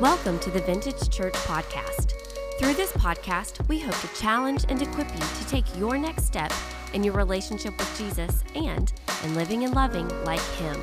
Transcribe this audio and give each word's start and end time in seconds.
Welcome 0.00 0.38
to 0.38 0.50
the 0.50 0.60
Vintage 0.60 1.10
Church 1.10 1.34
Podcast. 1.34 2.14
Through 2.58 2.72
this 2.72 2.90
podcast, 2.92 3.68
we 3.68 3.80
hope 3.80 4.00
to 4.00 4.08
challenge 4.18 4.64
and 4.70 4.80
equip 4.80 5.12
you 5.12 5.20
to 5.20 5.46
take 5.46 5.78
your 5.78 5.98
next 5.98 6.24
step 6.24 6.50
in 6.94 7.04
your 7.04 7.12
relationship 7.12 7.76
with 7.76 7.98
Jesus 7.98 8.42
and 8.54 8.90
in 9.24 9.34
living 9.34 9.62
and 9.64 9.74
loving 9.74 10.08
like 10.24 10.40
Him. 10.56 10.80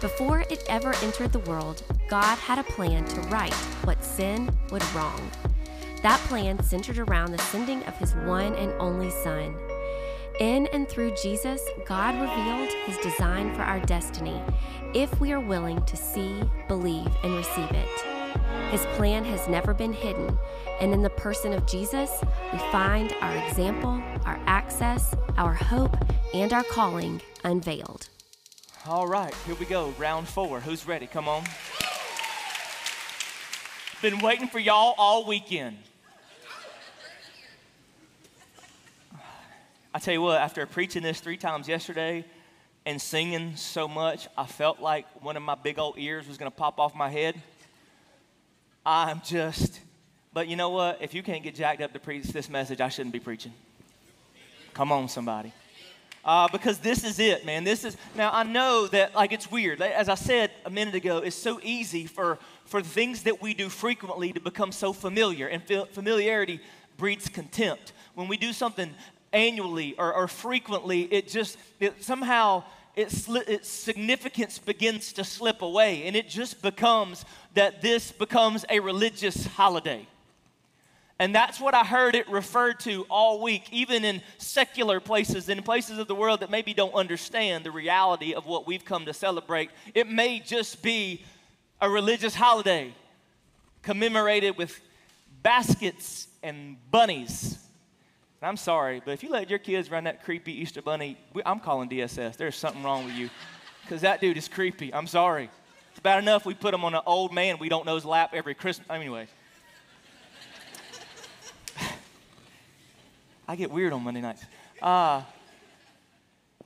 Before 0.00 0.44
it 0.48 0.62
ever 0.68 0.94
entered 1.02 1.32
the 1.32 1.40
world, 1.40 1.82
God 2.08 2.38
had 2.38 2.60
a 2.60 2.72
plan 2.72 3.04
to 3.04 3.20
right 3.22 3.52
what 3.82 4.04
sin 4.04 4.48
would 4.70 4.84
wrong. 4.94 5.28
That 6.04 6.20
plan 6.28 6.62
centered 6.62 7.00
around 7.00 7.32
the 7.32 7.42
sending 7.42 7.82
of 7.82 7.98
His 7.98 8.14
one 8.14 8.54
and 8.54 8.70
only 8.78 9.10
Son. 9.10 9.52
In 10.38 10.68
and 10.68 10.88
through 10.88 11.16
Jesus, 11.20 11.60
God 11.84 12.14
revealed 12.14 12.72
His 12.86 12.96
design 12.98 13.52
for 13.56 13.62
our 13.62 13.80
destiny 13.80 14.40
if 14.94 15.18
we 15.20 15.32
are 15.32 15.40
willing 15.40 15.84
to 15.84 15.96
see, 15.96 16.40
believe, 16.68 17.10
and 17.24 17.34
receive 17.34 17.70
it. 17.72 17.88
His 18.70 18.86
plan 18.96 19.24
has 19.24 19.48
never 19.48 19.74
been 19.74 19.92
hidden, 19.92 20.38
and 20.80 20.94
in 20.94 21.02
the 21.02 21.10
person 21.10 21.52
of 21.52 21.66
Jesus, 21.66 22.10
we 22.52 22.58
find 22.70 23.12
our 23.20 23.36
example, 23.48 24.00
our 24.24 24.38
access, 24.46 25.12
our 25.36 25.54
hope, 25.54 25.96
and 26.32 26.52
our 26.52 26.62
calling 26.62 27.20
unveiled. 27.42 28.08
All 28.86 29.08
right, 29.08 29.34
here 29.44 29.56
we 29.56 29.66
go. 29.66 29.92
Round 29.98 30.28
four. 30.28 30.60
Who's 30.60 30.86
ready? 30.86 31.08
Come 31.08 31.28
on. 31.28 31.42
Been 34.00 34.20
waiting 34.20 34.46
for 34.46 34.60
y'all 34.60 34.94
all 34.98 35.26
weekend. 35.26 35.78
I 39.98 40.00
tell 40.00 40.14
you 40.14 40.22
what, 40.22 40.40
after 40.40 40.64
preaching 40.64 41.02
this 41.02 41.18
three 41.18 41.36
times 41.36 41.66
yesterday 41.66 42.24
and 42.86 43.02
singing 43.02 43.56
so 43.56 43.88
much, 43.88 44.28
I 44.38 44.46
felt 44.46 44.78
like 44.78 45.06
one 45.24 45.36
of 45.36 45.42
my 45.42 45.56
big 45.56 45.80
old 45.80 45.98
ears 45.98 46.28
was 46.28 46.38
going 46.38 46.48
to 46.48 46.56
pop 46.56 46.78
off 46.78 46.94
my 46.94 47.10
head. 47.10 47.34
I'm 48.86 49.20
just, 49.24 49.80
but 50.32 50.46
you 50.46 50.54
know 50.54 50.70
what? 50.70 50.98
If 51.02 51.14
you 51.14 51.24
can't 51.24 51.42
get 51.42 51.56
jacked 51.56 51.80
up 51.80 51.92
to 51.94 51.98
preach 51.98 52.26
this 52.26 52.48
message, 52.48 52.80
I 52.80 52.90
shouldn't 52.90 53.12
be 53.12 53.18
preaching. 53.18 53.52
Come 54.72 54.92
on, 54.92 55.08
somebody. 55.08 55.52
Uh, 56.24 56.46
because 56.46 56.78
this 56.78 57.02
is 57.02 57.18
it, 57.18 57.44
man. 57.44 57.64
This 57.64 57.82
is 57.82 57.96
now. 58.14 58.30
I 58.32 58.44
know 58.44 58.86
that 58.86 59.16
like 59.16 59.32
it's 59.32 59.50
weird. 59.50 59.82
As 59.82 60.08
I 60.08 60.14
said 60.14 60.52
a 60.64 60.70
minute 60.70 60.94
ago, 60.94 61.18
it's 61.18 61.34
so 61.34 61.58
easy 61.60 62.06
for 62.06 62.38
for 62.66 62.82
things 62.82 63.24
that 63.24 63.42
we 63.42 63.52
do 63.52 63.68
frequently 63.68 64.32
to 64.32 64.38
become 64.38 64.70
so 64.70 64.92
familiar, 64.92 65.48
and 65.48 65.60
familiarity 65.90 66.60
breeds 66.98 67.28
contempt. 67.28 67.94
When 68.14 68.28
we 68.28 68.36
do 68.36 68.52
something 68.52 68.94
annually 69.32 69.94
or, 69.98 70.12
or 70.12 70.28
frequently, 70.28 71.02
it 71.02 71.28
just 71.28 71.58
it 71.80 72.02
somehow 72.02 72.64
its, 72.98 73.28
its 73.28 73.68
significance 73.68 74.58
begins 74.58 75.12
to 75.12 75.24
slip 75.24 75.62
away, 75.62 76.02
and 76.04 76.16
it 76.16 76.28
just 76.28 76.60
becomes 76.62 77.24
that 77.54 77.80
this 77.80 78.10
becomes 78.10 78.64
a 78.68 78.80
religious 78.80 79.46
holiday. 79.46 80.06
And 81.20 81.34
that's 81.34 81.60
what 81.60 81.74
I 81.74 81.84
heard 81.84 82.14
it 82.14 82.28
referred 82.28 82.80
to 82.80 83.04
all 83.08 83.40
week, 83.40 83.72
even 83.72 84.04
in 84.04 84.20
secular 84.38 84.98
places, 84.98 85.48
in 85.48 85.62
places 85.62 85.98
of 85.98 86.08
the 86.08 86.14
world 86.14 86.40
that 86.40 86.50
maybe 86.50 86.74
don't 86.74 86.94
understand 86.94 87.64
the 87.64 87.70
reality 87.70 88.34
of 88.34 88.46
what 88.46 88.66
we've 88.66 88.84
come 88.84 89.04
to 89.04 89.12
celebrate. 89.12 89.70
It 89.94 90.08
may 90.08 90.40
just 90.40 90.82
be 90.82 91.24
a 91.80 91.88
religious 91.88 92.34
holiday 92.34 92.92
commemorated 93.82 94.56
with 94.56 94.80
baskets 95.42 96.28
and 96.42 96.76
bunnies 96.90 97.58
I'm 98.40 98.56
sorry, 98.56 99.02
but 99.04 99.12
if 99.12 99.24
you 99.24 99.30
let 99.30 99.50
your 99.50 99.58
kids 99.58 99.90
run 99.90 100.04
that 100.04 100.24
creepy 100.24 100.52
Easter 100.52 100.80
bunny, 100.80 101.18
I'm 101.44 101.58
calling 101.58 101.88
DSS. 101.88 102.36
There's 102.36 102.54
something 102.54 102.84
wrong 102.84 103.04
with 103.04 103.14
you 103.14 103.30
because 103.82 104.02
that 104.02 104.20
dude 104.20 104.36
is 104.36 104.46
creepy. 104.46 104.94
I'm 104.94 105.08
sorry. 105.08 105.50
It's 105.90 106.00
bad 106.00 106.22
enough 106.22 106.46
we 106.46 106.54
put 106.54 106.72
him 106.72 106.84
on 106.84 106.94
an 106.94 107.00
old 107.04 107.34
man 107.34 107.58
we 107.58 107.68
don't 107.68 107.84
know's 107.84 108.04
lap 108.04 108.30
every 108.34 108.54
Christmas. 108.54 108.86
Anyway. 108.88 109.26
I 113.48 113.56
get 113.56 113.72
weird 113.72 113.92
on 113.92 114.04
Monday 114.04 114.20
nights. 114.20 114.44
Uh, 114.80 115.22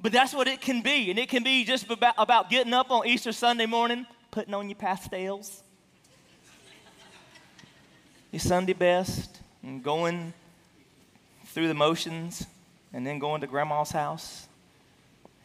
but 0.02 0.12
that's 0.12 0.34
what 0.34 0.48
it 0.48 0.60
can 0.60 0.82
be. 0.82 1.08
And 1.08 1.18
it 1.18 1.30
can 1.30 1.42
be 1.42 1.64
just 1.64 1.88
about, 1.90 2.16
about 2.18 2.50
getting 2.50 2.74
up 2.74 2.90
on 2.90 3.06
Easter 3.06 3.32
Sunday 3.32 3.64
morning, 3.64 4.04
putting 4.30 4.52
on 4.52 4.68
your 4.68 4.76
pastels, 4.76 5.62
your 8.30 8.40
Sunday 8.40 8.74
best, 8.74 9.40
and 9.62 9.82
going 9.82 10.34
through 11.52 11.68
the 11.68 11.74
motions 11.74 12.46
and 12.92 13.06
then 13.06 13.18
going 13.18 13.42
to 13.42 13.46
grandma's 13.46 13.90
house, 13.90 14.48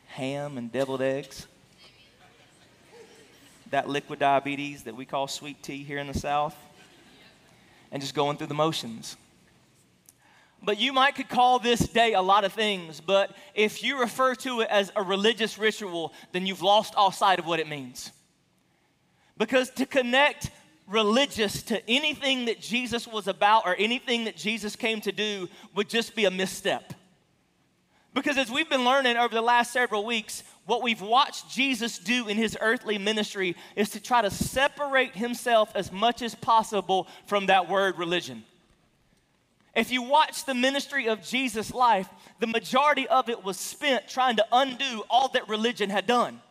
ham 0.07 0.57
and 0.57 0.71
deviled 0.71 1.01
eggs, 1.01 1.47
that 3.71 3.89
liquid 3.89 4.19
diabetes 4.19 4.83
that 4.83 4.95
we 4.95 5.05
call 5.05 5.27
sweet 5.27 5.61
tea 5.61 5.83
here 5.83 5.97
in 5.97 6.07
the 6.07 6.17
South, 6.17 6.55
and 7.91 8.01
just 8.01 8.15
going 8.15 8.37
through 8.37 8.47
the 8.47 8.53
motions. 8.53 9.17
But 10.63 10.79
you 10.79 10.93
might 10.93 11.15
could 11.15 11.29
call 11.29 11.59
this 11.59 11.79
day 11.79 12.13
a 12.13 12.21
lot 12.21 12.45
of 12.45 12.53
things, 12.53 13.01
but 13.01 13.35
if 13.53 13.83
you 13.83 13.99
refer 13.99 14.33
to 14.35 14.61
it 14.61 14.69
as 14.69 14.91
a 14.95 15.03
religious 15.03 15.57
ritual, 15.57 16.13
then 16.31 16.45
you've 16.45 16.61
lost 16.61 16.95
all 16.95 17.11
sight 17.11 17.39
of 17.39 17.45
what 17.45 17.59
it 17.59 17.67
means. 17.67 18.11
Because 19.37 19.69
to 19.71 19.85
connect 19.85 20.49
religious 20.87 21.61
to 21.63 21.89
anything 21.89 22.45
that 22.45 22.61
Jesus 22.61 23.07
was 23.07 23.27
about 23.27 23.65
or 23.65 23.75
anything 23.77 24.25
that 24.25 24.37
Jesus 24.37 24.75
came 24.75 25.01
to 25.01 25.11
do 25.11 25.49
would 25.75 25.89
just 25.89 26.15
be 26.15 26.25
a 26.25 26.31
misstep. 26.31 26.93
Because 28.13 28.37
as 28.37 28.49
we've 28.49 28.69
been 28.69 28.85
learning 28.85 29.17
over 29.17 29.35
the 29.35 29.41
last 29.41 29.71
several 29.71 30.05
weeks, 30.05 30.43
what 30.65 30.81
we've 30.81 31.01
watched 31.01 31.51
Jesus 31.51 31.99
do 31.99 32.27
in 32.27 32.35
his 32.35 32.57
earthly 32.59 32.97
ministry 32.97 33.55
is 33.75 33.89
to 33.91 33.99
try 33.99 34.21
to 34.21 34.31
separate 34.31 35.15
himself 35.15 35.71
as 35.75 35.91
much 35.91 36.21
as 36.21 36.33
possible 36.33 37.07
from 37.25 37.45
that 37.45 37.69
word 37.69 37.97
religion. 37.97 38.43
If 39.75 39.91
you 39.91 40.01
watch 40.01 40.45
the 40.45 40.55
ministry 40.55 41.07
of 41.07 41.21
Jesus' 41.21 41.73
life, 41.73 42.09
the 42.39 42.47
majority 42.47 43.07
of 43.07 43.29
it 43.29 43.43
was 43.43 43.59
spent 43.59 44.07
trying 44.07 44.37
to 44.37 44.45
undo 44.51 45.03
all 45.09 45.27
that 45.29 45.47
religion 45.47 45.91
had 45.91 46.07
done. 46.07 46.41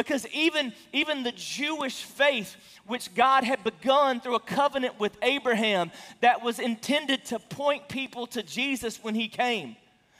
Because 0.00 0.26
even, 0.28 0.72
even 0.94 1.24
the 1.24 1.32
Jewish 1.32 2.04
faith, 2.04 2.56
which 2.86 3.14
God 3.14 3.44
had 3.44 3.62
begun 3.62 4.18
through 4.18 4.36
a 4.36 4.40
covenant 4.40 4.98
with 4.98 5.14
Abraham, 5.20 5.90
that 6.22 6.42
was 6.42 6.58
intended 6.58 7.26
to 7.26 7.38
point 7.38 7.86
people 7.86 8.26
to 8.28 8.42
Jesus 8.42 9.04
when 9.04 9.14
he 9.14 9.28
came. 9.28 9.76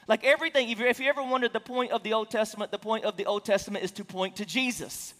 Like 0.06 0.22
everything, 0.22 0.69
if 0.69 0.78
you, 0.78 0.84
if 0.84 1.00
you 1.00 1.08
ever 1.08 1.22
wondered 1.22 1.54
the 1.54 1.60
point 1.60 1.92
of 1.92 2.02
the 2.02 2.12
Old 2.12 2.28
Testament, 2.28 2.70
the 2.70 2.78
point 2.78 3.06
of 3.06 3.16
the 3.16 3.24
Old 3.24 3.46
Testament 3.46 3.82
is 3.82 3.90
to 3.92 4.04
point 4.04 4.36
to 4.36 4.44
Jesus. 4.44 5.14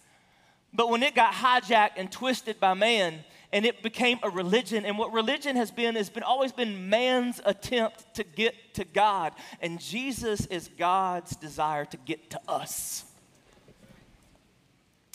But 0.71 0.91
when 0.91 1.01
it 1.01 1.15
got 1.15 1.33
hijacked 1.33 1.93
and 1.97 2.11
twisted 2.11 2.59
by 2.59 2.75
man, 2.75 3.15
and 3.51 3.65
it 3.65 3.81
became 3.81 4.19
a 4.21 4.29
religion, 4.29 4.85
and 4.85 4.95
what 4.95 5.11
religion 5.11 5.55
has 5.55 5.71
been 5.71 5.95
has 5.95 6.11
been 6.11 6.21
always 6.21 6.51
been 6.51 6.87
man's 6.87 7.41
attempt 7.45 8.13
to 8.13 8.23
get 8.23 8.75
to 8.75 8.85
God, 8.85 9.33
and 9.59 9.79
Jesus 9.79 10.45
is 10.45 10.69
God's 10.77 11.35
desire 11.35 11.85
to 11.85 11.97
get 11.97 12.29
to 12.29 12.39
us. 12.47 13.05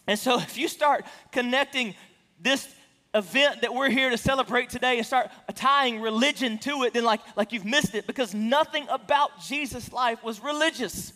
And 0.06 0.18
so 0.18 0.38
if 0.38 0.56
you 0.56 0.68
start 0.68 1.04
connecting 1.32 1.94
this 2.40 2.68
event 3.14 3.62
that 3.62 3.74
we're 3.74 3.90
here 3.90 4.10
to 4.10 4.18
celebrate 4.18 4.70
today 4.70 4.98
and 4.98 5.06
start 5.06 5.30
tying 5.54 6.00
religion 6.00 6.58
to 6.58 6.82
it, 6.82 6.92
then 6.92 7.04
like, 7.04 7.20
like 7.36 7.52
you've 7.52 7.64
missed 7.64 7.94
it 7.94 8.06
because 8.06 8.34
nothing 8.34 8.86
about 8.88 9.40
Jesus' 9.40 9.92
life 9.92 10.22
was 10.22 10.42
religious. 10.42 11.12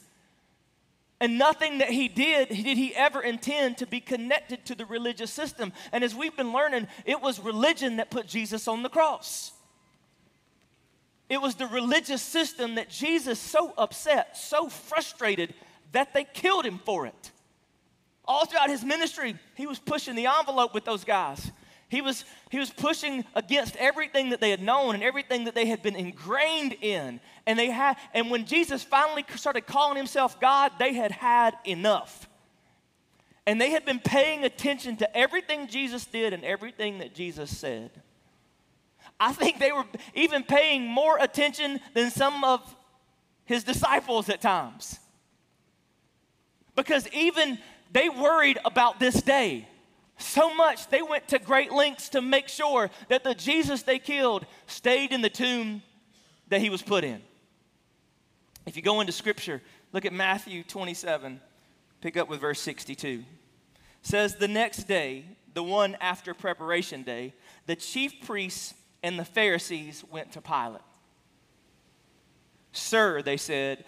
And 1.20 1.38
nothing 1.38 1.78
that 1.78 1.90
he 1.90 2.08
did, 2.08 2.48
did 2.48 2.78
he 2.78 2.94
ever 2.94 3.20
intend 3.20 3.78
to 3.78 3.86
be 3.86 4.00
connected 4.00 4.64
to 4.66 4.74
the 4.74 4.86
religious 4.86 5.30
system. 5.30 5.72
And 5.92 6.02
as 6.02 6.14
we've 6.14 6.34
been 6.34 6.52
learning, 6.52 6.88
it 7.04 7.20
was 7.20 7.38
religion 7.38 7.96
that 7.96 8.10
put 8.10 8.26
Jesus 8.26 8.66
on 8.66 8.82
the 8.82 8.88
cross. 8.88 9.52
It 11.28 11.40
was 11.40 11.54
the 11.56 11.66
religious 11.66 12.22
system 12.22 12.76
that 12.76 12.88
Jesus 12.88 13.38
so 13.38 13.74
upset, 13.76 14.36
so 14.36 14.70
frustrated, 14.70 15.52
that 15.92 16.14
they 16.14 16.24
killed 16.24 16.64
him 16.64 16.80
for 16.84 17.06
it. 17.06 17.30
All 18.30 18.44
throughout 18.44 18.70
his 18.70 18.84
ministry, 18.84 19.34
he 19.56 19.66
was 19.66 19.80
pushing 19.80 20.14
the 20.14 20.26
envelope 20.26 20.72
with 20.72 20.84
those 20.84 21.02
guys. 21.02 21.50
He 21.88 22.00
was, 22.00 22.24
he 22.48 22.60
was 22.60 22.70
pushing 22.70 23.24
against 23.34 23.74
everything 23.74 24.30
that 24.30 24.40
they 24.40 24.50
had 24.50 24.62
known 24.62 24.94
and 24.94 25.02
everything 25.02 25.46
that 25.46 25.56
they 25.56 25.66
had 25.66 25.82
been 25.82 25.96
ingrained 25.96 26.76
in. 26.80 27.18
And, 27.44 27.58
they 27.58 27.70
had, 27.70 27.96
and 28.14 28.30
when 28.30 28.44
Jesus 28.44 28.84
finally 28.84 29.24
started 29.34 29.66
calling 29.66 29.96
himself 29.96 30.38
God, 30.38 30.70
they 30.78 30.94
had 30.94 31.10
had 31.10 31.56
enough. 31.64 32.28
And 33.48 33.60
they 33.60 33.70
had 33.70 33.84
been 33.84 33.98
paying 33.98 34.44
attention 34.44 34.98
to 34.98 35.16
everything 35.16 35.66
Jesus 35.66 36.04
did 36.04 36.32
and 36.32 36.44
everything 36.44 36.98
that 36.98 37.16
Jesus 37.16 37.58
said. 37.58 37.90
I 39.18 39.32
think 39.32 39.58
they 39.58 39.72
were 39.72 39.86
even 40.14 40.44
paying 40.44 40.86
more 40.86 41.18
attention 41.18 41.80
than 41.94 42.12
some 42.12 42.44
of 42.44 42.76
his 43.44 43.64
disciples 43.64 44.28
at 44.28 44.40
times. 44.40 45.00
Because 46.76 47.08
even 47.08 47.58
they 47.92 48.08
worried 48.08 48.58
about 48.64 49.00
this 49.00 49.20
day. 49.22 49.66
So 50.18 50.54
much 50.54 50.88
they 50.88 51.02
went 51.02 51.28
to 51.28 51.38
great 51.38 51.72
lengths 51.72 52.10
to 52.10 52.20
make 52.20 52.48
sure 52.48 52.90
that 53.08 53.24
the 53.24 53.34
Jesus 53.34 53.82
they 53.82 53.98
killed 53.98 54.44
stayed 54.66 55.12
in 55.12 55.22
the 55.22 55.30
tomb 55.30 55.82
that 56.48 56.60
he 56.60 56.68
was 56.68 56.82
put 56.82 57.04
in. 57.04 57.22
If 58.66 58.76
you 58.76 58.82
go 58.82 59.00
into 59.00 59.12
scripture, 59.12 59.62
look 59.92 60.04
at 60.04 60.12
Matthew 60.12 60.62
27, 60.62 61.40
pick 62.00 62.16
up 62.16 62.28
with 62.28 62.40
verse 62.40 62.60
62. 62.60 63.08
It 63.08 63.24
says, 64.02 64.36
The 64.36 64.48
next 64.48 64.84
day, 64.84 65.24
the 65.54 65.60
the 65.60 65.62
one 65.62 65.96
after 66.00 66.34
preparation 66.34 67.02
day, 67.02 67.34
the 67.66 67.76
chief 67.76 68.22
priests 68.22 68.74
and 69.02 69.18
the 69.18 69.24
Pharisees 69.24 70.04
went 70.10 70.32
to 70.32 70.40
Pilate. 70.40 70.82
Sir, 72.72 73.22
they 73.22 73.36
said, 73.36 73.84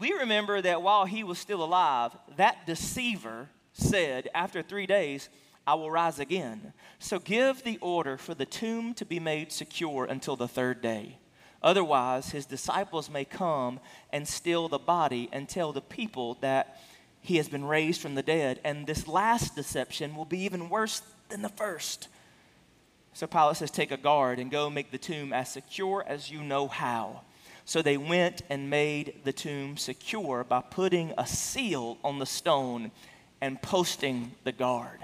we 0.00 0.12
remember 0.12 0.60
that 0.60 0.82
while 0.82 1.04
he 1.04 1.24
was 1.24 1.38
still 1.38 1.62
alive, 1.62 2.12
that 2.36 2.66
deceiver 2.66 3.48
said, 3.72 4.28
After 4.34 4.62
three 4.62 4.86
days, 4.86 5.28
I 5.66 5.74
will 5.74 5.90
rise 5.90 6.18
again. 6.18 6.72
So 6.98 7.18
give 7.18 7.62
the 7.62 7.78
order 7.80 8.16
for 8.16 8.34
the 8.34 8.46
tomb 8.46 8.94
to 8.94 9.04
be 9.04 9.20
made 9.20 9.52
secure 9.52 10.04
until 10.04 10.36
the 10.36 10.48
third 10.48 10.80
day. 10.80 11.18
Otherwise, 11.62 12.30
his 12.30 12.46
disciples 12.46 13.10
may 13.10 13.24
come 13.24 13.80
and 14.12 14.26
steal 14.26 14.68
the 14.68 14.78
body 14.78 15.28
and 15.32 15.48
tell 15.48 15.72
the 15.72 15.80
people 15.80 16.38
that 16.40 16.80
he 17.20 17.36
has 17.36 17.48
been 17.48 17.64
raised 17.64 18.00
from 18.00 18.14
the 18.14 18.22
dead. 18.22 18.60
And 18.64 18.86
this 18.86 19.08
last 19.08 19.56
deception 19.56 20.14
will 20.14 20.24
be 20.24 20.40
even 20.40 20.68
worse 20.68 21.02
than 21.28 21.42
the 21.42 21.48
first. 21.48 22.08
So 23.12 23.26
Pilate 23.26 23.56
says, 23.56 23.70
Take 23.70 23.90
a 23.90 23.96
guard 23.96 24.38
and 24.38 24.50
go 24.50 24.70
make 24.70 24.90
the 24.90 24.98
tomb 24.98 25.32
as 25.32 25.52
secure 25.52 26.04
as 26.06 26.30
you 26.30 26.42
know 26.42 26.68
how. 26.68 27.22
So 27.68 27.82
they 27.82 27.98
went 27.98 28.40
and 28.48 28.70
made 28.70 29.16
the 29.24 29.32
tomb 29.32 29.76
secure 29.76 30.42
by 30.42 30.62
putting 30.62 31.12
a 31.18 31.26
seal 31.26 31.98
on 32.02 32.18
the 32.18 32.24
stone 32.24 32.90
and 33.42 33.60
posting 33.60 34.32
the 34.44 34.52
guard. 34.52 35.00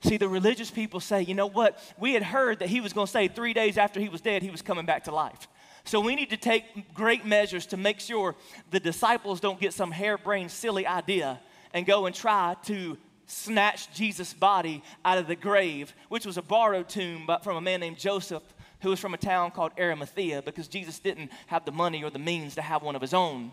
See, 0.00 0.16
the 0.16 0.28
religious 0.28 0.68
people 0.68 0.98
say, 0.98 1.22
you 1.22 1.36
know 1.36 1.46
what? 1.46 1.78
We 1.96 2.14
had 2.14 2.24
heard 2.24 2.58
that 2.58 2.70
he 2.70 2.80
was 2.80 2.92
going 2.92 3.06
to 3.06 3.12
say 3.12 3.28
three 3.28 3.52
days 3.52 3.78
after 3.78 4.00
he 4.00 4.08
was 4.08 4.20
dead, 4.20 4.42
he 4.42 4.50
was 4.50 4.62
coming 4.62 4.84
back 4.84 5.04
to 5.04 5.14
life. 5.14 5.46
So 5.84 6.00
we 6.00 6.16
need 6.16 6.30
to 6.30 6.36
take 6.36 6.92
great 6.92 7.24
measures 7.24 7.66
to 7.66 7.76
make 7.76 8.00
sure 8.00 8.34
the 8.72 8.80
disciples 8.80 9.38
don't 9.38 9.60
get 9.60 9.72
some 9.72 9.92
harebrained, 9.92 10.50
silly 10.50 10.88
idea 10.88 11.38
and 11.72 11.86
go 11.86 12.06
and 12.06 12.14
try 12.16 12.56
to 12.64 12.98
snatch 13.26 13.94
Jesus' 13.94 14.34
body 14.34 14.82
out 15.04 15.18
of 15.18 15.28
the 15.28 15.36
grave, 15.36 15.94
which 16.08 16.26
was 16.26 16.36
a 16.36 16.42
borrowed 16.42 16.88
tomb 16.88 17.30
from 17.44 17.56
a 17.56 17.60
man 17.60 17.78
named 17.78 17.96
Joseph 17.96 18.42
who 18.82 18.90
was 18.90 19.00
from 19.00 19.14
a 19.14 19.18
town 19.18 19.50
called 19.50 19.72
Arimathea 19.78 20.42
because 20.42 20.68
Jesus 20.68 20.98
didn't 20.98 21.30
have 21.46 21.64
the 21.64 21.72
money 21.72 22.02
or 22.02 22.10
the 22.10 22.18
means 22.18 22.54
to 22.54 22.62
have 22.62 22.82
one 22.82 22.96
of 22.96 23.02
his 23.02 23.14
own. 23.14 23.52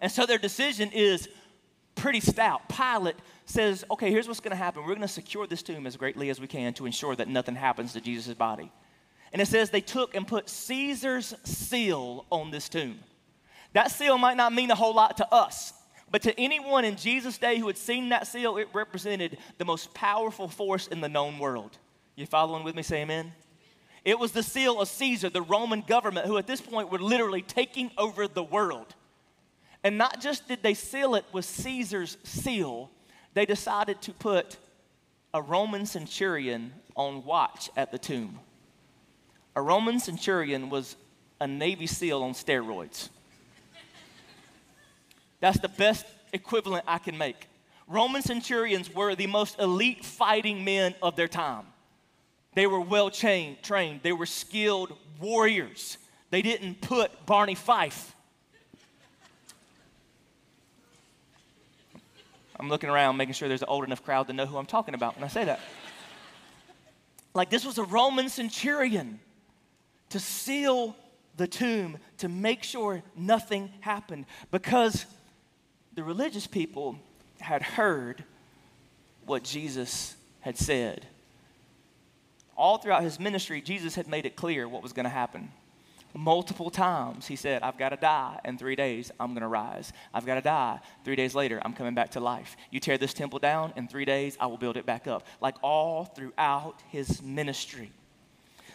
And 0.00 0.10
so 0.10 0.26
their 0.26 0.38
decision 0.38 0.90
is 0.92 1.28
pretty 1.94 2.20
stout. 2.20 2.68
Pilate 2.68 3.16
says, 3.44 3.84
okay, 3.90 4.10
here's 4.10 4.26
what's 4.26 4.40
going 4.40 4.52
to 4.52 4.56
happen. 4.56 4.82
We're 4.82 4.88
going 4.88 5.00
to 5.02 5.08
secure 5.08 5.46
this 5.46 5.62
tomb 5.62 5.86
as 5.86 5.96
greatly 5.96 6.30
as 6.30 6.40
we 6.40 6.46
can 6.46 6.72
to 6.74 6.86
ensure 6.86 7.14
that 7.16 7.28
nothing 7.28 7.54
happens 7.54 7.92
to 7.92 8.00
Jesus' 8.00 8.34
body. 8.34 8.70
And 9.32 9.40
it 9.40 9.46
says 9.46 9.70
they 9.70 9.80
took 9.80 10.14
and 10.14 10.26
put 10.26 10.48
Caesar's 10.48 11.34
seal 11.44 12.26
on 12.30 12.50
this 12.50 12.68
tomb. 12.68 12.98
That 13.72 13.90
seal 13.90 14.18
might 14.18 14.36
not 14.36 14.52
mean 14.52 14.70
a 14.70 14.74
whole 14.74 14.94
lot 14.94 15.18
to 15.18 15.32
us, 15.32 15.72
but 16.10 16.22
to 16.22 16.40
anyone 16.40 16.84
in 16.84 16.96
Jesus' 16.96 17.38
day 17.38 17.58
who 17.58 17.68
had 17.68 17.78
seen 17.78 18.08
that 18.08 18.26
seal, 18.26 18.56
it 18.56 18.68
represented 18.72 19.38
the 19.58 19.64
most 19.64 19.94
powerful 19.94 20.48
force 20.48 20.88
in 20.88 21.00
the 21.00 21.08
known 21.08 21.38
world. 21.38 21.78
You 22.16 22.26
following 22.26 22.64
with 22.64 22.74
me? 22.74 22.82
Say 22.82 23.02
amen. 23.02 23.32
It 24.04 24.18
was 24.18 24.32
the 24.32 24.42
seal 24.42 24.80
of 24.80 24.88
Caesar, 24.88 25.28
the 25.28 25.42
Roman 25.42 25.82
government, 25.82 26.26
who 26.26 26.38
at 26.38 26.46
this 26.46 26.60
point 26.60 26.90
were 26.90 26.98
literally 26.98 27.42
taking 27.42 27.90
over 27.98 28.26
the 28.26 28.42
world. 28.42 28.94
And 29.84 29.98
not 29.98 30.20
just 30.20 30.48
did 30.48 30.62
they 30.62 30.74
seal 30.74 31.14
it 31.14 31.24
with 31.32 31.44
Caesar's 31.44 32.16
seal, 32.22 32.90
they 33.34 33.46
decided 33.46 34.00
to 34.02 34.12
put 34.12 34.56
a 35.32 35.40
Roman 35.40 35.86
centurion 35.86 36.72
on 36.96 37.24
watch 37.24 37.70
at 37.76 37.92
the 37.92 37.98
tomb. 37.98 38.38
A 39.54 39.62
Roman 39.62 40.00
centurion 40.00 40.70
was 40.70 40.96
a 41.40 41.46
Navy 41.46 41.86
SEAL 41.86 42.22
on 42.22 42.32
steroids. 42.32 43.08
That's 45.40 45.58
the 45.58 45.68
best 45.68 46.04
equivalent 46.32 46.84
I 46.86 46.98
can 46.98 47.16
make. 47.16 47.48
Roman 47.86 48.22
centurions 48.22 48.94
were 48.94 49.14
the 49.14 49.26
most 49.26 49.58
elite 49.58 50.04
fighting 50.04 50.64
men 50.64 50.94
of 51.02 51.16
their 51.16 51.28
time. 51.28 51.64
They 52.54 52.66
were 52.66 52.80
well 52.80 53.10
trained, 53.10 53.62
trained. 53.62 54.00
They 54.02 54.12
were 54.12 54.26
skilled 54.26 54.96
warriors. 55.20 55.98
They 56.30 56.42
didn't 56.42 56.80
put 56.80 57.26
Barney 57.26 57.54
Fife. 57.54 58.14
I'm 62.58 62.68
looking 62.68 62.90
around, 62.90 63.16
making 63.16 63.34
sure 63.34 63.48
there's 63.48 63.62
an 63.62 63.68
old 63.68 63.84
enough 63.84 64.04
crowd 64.04 64.26
to 64.26 64.32
know 64.32 64.46
who 64.46 64.58
I'm 64.58 64.66
talking 64.66 64.94
about 64.94 65.16
when 65.16 65.24
I 65.24 65.28
say 65.28 65.44
that. 65.44 65.60
Like 67.32 67.48
this 67.48 67.64
was 67.64 67.78
a 67.78 67.84
Roman 67.84 68.28
centurion 68.28 69.20
to 70.10 70.20
seal 70.20 70.96
the 71.36 71.46
tomb, 71.46 71.96
to 72.18 72.28
make 72.28 72.64
sure 72.64 73.02
nothing 73.16 73.70
happened, 73.80 74.26
because 74.50 75.06
the 75.94 76.02
religious 76.02 76.46
people 76.46 76.98
had 77.40 77.62
heard 77.62 78.24
what 79.24 79.42
Jesus 79.44 80.16
had 80.40 80.58
said 80.58 81.06
all 82.60 82.78
throughout 82.78 83.02
his 83.02 83.18
ministry, 83.18 83.60
Jesus 83.60 83.94
had 83.94 84.06
made 84.06 84.26
it 84.26 84.36
clear 84.36 84.68
what 84.68 84.82
was 84.82 84.92
going 84.92 85.04
to 85.04 85.10
happen. 85.10 85.50
Multiple 86.12 86.70
times 86.70 87.26
he 87.26 87.36
said, 87.36 87.62
I've 87.62 87.78
got 87.78 87.90
to 87.90 87.96
die 87.96 88.38
in 88.44 88.58
three 88.58 88.76
days, 88.76 89.12
I'm 89.18 89.30
going 89.30 89.42
to 89.42 89.48
rise. 89.48 89.92
I've 90.12 90.26
got 90.26 90.34
to 90.34 90.40
die. 90.40 90.80
Three 91.04 91.16
days 91.16 91.34
later, 91.34 91.60
I'm 91.64 91.72
coming 91.72 91.94
back 91.94 92.10
to 92.10 92.20
life. 92.20 92.56
You 92.70 92.80
tear 92.80 92.98
this 92.98 93.14
temple 93.14 93.38
down, 93.38 93.72
in 93.76 93.88
three 93.88 94.04
days, 94.04 94.36
I 94.40 94.46
will 94.46 94.58
build 94.58 94.76
it 94.76 94.84
back 94.84 95.06
up. 95.06 95.26
Like 95.40 95.56
all 95.62 96.04
throughout 96.04 96.82
his 96.88 97.22
ministry. 97.22 97.92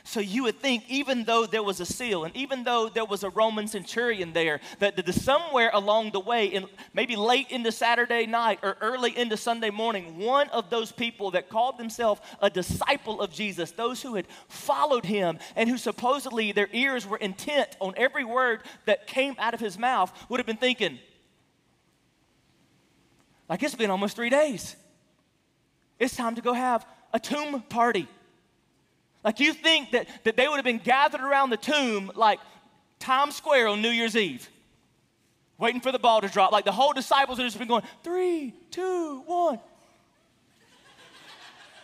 So 0.08 0.20
you 0.20 0.44
would 0.44 0.60
think, 0.62 0.84
even 0.88 1.24
though 1.24 1.48
there 1.48 1.64
was 1.64 1.80
a 1.80 1.86
seal 1.86 2.26
and 2.26 2.38
even 2.38 2.64
though 2.64 2.90
there 2.90 3.06
was 3.06 3.24
a 3.24 3.30
Roman 3.32 3.68
centurion 3.68 4.34
there, 4.34 4.62
that, 4.78 5.04
somewhere 5.16 5.72
along 5.74 6.12
the 6.12 6.20
way, 6.20 6.46
in, 6.46 6.68
maybe 6.94 7.16
late 7.16 7.50
into 7.50 7.72
Saturday 7.72 8.28
night 8.28 8.60
or 8.62 8.78
early 8.82 9.18
into 9.18 9.36
Sunday 9.36 9.72
morning, 9.72 10.20
one 10.20 10.48
of 10.50 10.70
those 10.70 10.92
people 10.92 11.32
that 11.32 11.50
called 11.50 11.80
themselves 11.80 12.22
a 12.40 12.52
disciple 12.52 13.20
of 13.20 13.34
Jesus, 13.34 13.72
those 13.72 14.04
who 14.04 14.14
had 14.14 14.28
followed 14.48 15.06
him 15.06 15.40
and 15.56 15.68
who 15.68 15.78
supposedly 15.78 16.52
their 16.52 16.70
ears 16.72 17.08
were 17.08 17.18
intent 17.18 17.76
on 17.82 17.96
every 17.98 18.24
word 18.24 18.62
that 18.86 19.08
came 19.08 19.36
out 19.40 19.56
of 19.56 19.60
his 19.60 19.76
mouth, 19.76 20.14
would 20.30 20.40
have 20.40 20.46
been 20.46 20.56
thinking, 20.56 21.00
like 23.50 23.64
it's 23.64 23.74
been 23.74 23.90
almost 23.90 24.16
three 24.16 24.30
days. 24.30 24.76
It's 25.98 26.16
time 26.16 26.36
to 26.36 26.42
go 26.44 26.54
have 26.54 26.86
a 27.12 27.20
tomb 27.20 27.64
party. 27.64 28.08
Like 29.26 29.40
you 29.40 29.54
think 29.54 29.92
that, 29.92 30.08
that 30.24 30.38
they 30.38 30.48
would 30.48 30.58
have 30.58 30.64
been 30.64 30.78
gathered 30.78 31.22
around 31.22 31.50
the 31.50 31.58
tomb 31.58 32.12
like 32.14 32.40
Times 33.00 33.36
Square 33.36 33.70
on 33.70 33.82
New 33.82 33.90
Year's 33.90 34.16
Eve, 34.16 34.48
waiting 35.58 35.82
for 35.82 35.92
the 35.92 35.98
ball 35.98 36.22
to 36.22 36.28
drop. 36.28 36.52
Like 36.52 36.64
the 36.64 36.72
whole 36.72 36.94
disciples 36.94 37.40
had 37.40 37.46
just 37.46 37.58
been 37.58 37.68
going, 37.68 37.82
three, 38.04 38.54
two, 38.70 39.24
one. 39.26 39.60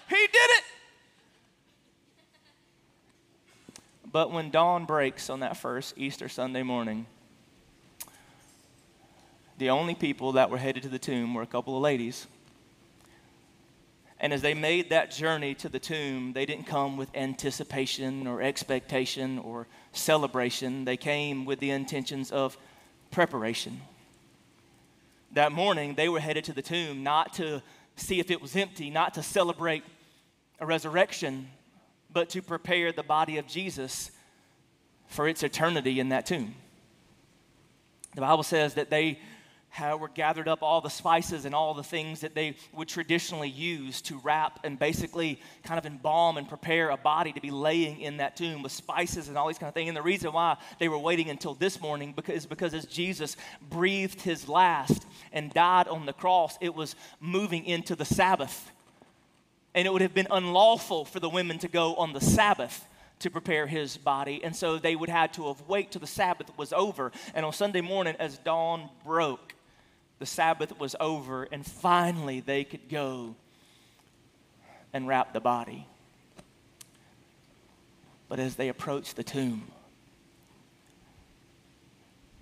he 0.08 0.16
did 0.16 0.30
it. 0.52 0.64
But 4.12 4.32
when 4.32 4.52
dawn 4.52 4.86
breaks 4.86 5.28
on 5.30 5.40
that 5.40 5.58
first 5.58 5.96
Easter 5.98 6.30
Sunday 6.30 6.62
morning, 6.62 7.08
the 9.58 9.72
only 9.72 9.96
people 9.96 10.34
that 10.34 10.52
were 10.52 10.58
headed 10.60 10.84
to 10.84 10.90
the 10.90 11.00
tomb 11.00 11.34
were 11.34 11.42
a 11.42 11.48
couple 11.48 11.76
of 11.76 11.82
ladies 11.82 12.28
and 14.22 14.32
as 14.32 14.44
they 14.44 14.54
made 14.54 14.92
that 14.92 15.10
journey 15.10 15.56
to 15.56 15.68
the 15.68 15.80
tomb, 15.80 16.34
they 16.34 16.46
didn't 16.46 16.68
come 16.68 16.96
with 16.96 17.10
anticipation 17.16 18.28
or 18.28 18.40
expectation 18.40 19.40
or 19.40 19.68
celebration. 19.94 20.86
They 20.86 20.96
came 20.96 21.44
with 21.44 21.60
the 21.60 21.72
intentions 21.72 22.32
of 22.32 22.56
preparation. 23.10 23.82
That 25.32 25.52
morning, 25.52 25.96
they 25.96 26.08
were 26.08 26.20
headed 26.20 26.44
to 26.46 26.54
the 26.54 26.62
tomb 26.62 27.02
not 27.02 27.34
to 27.34 27.64
see 27.96 28.20
if 28.20 28.30
it 28.30 28.40
was 28.40 28.56
empty, 28.56 28.92
not 28.92 29.16
to 29.16 29.24
celebrate 29.24 29.84
a 30.60 30.68
resurrection, 30.68 31.50
but 32.14 32.30
to 32.30 32.44
prepare 32.44 32.92
the 32.92 33.02
body 33.02 33.40
of 33.40 33.48
Jesus 33.48 34.12
for 35.08 35.28
its 35.28 35.42
eternity 35.42 36.00
in 36.00 36.10
that 36.10 36.28
tomb. 36.28 36.54
The 38.14 38.22
Bible 38.22 38.44
says 38.44 38.76
that 38.76 38.92
they 38.92 39.18
how 39.72 39.96
were 39.96 40.10
gathered 40.10 40.50
up 40.50 40.62
all 40.62 40.82
the 40.82 40.90
spices 40.90 41.46
and 41.46 41.56
all 41.56 41.74
the 41.74 41.82
things 41.82 42.20
that 42.20 42.36
they 42.36 42.56
would 42.74 42.90
traditionally 42.90 43.48
use 43.48 44.02
to 44.02 44.20
wrap 44.20 44.60
and 44.66 44.78
basically 44.78 45.40
kind 45.64 45.80
of 45.80 45.86
embalm 45.86 46.38
and 46.38 46.48
prepare 46.48 46.90
a 46.90 46.98
body 46.98 47.32
to 47.32 47.40
be 47.40 47.52
laying 47.52 48.02
in 48.02 48.18
that 48.18 48.36
tomb 48.36 48.62
with 48.62 48.74
spices 48.74 49.30
and 49.30 49.38
all 49.38 49.48
these 49.48 49.58
kind 49.58 49.70
of 49.70 49.74
things. 49.74 49.88
And 49.88 49.96
the 49.96 50.02
reason 50.02 50.34
why 50.34 50.58
they 50.78 50.90
were 50.90 50.98
waiting 50.98 51.30
until 51.30 51.54
this 51.54 51.80
morning 51.80 52.14
is 52.28 52.46
because 52.46 52.74
as 52.74 52.86
Jesus 52.86 53.38
breathed 53.70 54.22
his 54.22 54.50
last 54.50 55.06
and 55.32 55.54
died 55.54 55.88
on 55.88 56.06
the 56.06 56.14
cross, 56.14 56.58
it 56.60 56.76
was 56.76 56.98
moving 57.22 57.66
into 57.66 57.96
the 57.96 58.06
Sabbath. 58.06 58.72
And 59.74 59.88
it 59.88 59.94
would 59.94 60.02
have 60.02 60.14
been 60.14 60.28
unlawful 60.30 61.06
for 61.06 61.22
the 61.22 61.30
women 61.30 61.60
to 61.60 61.70
go 61.70 61.96
on 61.96 62.12
the 62.12 62.20
Sabbath 62.20 62.86
to 63.20 63.30
prepare 63.30 63.68
his 63.68 63.96
body. 63.96 64.44
And 64.44 64.54
so 64.54 64.78
they 64.78 64.98
would 64.98 65.08
have 65.08 65.22
had 65.22 65.34
to 65.36 65.48
have 65.48 65.62
wait 65.70 65.92
till 65.92 66.02
the 66.02 66.08
Sabbath 66.08 66.52
was 66.58 66.74
over. 66.74 67.14
And 67.34 67.46
on 67.46 67.54
Sunday 67.54 67.80
morning, 67.80 68.16
as 68.20 68.38
dawn 68.40 68.90
broke, 69.06 69.54
the 70.22 70.28
Sabbath 70.28 70.78
was 70.80 70.96
over, 71.00 71.48
and 71.52 71.66
finally 71.66 72.42
they 72.42 72.64
could 72.64 72.88
go 72.88 73.36
and 74.94 75.08
wrap 75.08 75.34
the 75.34 75.40
body. 75.40 75.88
But 78.30 78.38
as 78.38 78.56
they 78.56 78.70
approached 78.70 79.16
the 79.16 79.24
tomb, 79.24 79.72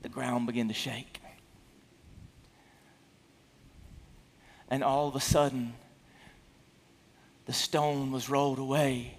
the 0.01 0.09
ground 0.09 0.45
began 0.45 0.67
to 0.67 0.73
shake. 0.73 1.21
And 4.69 4.83
all 4.83 5.07
of 5.07 5.15
a 5.15 5.21
sudden, 5.21 5.73
the 7.45 7.53
stone 7.53 8.11
was 8.11 8.27
rolled 8.27 8.59
away, 8.59 9.15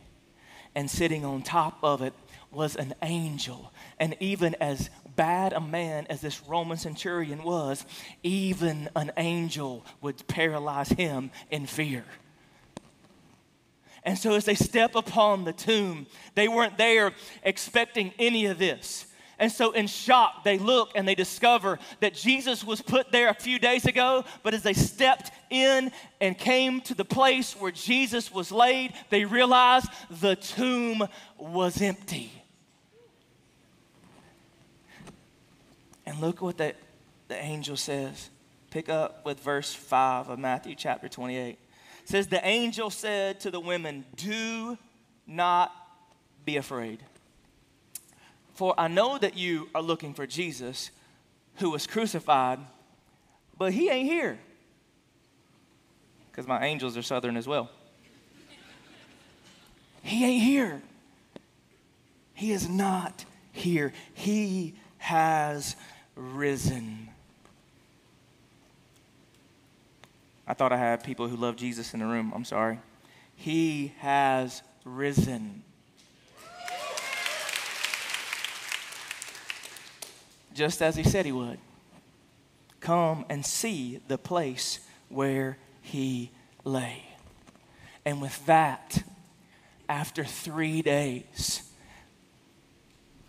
and 0.74 0.90
sitting 0.90 1.24
on 1.24 1.40
top 1.40 1.78
of 1.82 2.02
it 2.02 2.12
was 2.50 2.76
an 2.76 2.92
angel. 3.00 3.72
And 3.98 4.18
even 4.20 4.54
as 4.56 4.90
bad 5.20 5.52
a 5.52 5.60
man 5.60 6.06
as 6.08 6.22
this 6.22 6.40
Roman 6.48 6.78
centurion 6.78 7.42
was, 7.42 7.84
even 8.22 8.88
an 8.96 9.12
angel 9.18 9.84
would 10.00 10.26
paralyze 10.28 10.88
him 10.88 11.30
in 11.50 11.66
fear. 11.66 12.06
And 14.02 14.16
so, 14.16 14.32
as 14.32 14.46
they 14.46 14.54
step 14.54 14.94
upon 14.94 15.44
the 15.44 15.52
tomb, 15.52 16.06
they 16.34 16.48
weren't 16.48 16.78
there 16.78 17.12
expecting 17.42 18.14
any 18.18 18.46
of 18.46 18.56
this. 18.56 19.08
And 19.38 19.52
so, 19.52 19.72
in 19.72 19.88
shock, 19.88 20.42
they 20.42 20.56
look 20.56 20.92
and 20.94 21.06
they 21.06 21.14
discover 21.14 21.78
that 22.00 22.14
Jesus 22.14 22.64
was 22.64 22.80
put 22.80 23.12
there 23.12 23.28
a 23.28 23.34
few 23.34 23.58
days 23.58 23.84
ago. 23.84 24.24
But 24.42 24.54
as 24.54 24.62
they 24.62 24.72
stepped 24.72 25.32
in 25.50 25.92
and 26.22 26.38
came 26.38 26.80
to 26.82 26.94
the 26.94 27.04
place 27.04 27.52
where 27.60 27.72
Jesus 27.72 28.32
was 28.32 28.50
laid, 28.50 28.94
they 29.10 29.26
realized 29.26 29.88
the 30.08 30.36
tomb 30.36 31.06
was 31.36 31.82
empty. 31.82 32.39
And 36.20 36.26
look 36.26 36.42
what 36.42 36.58
the, 36.58 36.74
the 37.28 37.42
angel 37.42 37.78
says. 37.78 38.28
Pick 38.70 38.90
up 38.90 39.24
with 39.24 39.40
verse 39.40 39.72
5 39.72 40.28
of 40.28 40.38
Matthew 40.38 40.74
chapter 40.74 41.08
28. 41.08 41.52
It 41.52 41.58
says, 42.04 42.26
The 42.26 42.46
angel 42.46 42.90
said 42.90 43.40
to 43.40 43.50
the 43.50 43.58
women, 43.58 44.04
Do 44.16 44.76
not 45.26 45.72
be 46.44 46.58
afraid. 46.58 47.02
For 48.52 48.74
I 48.76 48.88
know 48.88 49.16
that 49.16 49.38
you 49.38 49.70
are 49.74 49.80
looking 49.80 50.12
for 50.12 50.26
Jesus 50.26 50.90
who 51.56 51.70
was 51.70 51.86
crucified, 51.86 52.58
but 53.56 53.72
he 53.72 53.88
ain't 53.88 54.06
here. 54.06 54.38
Because 56.30 56.46
my 56.46 56.66
angels 56.66 56.98
are 56.98 57.02
southern 57.02 57.38
as 57.38 57.48
well. 57.48 57.70
He 60.02 60.22
ain't 60.22 60.42
here. 60.42 60.82
He 62.34 62.52
is 62.52 62.68
not 62.68 63.24
here. 63.52 63.94
He 64.12 64.74
has 64.98 65.76
risen. 66.20 67.08
I 70.46 70.54
thought 70.54 70.72
I 70.72 70.76
had 70.76 71.02
people 71.02 71.28
who 71.28 71.36
love 71.36 71.56
Jesus 71.56 71.94
in 71.94 72.00
the 72.00 72.06
room. 72.06 72.32
I'm 72.34 72.44
sorry. 72.44 72.78
He 73.34 73.94
has 73.98 74.62
risen. 74.84 75.62
just 80.52 80.82
as 80.82 80.94
he 80.94 81.02
said 81.02 81.24
he 81.24 81.32
would. 81.32 81.58
Come 82.80 83.24
and 83.30 83.46
see 83.46 84.00
the 84.08 84.18
place 84.18 84.80
where 85.08 85.56
he 85.80 86.30
lay. 86.64 87.04
And 88.04 88.20
with 88.20 88.44
that, 88.44 89.02
after 89.88 90.22
three 90.22 90.82
days, 90.82 91.62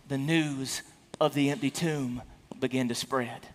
the 0.08 0.18
news 0.18 0.82
of 1.20 1.32
the 1.32 1.48
empty 1.48 1.70
tomb 1.70 2.20
began 2.62 2.88
to 2.88 2.94
spread. 2.94 3.46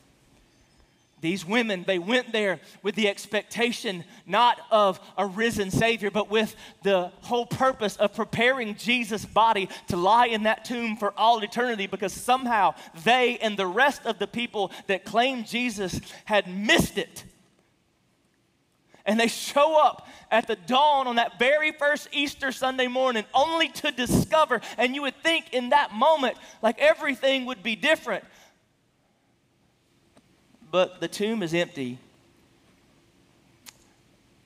These 1.20 1.44
women, 1.44 1.84
they 1.88 1.98
went 1.98 2.32
there 2.32 2.60
with 2.84 2.94
the 2.94 3.08
expectation 3.08 4.04
not 4.28 4.60
of 4.70 5.00
a 5.18 5.26
risen 5.26 5.72
Savior, 5.72 6.12
but 6.12 6.30
with 6.30 6.56
the 6.84 7.12
whole 7.22 7.48
purpose 7.48 7.96
of 7.96 8.14
preparing 8.14 8.76
Jesus' 8.76 9.26
body 9.26 9.68
to 9.88 9.98
lie 9.98 10.28
in 10.28 10.44
that 10.44 10.64
tomb 10.64 10.96
for 10.96 11.12
all 11.18 11.40
eternity 11.40 11.88
because 11.88 12.14
somehow 12.14 12.76
they 13.04 13.40
and 13.40 13.58
the 13.58 13.66
rest 13.66 14.06
of 14.06 14.20
the 14.20 14.28
people 14.28 14.72
that 14.86 15.06
claimed 15.06 15.48
Jesus 15.48 16.00
had 16.26 16.48
missed 16.48 17.00
it. 17.00 17.24
And 19.06 19.20
they 19.20 19.28
show 19.28 19.82
up 19.82 20.08
at 20.30 20.48
the 20.48 20.58
dawn 20.58 21.08
on 21.08 21.16
that 21.16 21.40
very 21.40 21.72
first 21.72 22.10
Easter 22.12 22.52
Sunday 22.52 22.88
morning 22.88 23.24
only 23.34 23.70
to 23.70 23.90
discover, 23.90 24.62
and 24.78 24.94
you 24.94 25.04
would 25.04 25.16
think 25.24 25.54
in 25.54 25.70
that 25.70 25.94
moment, 25.94 26.38
like 26.62 26.78
everything 26.78 27.46
would 27.46 27.64
be 27.64 27.76
different 27.76 28.24
but 30.72 31.00
the 31.00 31.08
tomb 31.08 31.42
is 31.44 31.54
empty 31.54 32.00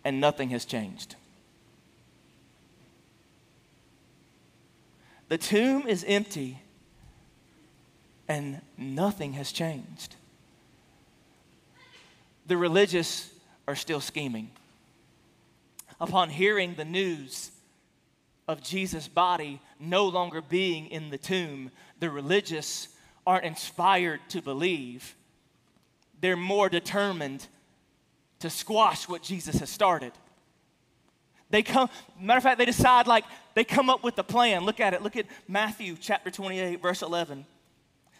and 0.03 0.19
nothing 0.19 0.49
has 0.49 0.65
changed. 0.65 1.15
The 5.29 5.37
tomb 5.37 5.87
is 5.87 6.03
empty 6.07 6.61
and 8.27 8.61
nothing 8.77 9.33
has 9.33 9.51
changed. 9.51 10.15
The 12.47 12.57
religious 12.57 13.29
are 13.67 13.75
still 13.75 14.01
scheming. 14.01 14.51
Upon 15.99 16.29
hearing 16.29 16.75
the 16.75 16.85
news 16.85 17.51
of 18.47 18.61
Jesus' 18.61 19.07
body 19.07 19.61
no 19.79 20.07
longer 20.07 20.41
being 20.41 20.87
in 20.87 21.09
the 21.09 21.17
tomb, 21.17 21.71
the 21.99 22.09
religious 22.09 22.89
aren't 23.25 23.45
inspired 23.45 24.19
to 24.29 24.41
believe 24.41 25.15
they're 26.21 26.37
more 26.37 26.69
determined 26.69 27.45
to 28.39 28.49
squash 28.49 29.07
what 29.07 29.21
Jesus 29.23 29.59
has 29.59 29.69
started. 29.69 30.13
They 31.49 31.63
come, 31.63 31.89
matter 32.19 32.37
of 32.37 32.43
fact, 32.43 32.57
they 32.59 32.65
decide 32.65 33.07
like 33.07 33.25
they 33.55 33.63
come 33.63 33.89
up 33.89 34.03
with 34.03 34.17
a 34.17 34.23
plan. 34.23 34.63
Look 34.63 34.79
at 34.79 34.93
it. 34.93 35.01
Look 35.01 35.17
at 35.17 35.25
Matthew 35.47 35.97
chapter 35.99 36.31
28, 36.31 36.81
verse 36.81 37.01
11. 37.01 37.39
It 37.39 37.45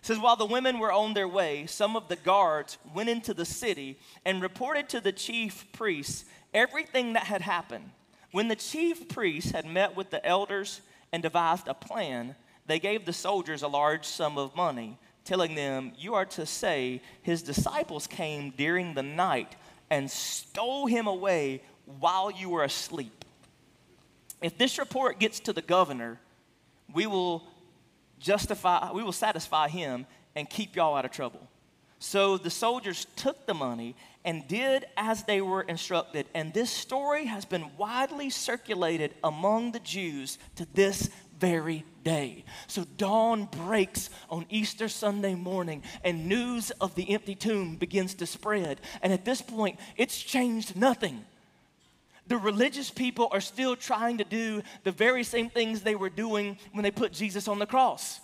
says, 0.06 0.20
While 0.20 0.36
the 0.36 0.46
women 0.46 0.80
were 0.80 0.92
on 0.92 1.14
their 1.14 1.28
way, 1.28 1.66
some 1.68 1.96
of 1.96 2.08
the 2.08 2.18
guards 2.18 2.78
went 2.94 3.08
into 3.08 3.34
the 3.34 3.46
city 3.46 3.98
and 4.26 4.42
reported 4.42 4.90
to 4.90 5.00
the 5.00 5.12
chief 5.14 5.66
priests 5.72 6.26
everything 6.54 7.14
that 7.14 7.24
had 7.24 7.42
happened. 7.42 7.92
When 8.32 8.48
the 8.48 8.56
chief 8.56 9.08
priests 9.08 9.52
had 9.52 9.66
met 9.66 9.96
with 9.96 10.10
the 10.10 10.26
elders 10.26 10.82
and 11.14 11.24
devised 11.24 11.68
a 11.68 11.74
plan, 11.74 12.36
they 12.66 12.80
gave 12.80 13.06
the 13.06 13.14
soldiers 13.14 13.62
a 13.62 13.68
large 13.68 14.06
sum 14.06 14.38
of 14.38 14.56
money 14.56 14.98
telling 15.26 15.56
them, 15.56 15.94
You 15.98 16.14
are 16.16 16.26
to 16.26 16.46
say, 16.46 17.02
His 17.22 17.42
disciples 17.42 18.08
came 18.08 18.52
during 18.52 18.94
the 18.94 19.04
night 19.04 19.56
and 19.92 20.10
stole 20.10 20.88
him 20.88 21.06
away 21.06 21.62
while 22.00 22.32
you 22.32 22.50
were 22.50 22.64
asleep. 22.64 23.26
If 24.42 24.58
this 24.58 24.80
report 24.80 25.20
gets 25.20 25.42
to 25.42 25.54
the 25.54 25.62
governor, 25.62 26.20
we 26.94 27.06
will 27.06 27.44
justify, 28.20 28.92
we 28.94 29.04
will 29.04 29.12
satisfy 29.12 29.68
him 29.68 30.08
and 30.36 30.50
keep 30.50 30.76
y'all 30.76 30.96
out 30.96 31.06
of 31.06 31.12
trouble. 31.12 31.48
So 32.00 32.38
the 32.38 32.50
soldiers 32.50 33.06
took 33.16 33.46
the 33.46 33.54
money 33.54 33.96
and 34.24 34.48
did 34.48 34.86
as 34.98 35.24
they 35.24 35.42
were 35.42 35.62
instructed. 35.62 36.26
And 36.34 36.54
this 36.54 36.72
story 36.72 37.26
has 37.26 37.46
been 37.46 37.70
widely 37.78 38.30
circulated 38.30 39.14
among 39.24 39.74
the 39.74 39.80
Jews 39.80 40.40
to 40.56 40.66
this 40.74 41.10
very 41.42 41.84
day. 42.04 42.46
So 42.68 42.86
dawn 42.98 43.50
breaks 43.66 44.10
on 44.30 44.46
Easter 44.50 44.88
Sunday 44.88 45.36
morning, 45.36 45.84
and 46.06 46.28
news 46.28 46.72
of 46.80 46.96
the 46.96 47.10
empty 47.10 47.36
tomb 47.36 47.76
begins 47.76 48.14
to 48.16 48.26
spread. 48.26 48.80
And 49.02 49.12
at 49.12 49.26
this 49.26 49.42
point, 49.42 49.80
it's 49.98 50.22
changed 50.22 50.78
nothing. 50.78 51.26
The 52.28 52.38
religious 52.38 52.92
people 52.92 53.28
are 53.32 53.42
still 53.42 53.76
trying 53.76 54.20
to 54.20 54.24
do 54.24 54.62
the 54.84 54.92
very 54.92 55.24
same 55.24 55.50
things 55.50 55.82
they 55.82 55.96
were 55.96 56.10
doing 56.10 56.58
when 56.72 56.84
they 56.84 56.92
put 56.92 57.12
Jesus 57.12 57.48
on 57.48 57.60
the 57.60 57.66
cross. 57.66 58.22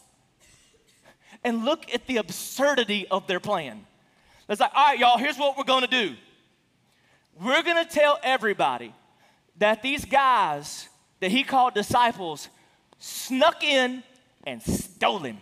And 1.44 1.66
look 1.66 1.94
at 1.94 2.08
the 2.08 2.18
absurdity 2.18 3.08
of 3.10 3.28
their 3.28 3.40
plan. 3.40 3.86
It's 4.48 4.62
like, 4.62 4.72
all 4.74 4.86
right, 4.86 5.00
y'all, 5.00 5.18
here's 5.18 5.38
what 5.38 5.58
we're 5.58 5.66
gonna 5.66 5.88
do. 5.88 6.16
We're 7.44 7.64
gonna 7.64 7.86
tell 7.86 8.18
everybody 8.24 8.94
that 9.58 9.82
these 9.82 10.06
guys 10.06 10.88
that 11.20 11.32
he 11.32 11.44
called 11.44 11.74
disciples 11.74 12.48
snuck 13.00 13.64
in 13.64 14.04
and 14.46 14.62
stole 14.62 15.20
him. 15.20 15.38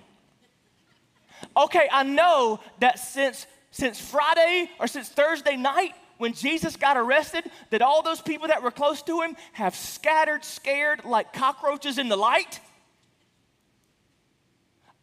Okay, 1.55 1.87
I 1.91 2.03
know 2.03 2.59
that 2.79 2.99
since 2.99 3.47
since 3.71 3.99
Friday 3.99 4.69
or 4.79 4.87
since 4.87 5.09
Thursday 5.09 5.57
night 5.57 5.93
when 6.17 6.31
Jesus 6.31 6.77
got 6.77 6.95
arrested, 6.95 7.43
that 7.71 7.81
all 7.81 8.01
those 8.01 8.21
people 8.21 8.47
that 8.47 8.63
were 8.63 8.71
close 8.71 9.01
to 9.01 9.19
him 9.19 9.35
have 9.51 9.75
scattered, 9.75 10.45
scared 10.45 11.03
like 11.03 11.33
cockroaches 11.33 11.97
in 11.97 12.07
the 12.07 12.15
light. 12.15 12.61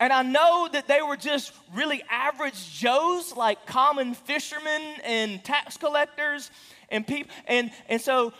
And 0.00 0.10
I 0.10 0.22
know 0.22 0.68
that 0.72 0.88
they 0.88 1.02
were 1.02 1.18
just 1.18 1.52
really 1.74 2.02
average 2.10 2.72
Joes, 2.72 3.36
like 3.36 3.66
common 3.66 4.14
fishermen 4.14 4.80
and 5.04 5.44
tax 5.44 5.76
collectors 5.76 6.50
and 6.88 7.06
people. 7.06 7.30
And, 7.46 7.70
and 7.90 8.00
so 8.00 8.32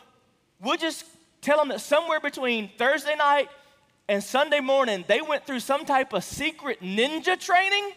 we'll 0.63 0.79
just 0.79 1.05
tell 1.43 1.59
them 1.59 1.69
that 1.69 1.83
somewhere 1.83 2.21
between 2.21 2.71
Thursday 2.79 3.17
night 3.17 3.49
and 4.13 4.23
Sunday 4.23 4.61
morning, 4.61 5.07
they 5.09 5.23
went 5.23 5.47
through 5.47 5.61
some 5.61 5.87
type 5.87 6.13
of 6.13 6.23
secret 6.23 6.83
ninja 6.83 7.41
training 7.41 7.93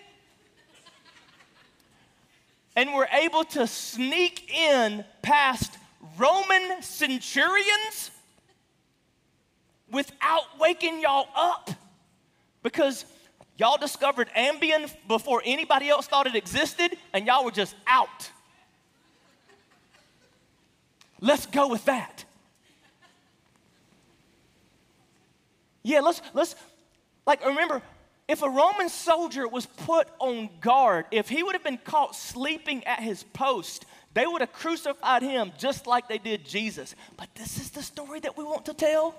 and 2.74 2.93
were 2.93 3.10
able 3.12 3.43
to 3.43 3.67
sneak 3.67 4.50
in 4.50 5.03
past 5.22 5.77
Roman 6.17 6.81
centurions 6.81 8.12
without 9.91 10.57
waking 10.57 11.01
y'all 11.01 11.27
up 11.36 11.69
because 12.63 13.03
y'all 13.57 13.77
discovered 13.77 14.29
Ambien 14.38 14.89
before 15.10 15.41
anybody 15.43 15.89
else 15.89 16.07
thought 16.07 16.27
it 16.27 16.36
existed 16.36 16.95
and 17.12 17.27
y'all 17.27 17.43
were 17.43 17.51
just 17.51 17.75
out. 17.88 18.31
Let's 21.19 21.45
go 21.45 21.67
with 21.67 21.84
that. 21.86 22.25
Yeah, 25.86 26.00
let's, 26.00 26.20
let's, 26.34 26.56
like, 27.27 27.46
remember, 27.46 27.80
if 28.27 28.42
a 28.42 28.50
Roman 28.50 28.89
soldier 28.89 29.48
was 29.48 29.68
put 29.68 30.08
on 30.18 30.50
guard, 30.60 31.06
if 31.12 31.30
he 31.30 31.44
would 31.44 31.54
have 31.54 31.63
been 31.63 31.77
caught 31.77 32.15
sleeping 32.15 32.84
at 32.86 33.01
his 33.01 33.22
post, 33.22 33.86
they 34.15 34.25
would 34.25 34.42
have 34.42 34.51
crucified 34.51 35.22
him 35.22 35.51
just 35.60 35.86
like 35.86 36.08
they 36.08 36.18
did 36.18 36.44
Jesus. 36.44 36.96
But 37.18 37.30
this 37.36 37.60
is 37.60 37.70
the 37.70 37.84
story 37.84 38.20
that 38.22 38.36
we 38.36 38.44
want 38.44 38.65
to 38.65 38.74
tell. 38.74 39.13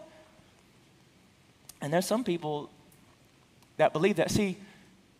And 1.80 1.92
there's 1.92 2.06
some 2.06 2.24
people 2.24 2.68
that 3.76 3.92
believe 3.92 4.16
that. 4.16 4.32
See, 4.32 4.56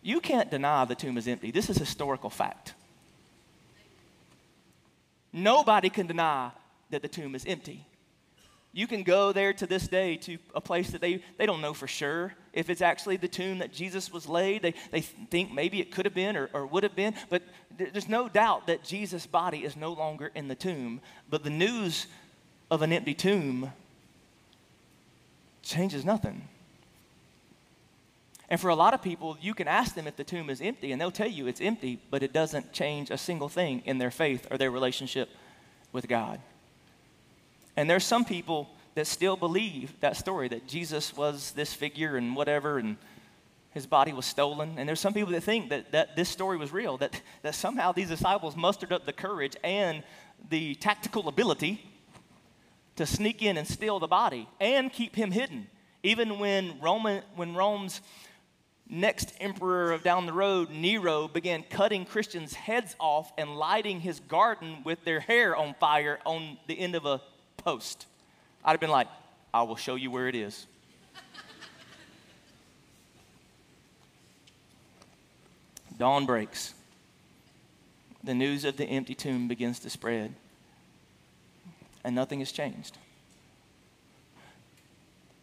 you 0.01 0.19
can't 0.19 0.51
deny 0.51 0.83
the 0.83 0.95
tomb 0.95 1.17
is 1.17 1.29
empty. 1.29 1.51
This 1.51 1.69
is 1.69 1.77
historical 1.77 2.29
fact. 2.29 2.73
Nobody 5.31 5.89
can 5.89 6.07
deny 6.07 6.51
that 6.89 7.01
the 7.01 7.07
tomb 7.07 7.35
is 7.35 7.45
empty. 7.45 7.85
You 8.77 8.85
can 8.85 9.01
go 9.01 9.33
there 9.33 9.53
to 9.53 9.65
this 9.65 9.87
day 9.87 10.17
to 10.17 10.37
a 10.53 10.61
place 10.61 10.91
that 10.91 11.01
they, 11.01 11.23
they 11.39 11.47
don't 11.47 11.61
know 11.61 11.73
for 11.73 11.87
sure 11.87 12.35
if 12.53 12.69
it's 12.69 12.83
actually 12.83 13.17
the 13.17 13.27
tomb 13.27 13.57
that 13.57 13.73
Jesus 13.73 14.13
was 14.13 14.29
laid. 14.29 14.61
They, 14.61 14.75
they 14.91 15.01
think 15.01 15.51
maybe 15.51 15.81
it 15.81 15.91
could 15.91 16.05
have 16.05 16.13
been 16.13 16.37
or, 16.37 16.47
or 16.53 16.67
would 16.67 16.83
have 16.83 16.95
been, 16.95 17.15
but 17.31 17.41
there's 17.75 18.07
no 18.07 18.29
doubt 18.29 18.67
that 18.67 18.83
Jesus' 18.83 19.25
body 19.25 19.63
is 19.63 19.75
no 19.75 19.93
longer 19.93 20.29
in 20.35 20.47
the 20.47 20.53
tomb. 20.53 21.01
But 21.27 21.43
the 21.43 21.49
news 21.49 22.05
of 22.69 22.83
an 22.83 22.93
empty 22.93 23.15
tomb 23.15 23.71
changes 25.63 26.05
nothing. 26.05 26.47
And 28.47 28.61
for 28.61 28.69
a 28.69 28.75
lot 28.75 28.93
of 28.93 29.01
people, 29.01 29.39
you 29.41 29.55
can 29.55 29.67
ask 29.67 29.95
them 29.95 30.05
if 30.05 30.17
the 30.17 30.23
tomb 30.23 30.51
is 30.51 30.61
empty, 30.61 30.91
and 30.91 31.01
they'll 31.01 31.09
tell 31.09 31.27
you 31.27 31.47
it's 31.47 31.61
empty, 31.61 31.99
but 32.11 32.21
it 32.21 32.31
doesn't 32.31 32.73
change 32.73 33.09
a 33.09 33.17
single 33.17 33.49
thing 33.49 33.81
in 33.85 33.97
their 33.97 34.11
faith 34.11 34.45
or 34.51 34.59
their 34.59 34.69
relationship 34.69 35.29
with 35.91 36.07
God. 36.07 36.39
And 37.77 37.87
there's 37.87 38.03
some 38.03 38.25
people 38.25 38.69
that 38.95 39.05
still 39.05 39.37
believe 39.37 39.93
that 39.99 40.17
story 40.17 40.47
that 40.47 40.67
Jesus 40.67 41.15
was 41.15 41.51
this 41.51 41.71
figure 41.71 42.17
and 42.17 42.35
whatever, 42.35 42.79
and 42.79 42.97
his 43.69 43.85
body 43.85 44.11
was 44.11 44.25
stolen. 44.25 44.79
And 44.79 44.89
there's 44.89 44.99
some 44.99 45.13
people 45.13 45.31
that 45.33 45.43
think 45.43 45.69
that, 45.69 45.91
that 45.91 46.15
this 46.15 46.27
story 46.27 46.57
was 46.57 46.73
real, 46.73 46.97
that, 46.97 47.21
that 47.43 47.53
somehow 47.53 47.91
these 47.91 48.09
disciples 48.09 48.55
mustered 48.55 48.91
up 48.91 49.05
the 49.05 49.13
courage 49.13 49.55
and 49.63 50.03
the 50.49 50.73
tactical 50.75 51.27
ability 51.27 51.87
to 52.95 53.05
sneak 53.05 53.43
in 53.43 53.57
and 53.57 53.67
steal 53.67 53.99
the 53.99 54.07
body 54.07 54.49
and 54.59 54.91
keep 54.91 55.15
him 55.15 55.29
hidden. 55.29 55.67
Even 56.01 56.39
when, 56.39 56.79
Roman, 56.81 57.21
when 57.35 57.53
Rome's 57.53 58.01
next 58.89 59.35
emperor 59.39 59.91
of 59.91 60.01
down 60.01 60.25
the 60.25 60.33
road, 60.33 60.71
Nero, 60.71 61.27
began 61.27 61.61
cutting 61.61 62.05
Christians' 62.05 62.55
heads 62.55 62.95
off 62.99 63.31
and 63.37 63.55
lighting 63.55 63.99
his 63.99 64.19
garden 64.21 64.77
with 64.83 65.03
their 65.03 65.19
hair 65.19 65.55
on 65.55 65.75
fire 65.75 66.17
on 66.25 66.57
the 66.65 66.79
end 66.79 66.95
of 66.95 67.05
a 67.05 67.21
post. 67.67 68.07
I'd 68.63 68.71
have 68.71 68.79
been 68.79 68.89
like, 68.89 69.09
I 69.53 69.63
will 69.63 69.75
show 69.75 69.95
you 69.95 70.09
where 70.09 70.29
it 70.29 70.35
is. 70.35 70.65
Dawn 75.99 76.25
breaks. 76.25 76.73
The 78.23 78.33
news 78.33 78.63
of 78.63 78.77
the 78.77 78.85
empty 78.85 79.13
tomb 79.13 79.49
begins 79.49 79.79
to 79.79 79.89
spread, 79.89 80.33
and 82.05 82.15
nothing 82.15 82.39
has 82.39 82.53
changed. 82.53 82.97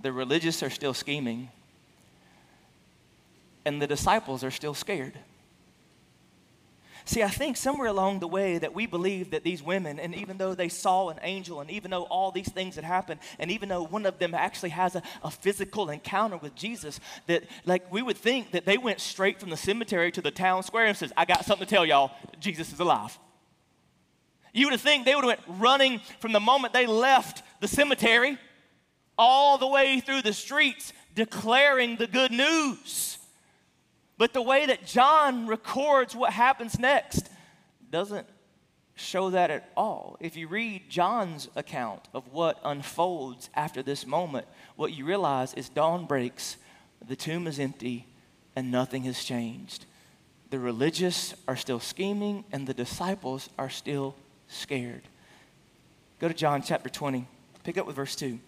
The 0.01 0.11
religious 0.11 0.63
are 0.63 0.71
still 0.71 0.95
scheming, 0.95 1.51
and 3.67 3.83
the 3.83 3.87
disciples 3.87 4.43
are 4.43 4.51
still 4.51 4.73
scared. 4.73 5.19
See, 7.07 7.23
I 7.23 7.29
think 7.29 7.59
somewhere 7.59 7.89
along 7.89 8.21
the 8.21 8.29
way 8.29 8.57
that 8.57 8.75
we 8.75 8.87
believe 8.87 9.33
that 9.33 9.45
these 9.45 9.63
women, 9.63 9.99
and 9.99 10.15
even 10.15 10.39
though 10.39 10.55
they 10.55 10.71
saw 10.71 11.11
an 11.11 11.19
angel, 11.21 11.61
and 11.61 11.71
even 11.71 11.91
though 11.91 12.05
all 12.05 12.31
these 12.31 12.51
things 12.51 12.77
had 12.77 12.85
happened, 12.85 13.21
and 13.39 13.51
even 13.51 13.69
though 13.69 13.83
one 13.83 14.07
of 14.07 14.19
them 14.19 14.35
actually 14.35 14.71
has 14.71 14.95
a, 14.95 15.03
a 15.23 15.31
physical 15.31 15.91
encounter 15.91 16.39
with 16.39 16.55
Jesus, 16.55 17.01
that 17.27 17.45
like 17.67 17.93
we 17.93 18.01
would 18.01 18.17
think 18.17 18.53
that 18.53 18.65
they 18.65 18.79
went 18.79 19.01
straight 19.01 19.39
from 19.39 19.51
the 19.51 19.57
cemetery 19.57 20.11
to 20.13 20.23
the 20.23 20.31
town 20.31 20.63
square 20.63 20.87
and 20.87 20.97
says, 20.97 21.13
I 21.15 21.27
got 21.27 21.45
something 21.45 21.67
to 21.67 21.71
tell 21.71 21.85
y'all, 21.85 22.11
Jesus 22.41 22.73
is 22.73 22.81
alive. 22.81 23.19
You 24.55 24.71
would 24.71 24.81
think 24.81 25.05
they 25.05 25.15
would 25.15 25.25
have 25.25 25.39
went 25.47 25.61
running 25.61 26.01
from 26.21 26.33
the 26.33 26.41
moment 26.41 26.73
they 26.73 26.87
left 26.87 27.43
the 27.61 27.69
cemetery 27.69 28.39
all 29.19 29.59
the 29.59 29.67
way 29.67 30.01
through 30.01 30.23
the 30.23 30.33
streets 30.33 30.95
declaring 31.15 31.97
the 31.97 32.07
good 32.07 32.31
news. 32.31 33.19
But 34.17 34.33
the 34.33 34.43
way 34.43 34.67
that 34.67 34.87
John 34.87 35.47
records 35.47 36.15
what 36.15 36.33
happens 36.33 36.79
next 36.79 37.29
doesn't 37.91 38.27
show 38.95 39.31
that 39.31 39.51
at 39.51 39.71
all. 39.77 40.17
If 40.21 40.37
you 40.37 40.47
read 40.47 40.89
John's 40.89 41.49
account 41.57 42.03
of 42.15 42.33
what 42.33 42.61
unfolds 42.65 43.51
after 43.55 43.83
this 43.83 44.07
moment, 44.07 44.47
what 44.77 44.93
you 44.93 45.05
realize 45.05 45.53
is 45.55 45.69
dawn 45.69 46.07
breaks, 46.07 46.57
the 47.07 47.17
tomb 47.17 47.47
is 47.47 47.59
empty, 47.59 48.07
and 48.55 48.71
nothing 48.71 49.03
has 49.05 49.25
changed. 49.25 49.85
The 50.51 50.59
religious 50.61 51.35
are 51.49 51.57
still 51.57 51.81
scheming, 51.81 52.45
and 52.53 52.67
the 52.67 52.75
disciples 52.75 53.49
are 53.59 53.71
still 53.71 54.15
scared. 54.47 55.03
Go 56.21 56.29
to 56.29 56.35
John 56.35 56.63
chapter 56.63 56.89
20, 56.89 57.27
pick 57.65 57.77
up 57.77 57.87
with 57.87 57.97
verse 57.97 58.15
2. 58.15 58.27
It 58.27 58.41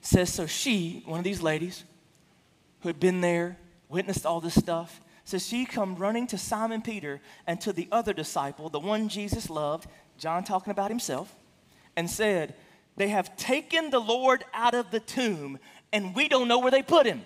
says, 0.00 0.32
So 0.32 0.46
she, 0.46 1.02
one 1.04 1.18
of 1.18 1.24
these 1.24 1.42
ladies, 1.42 1.84
who 2.80 2.88
had 2.88 2.98
been 2.98 3.20
there 3.20 3.58
witnessed 3.88 4.26
all 4.26 4.40
this 4.40 4.54
stuff. 4.54 5.00
So 5.24 5.38
she 5.38 5.66
come 5.66 5.96
running 5.96 6.26
to 6.28 6.38
Simon 6.38 6.80
Peter 6.80 7.20
and 7.46 7.60
to 7.60 7.72
the 7.72 7.88
other 7.92 8.12
disciple, 8.12 8.70
the 8.70 8.80
one 8.80 9.08
Jesus 9.08 9.50
loved, 9.50 9.86
John 10.16 10.42
talking 10.42 10.70
about 10.70 10.90
himself, 10.90 11.34
and 11.96 12.08
said, 12.08 12.54
They 12.96 13.08
have 13.08 13.36
taken 13.36 13.90
the 13.90 13.98
Lord 13.98 14.44
out 14.54 14.74
of 14.74 14.90
the 14.90 15.00
tomb, 15.00 15.58
and 15.92 16.14
we 16.14 16.28
don't 16.28 16.48
know 16.48 16.58
where 16.58 16.70
they 16.70 16.82
put 16.82 17.06
him. 17.06 17.22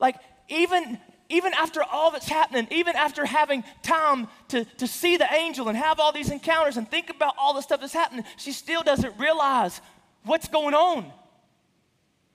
Like, 0.00 0.16
even, 0.48 0.98
even 1.28 1.52
after 1.54 1.82
all 1.82 2.10
that's 2.10 2.28
happening, 2.28 2.66
even 2.70 2.96
after 2.96 3.24
having 3.24 3.64
time 3.82 4.28
to, 4.48 4.64
to 4.64 4.86
see 4.86 5.16
the 5.16 5.30
angel 5.32 5.68
and 5.68 5.76
have 5.76 6.00
all 6.00 6.12
these 6.12 6.30
encounters 6.30 6.76
and 6.76 6.90
think 6.90 7.10
about 7.10 7.34
all 7.38 7.54
the 7.54 7.60
stuff 7.60 7.80
that's 7.80 7.92
happening, 7.92 8.24
she 8.36 8.52
still 8.52 8.82
doesn't 8.82 9.18
realize 9.18 9.80
what's 10.24 10.48
going 10.48 10.74
on. 10.74 11.12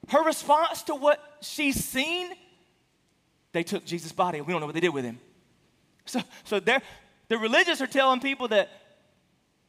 Her 0.09 0.23
response 0.23 0.83
to 0.83 0.95
what 0.95 1.23
she's 1.41 1.83
seen, 1.83 2.31
they 3.51 3.63
took 3.63 3.85
Jesus' 3.85 4.11
body. 4.11 4.41
We 4.41 4.51
don't 4.51 4.59
know 4.59 4.65
what 4.65 4.75
they 4.75 4.81
did 4.81 4.93
with 4.93 5.05
him. 5.05 5.19
So, 6.05 6.21
so 6.43 6.59
the 6.59 6.81
religious 7.37 7.79
are 7.81 7.87
telling 7.87 8.19
people 8.19 8.47
that 8.47 8.69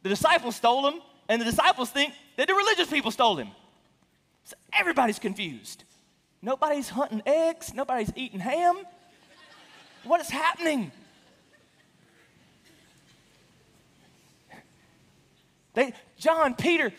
the 0.02 0.08
disciples 0.08 0.56
stole 0.56 0.88
him, 0.88 1.00
and 1.28 1.40
the 1.40 1.44
disciples 1.44 1.90
think 1.90 2.14
that 2.36 2.48
the 2.48 2.54
religious 2.54 2.88
people 2.88 3.10
stole 3.10 3.36
him. 3.36 3.48
So 4.44 4.56
everybody's 4.72 5.18
confused. 5.18 5.84
Nobody's 6.40 6.88
hunting 6.88 7.22
eggs, 7.26 7.74
nobody's 7.74 8.10
eating 8.16 8.40
ham. 8.40 8.78
What 10.04 10.22
is 10.22 10.30
happening? 10.30 10.90
They, 15.74 15.92
John, 16.16 16.54
Peter, 16.54 16.92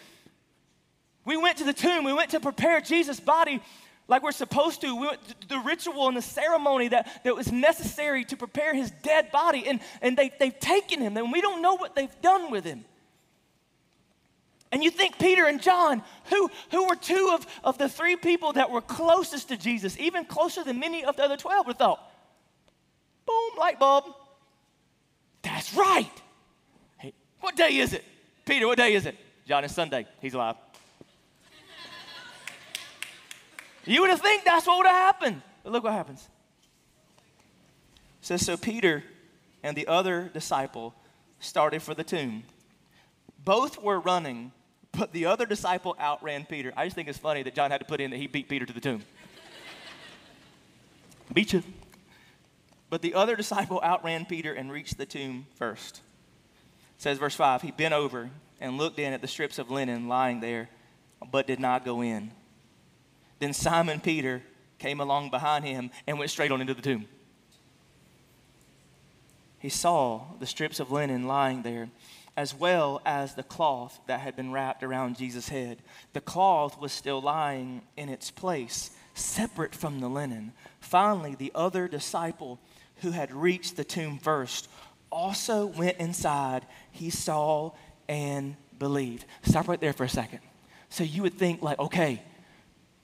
we 1.26 1.38
went 1.38 1.58
to 1.58 1.64
the 1.64 1.74
tomb, 1.74 2.04
we 2.04 2.14
went 2.14 2.32
to 2.32 2.40
prepare 2.40 2.82
Jesus' 2.82 3.20
body 3.20 3.62
like 4.08 4.24
we're 4.24 4.32
supposed 4.32 4.82
to. 4.82 4.96
We 4.96 5.08
went 5.08 5.50
the 5.50 5.60
ritual 5.60 6.08
and 6.08 6.18
the 6.18 6.22
ceremony 6.22 6.90
that, 6.90 7.24
that 7.24 7.36
was 7.36 7.52
necessary 7.52 8.26
to 8.26 8.38
prepare 8.38 8.74
his 8.74 8.92
dead 9.04 9.32
body, 9.32 9.68
and, 9.68 9.80
and 10.02 10.18
they, 10.18 10.32
they've 10.40 10.60
taken 10.60 11.00
him, 11.00 11.18
and 11.18 11.32
we 11.32 11.42
don't 11.42 11.62
know 11.62 11.76
what 11.76 11.96
they've 11.96 12.22
done 12.22 12.52
with 12.52 12.66
him. 12.66 12.84
And 14.72 14.84
you 14.84 14.90
think 14.90 15.20
Peter 15.20 15.46
and 15.46 15.62
John, 15.62 16.02
who, 16.26 16.50
who 16.72 16.88
were 16.88 16.96
two 16.96 17.32
of, 17.34 17.46
of 17.64 17.78
the 17.78 17.90
three 17.90 18.16
people 18.16 18.54
that 18.54 18.72
were 18.72 18.82
closest 18.82 19.50
to 19.50 19.58
Jesus, 19.58 19.98
even 20.00 20.24
closer 20.24 20.64
than 20.64 20.80
many 20.80 21.04
of 21.04 21.18
the 21.18 21.24
other 21.24 21.36
12, 21.36 21.68
would 21.68 21.78
thought, 21.78 22.02
boom, 23.26 23.60
light 23.60 23.80
bulb. 23.80 24.06
That's 25.42 25.74
right. 25.74 26.10
Hey, 27.00 27.14
what 27.42 27.58
day 27.58 27.78
is 27.78 27.94
it? 27.94 28.06
Peter, 28.46 28.66
what 28.66 28.78
day 28.78 28.94
is 28.94 29.06
it? 29.06 29.16
John, 29.46 29.66
it's 29.66 29.74
Sunday. 29.74 30.06
He's 30.22 30.34
alive. 30.34 30.56
You 33.86 34.02
would 34.02 34.10
have 34.10 34.22
think 34.22 34.44
that's 34.44 34.68
what 34.68 34.78
would 34.78 34.88
have 34.88 34.96
happened. 34.96 35.42
But 35.64 35.74
look 35.74 35.84
what 35.84 35.94
happens. 35.94 36.28
It 38.22 38.26
says, 38.26 38.46
So 38.46 38.58
Peter 38.58 39.04
and 39.64 39.76
the 39.76 39.88
other 39.88 40.30
disciple 40.34 40.94
started 41.40 41.82
for 41.82 41.94
the 41.94 42.04
tomb. 42.04 42.44
Both 43.44 43.82
were 43.82 44.00
running, 44.00 44.52
but 44.92 45.12
the 45.12 45.26
other 45.26 45.46
disciple 45.46 45.96
outran 46.00 46.46
Peter. 46.46 46.72
I 46.78 46.86
just 46.86 46.96
think 46.96 47.08
it's 47.08 47.18
funny 47.18 47.44
that 47.44 47.56
John 47.56 47.72
had 47.72 47.80
to 47.80 47.86
put 47.86 48.02
in 48.02 48.12
that 48.12 48.18
he 48.18 48.28
beat 48.28 48.48
Peter 48.48 48.66
to 48.66 48.74
the 48.74 48.82
tomb. 48.82 49.04
beat 51.34 51.54
you. 51.54 51.64
But 52.90 53.02
the 53.02 53.16
other 53.16 53.36
disciple 53.36 53.82
outran 53.84 54.26
Peter 54.26 54.54
and 54.54 54.72
reached 54.72 54.98
the 54.98 55.06
tomb 55.06 55.48
first. 55.56 56.02
It 56.98 57.02
says, 57.02 57.18
verse 57.18 57.36
5 57.36 57.62
He 57.64 57.72
bent 57.72 57.94
over 57.94 58.30
and 58.60 58.78
looked 58.78 59.00
in 59.00 59.14
at 59.14 59.22
the 59.22 59.28
strips 59.28 59.58
of 59.58 59.72
linen 59.72 60.08
lying 60.08 60.40
there, 60.40 60.70
but 61.32 61.48
did 61.48 61.60
not 61.60 61.84
go 61.84 62.02
in. 62.02 62.32
Then 63.42 63.54
Simon 63.54 64.00
Peter 64.00 64.44
came 64.78 65.00
along 65.00 65.32
behind 65.32 65.66
him 65.66 65.90
and 66.06 66.20
went 66.20 66.30
straight 66.30 66.52
on 66.52 66.62
into 66.62 66.76
the 66.76 66.82
tomb. 66.82 67.08
He 69.58 69.70
saw 69.70 70.22
the 70.40 70.46
strips 70.46 70.80
of 70.80 70.92
linen 70.92 71.26
lying 71.26 71.64
there, 71.64 71.90
as 72.38 72.54
well 72.54 73.02
as 73.04 73.34
the 73.34 73.42
cloth 73.42 74.00
that 74.06 74.20
had 74.20 74.36
been 74.36 74.52
wrapped 74.52 74.84
around 74.84 75.18
Jesus' 75.18 75.50
head. 75.50 75.80
The 76.14 76.22
cloth 76.22 76.80
was 76.80 76.92
still 76.92 77.20
lying 77.20 77.82
in 77.98 78.10
its 78.10 78.30
place, 78.30 78.92
separate 79.16 79.74
from 79.74 80.02
the 80.02 80.08
linen. 80.08 80.54
Finally, 80.80 81.34
the 81.34 81.52
other 81.56 81.88
disciple 81.88 82.60
who 82.98 83.10
had 83.10 83.34
reached 83.34 83.76
the 83.76 83.84
tomb 83.84 84.20
first 84.20 84.70
also 85.12 85.66
went 85.66 85.98
inside. 85.98 86.68
He 86.92 87.10
saw 87.10 87.72
and 88.08 88.56
believed. 88.78 89.26
Stop 89.42 89.68
right 89.68 89.82
there 89.82 89.94
for 89.94 90.04
a 90.04 90.10
second. 90.10 90.42
So 90.90 91.04
you 91.04 91.24
would 91.24 91.40
think, 91.40 91.64
like, 91.64 91.80
okay, 91.80 92.22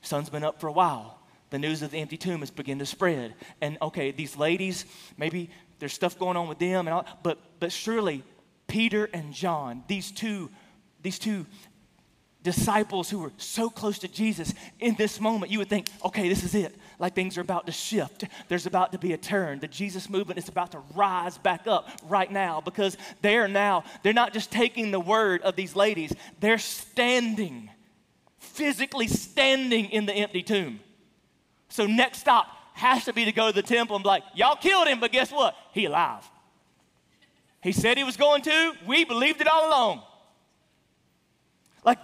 sun's 0.01 0.29
been 0.29 0.43
up 0.43 0.59
for 0.59 0.67
a 0.67 0.71
while. 0.71 1.19
The 1.49 1.59
news 1.59 1.81
of 1.81 1.91
the 1.91 1.99
empty 1.99 2.17
tomb 2.17 2.41
has 2.41 2.51
begun 2.51 2.79
to 2.79 2.85
spread. 2.85 3.33
And 3.61 3.77
okay, 3.81 4.11
these 4.11 4.35
ladies, 4.35 4.85
maybe 5.17 5.49
there's 5.79 5.93
stuff 5.93 6.19
going 6.19 6.35
on 6.35 6.47
with 6.47 6.59
them 6.59 6.87
and 6.87 6.93
all, 6.93 7.05
but 7.23 7.39
but 7.59 7.71
surely 7.71 8.23
Peter 8.67 9.09
and 9.13 9.33
John, 9.33 9.83
these 9.87 10.11
two, 10.11 10.49
these 11.01 11.19
two 11.19 11.45
disciples 12.43 13.09
who 13.09 13.19
were 13.19 13.31
so 13.37 13.69
close 13.69 13.99
to 13.99 14.07
Jesus, 14.07 14.53
in 14.79 14.95
this 14.95 15.19
moment, 15.19 15.51
you 15.51 15.59
would 15.59 15.69
think, 15.69 15.87
okay, 16.05 16.29
this 16.29 16.43
is 16.43 16.55
it. 16.55 16.75
Like 16.99 17.13
things 17.13 17.37
are 17.37 17.41
about 17.41 17.65
to 17.65 17.71
shift. 17.71 18.25
There's 18.47 18.65
about 18.65 18.91
to 18.93 18.97
be 18.97 19.13
a 19.13 19.17
turn. 19.17 19.59
The 19.59 19.67
Jesus 19.67 20.09
movement 20.09 20.37
is 20.37 20.47
about 20.47 20.71
to 20.71 20.79
rise 20.95 21.37
back 21.37 21.67
up 21.67 21.89
right 22.07 22.31
now 22.31 22.61
because 22.61 22.97
they're 23.21 23.47
now, 23.47 23.83
they're 24.03 24.13
not 24.13 24.33
just 24.33 24.51
taking 24.51 24.91
the 24.91 24.99
word 24.99 25.41
of 25.41 25.55
these 25.55 25.75
ladies, 25.75 26.13
they're 26.39 26.57
standing, 26.57 27.69
physically 28.47 29.07
standing 29.07 29.85
in 29.85 30.05
the 30.05 30.13
empty 30.13 30.43
tomb. 30.43 30.79
So, 31.69 31.85
next 31.85 32.19
stop 32.19 32.47
has 32.73 33.05
to 33.05 33.13
be 33.13 33.25
to 33.25 33.31
go 33.31 33.47
to 33.47 33.53
the 33.53 33.67
temple 33.67 33.95
and 33.95 34.03
be 34.03 34.07
like, 34.07 34.23
y'all 34.35 34.55
killed 34.55 34.87
him, 34.87 34.99
but 34.99 35.11
guess 35.11 35.31
what? 35.31 35.55
He 35.73 35.85
alive. 35.85 36.23
He 37.61 37.71
said 37.71 37.97
he 37.97 38.03
was 38.03 38.17
going 38.17 38.43
to. 38.43 38.73
We 38.85 39.03
believed 39.03 39.41
it 39.41 39.47
all 39.47 39.67
along. 39.67 40.03
Like, 41.83 41.99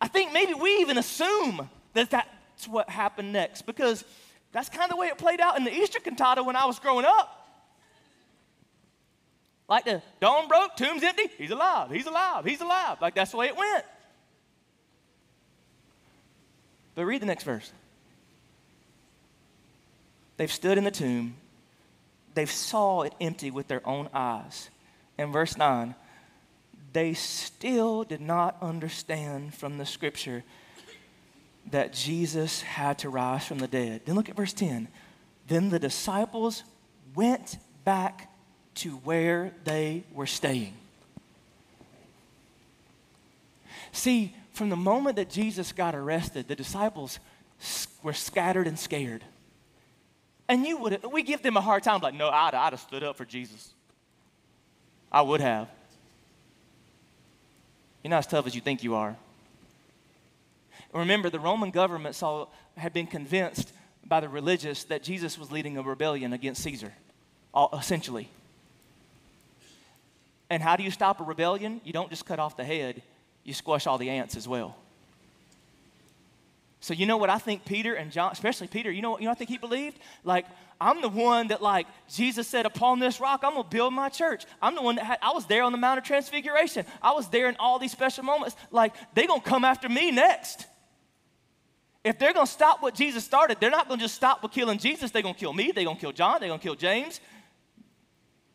I 0.00 0.08
think 0.08 0.32
maybe 0.32 0.54
we 0.54 0.78
even 0.78 0.98
assume 0.98 1.68
that 1.94 2.10
that's 2.10 2.66
what 2.66 2.90
happened 2.90 3.32
next 3.32 3.62
because 3.62 4.04
that's 4.50 4.68
kind 4.68 4.84
of 4.84 4.90
the 4.90 4.96
way 4.96 5.06
it 5.06 5.18
played 5.18 5.40
out 5.40 5.56
in 5.56 5.64
the 5.64 5.72
Easter 5.72 6.00
cantata 6.00 6.42
when 6.42 6.56
I 6.56 6.66
was 6.66 6.78
growing 6.78 7.04
up. 7.06 7.38
Like 9.68 9.84
the 9.84 10.02
dawn 10.20 10.48
broke, 10.48 10.76
tomb's 10.76 11.02
empty, 11.02 11.28
he's 11.38 11.50
alive, 11.50 11.90
he's 11.90 12.06
alive, 12.06 12.44
he's 12.44 12.60
alive. 12.60 12.98
Like 13.00 13.14
that's 13.14 13.30
the 13.30 13.36
way 13.36 13.46
it 13.46 13.56
went. 13.56 13.84
But 16.94 17.06
read 17.06 17.22
the 17.22 17.26
next 17.26 17.44
verse. 17.44 17.72
They've 20.36 20.52
stood 20.52 20.78
in 20.78 20.84
the 20.84 20.90
tomb 20.90 21.36
They've 22.34 22.50
saw 22.50 23.02
it 23.02 23.14
empty 23.20 23.50
with 23.50 23.68
their 23.68 23.86
own 23.86 24.08
eyes. 24.14 24.70
In 25.18 25.32
verse 25.32 25.56
9, 25.56 25.94
they 26.92 27.14
still 27.14 28.04
did 28.04 28.20
not 28.20 28.56
understand 28.62 29.54
from 29.54 29.78
the 29.78 29.86
scripture 29.86 30.42
that 31.70 31.92
Jesus 31.92 32.62
had 32.62 32.98
to 32.98 33.08
rise 33.08 33.46
from 33.46 33.58
the 33.58 33.68
dead. 33.68 34.02
Then 34.04 34.14
look 34.14 34.28
at 34.28 34.36
verse 34.36 34.52
10. 34.52 34.88
Then 35.46 35.68
the 35.68 35.78
disciples 35.78 36.64
went 37.14 37.58
back 37.84 38.30
to 38.76 38.92
where 38.96 39.52
they 39.64 40.04
were 40.12 40.26
staying. 40.26 40.74
See, 43.92 44.34
from 44.52 44.68
the 44.68 44.76
moment 44.76 45.16
that 45.16 45.30
Jesus 45.30 45.72
got 45.72 45.94
arrested, 45.94 46.48
the 46.48 46.56
disciples 46.56 47.18
were 48.02 48.12
scattered 48.12 48.66
and 48.66 48.78
scared. 48.78 49.24
And 50.48 50.66
you 50.66 50.76
would 50.78 51.04
we 51.12 51.22
give 51.22 51.42
them 51.42 51.56
a 51.56 51.60
hard 51.60 51.82
time, 51.82 52.00
like, 52.00 52.14
no, 52.14 52.28
I'd, 52.28 52.54
I'd 52.54 52.72
have 52.72 52.80
stood 52.80 53.02
up 53.02 53.16
for 53.16 53.24
Jesus. 53.24 53.72
I 55.10 55.22
would 55.22 55.40
have. 55.40 55.68
You're 58.02 58.10
not 58.10 58.18
as 58.18 58.26
tough 58.26 58.46
as 58.46 58.54
you 58.54 58.60
think 58.60 58.82
you 58.82 58.94
are. 58.94 59.16
Remember, 60.92 61.30
the 61.30 61.38
Roman 61.38 61.70
government 61.70 62.14
saw, 62.14 62.46
had 62.76 62.92
been 62.92 63.06
convinced 63.06 63.72
by 64.04 64.20
the 64.20 64.28
religious 64.28 64.84
that 64.84 65.02
Jesus 65.02 65.38
was 65.38 65.50
leading 65.50 65.78
a 65.78 65.82
rebellion 65.82 66.32
against 66.32 66.62
Caesar, 66.62 66.92
essentially. 67.72 68.28
And 70.50 70.62
how 70.62 70.76
do 70.76 70.82
you 70.82 70.90
stop 70.90 71.20
a 71.20 71.24
rebellion? 71.24 71.80
You 71.84 71.92
don't 71.94 72.10
just 72.10 72.26
cut 72.26 72.38
off 72.38 72.56
the 72.56 72.64
head, 72.64 73.02
you 73.44 73.54
squash 73.54 73.86
all 73.86 73.98
the 73.98 74.10
ants 74.10 74.36
as 74.36 74.46
well. 74.46 74.76
So 76.82 76.94
you 76.94 77.06
know 77.06 77.16
what 77.16 77.30
I 77.30 77.38
think 77.38 77.64
Peter 77.64 77.94
and 77.94 78.10
John, 78.10 78.32
especially 78.32 78.66
Peter, 78.66 78.90
you 78.90 79.02
know, 79.02 79.12
what 79.12 79.20
you 79.20 79.26
know 79.26 79.30
I 79.30 79.34
think 79.34 79.50
he 79.50 79.56
believed? 79.56 80.00
Like, 80.24 80.46
I'm 80.80 81.00
the 81.00 81.08
one 81.08 81.48
that 81.48 81.62
like 81.62 81.86
Jesus 82.12 82.48
said, 82.48 82.66
upon 82.66 82.98
this 82.98 83.20
rock, 83.20 83.42
I'm 83.44 83.52
gonna 83.52 83.68
build 83.68 83.94
my 83.94 84.08
church. 84.08 84.46
I'm 84.60 84.74
the 84.74 84.82
one 84.82 84.96
that 84.96 85.04
had, 85.04 85.18
I 85.22 85.30
was 85.30 85.46
there 85.46 85.62
on 85.62 85.70
the 85.70 85.78
Mount 85.78 85.98
of 85.98 86.04
Transfiguration. 86.04 86.84
I 87.00 87.12
was 87.12 87.28
there 87.28 87.48
in 87.48 87.54
all 87.60 87.78
these 87.78 87.92
special 87.92 88.24
moments. 88.24 88.56
Like, 88.72 88.94
they're 89.14 89.28
gonna 89.28 89.40
come 89.40 89.64
after 89.64 89.88
me 89.88 90.10
next. 90.10 90.66
If 92.02 92.18
they're 92.18 92.32
gonna 92.32 92.48
stop 92.48 92.82
what 92.82 92.96
Jesus 92.96 93.24
started, 93.24 93.58
they're 93.60 93.70
not 93.70 93.88
gonna 93.88 94.02
just 94.02 94.16
stop 94.16 94.42
with 94.42 94.50
killing 94.50 94.78
Jesus, 94.78 95.12
they're 95.12 95.22
gonna 95.22 95.34
kill 95.34 95.52
me, 95.52 95.70
they're 95.72 95.84
gonna 95.84 96.00
kill 96.00 96.10
John, 96.10 96.40
they're 96.40 96.48
gonna 96.48 96.60
kill 96.60 96.74
James. 96.74 97.20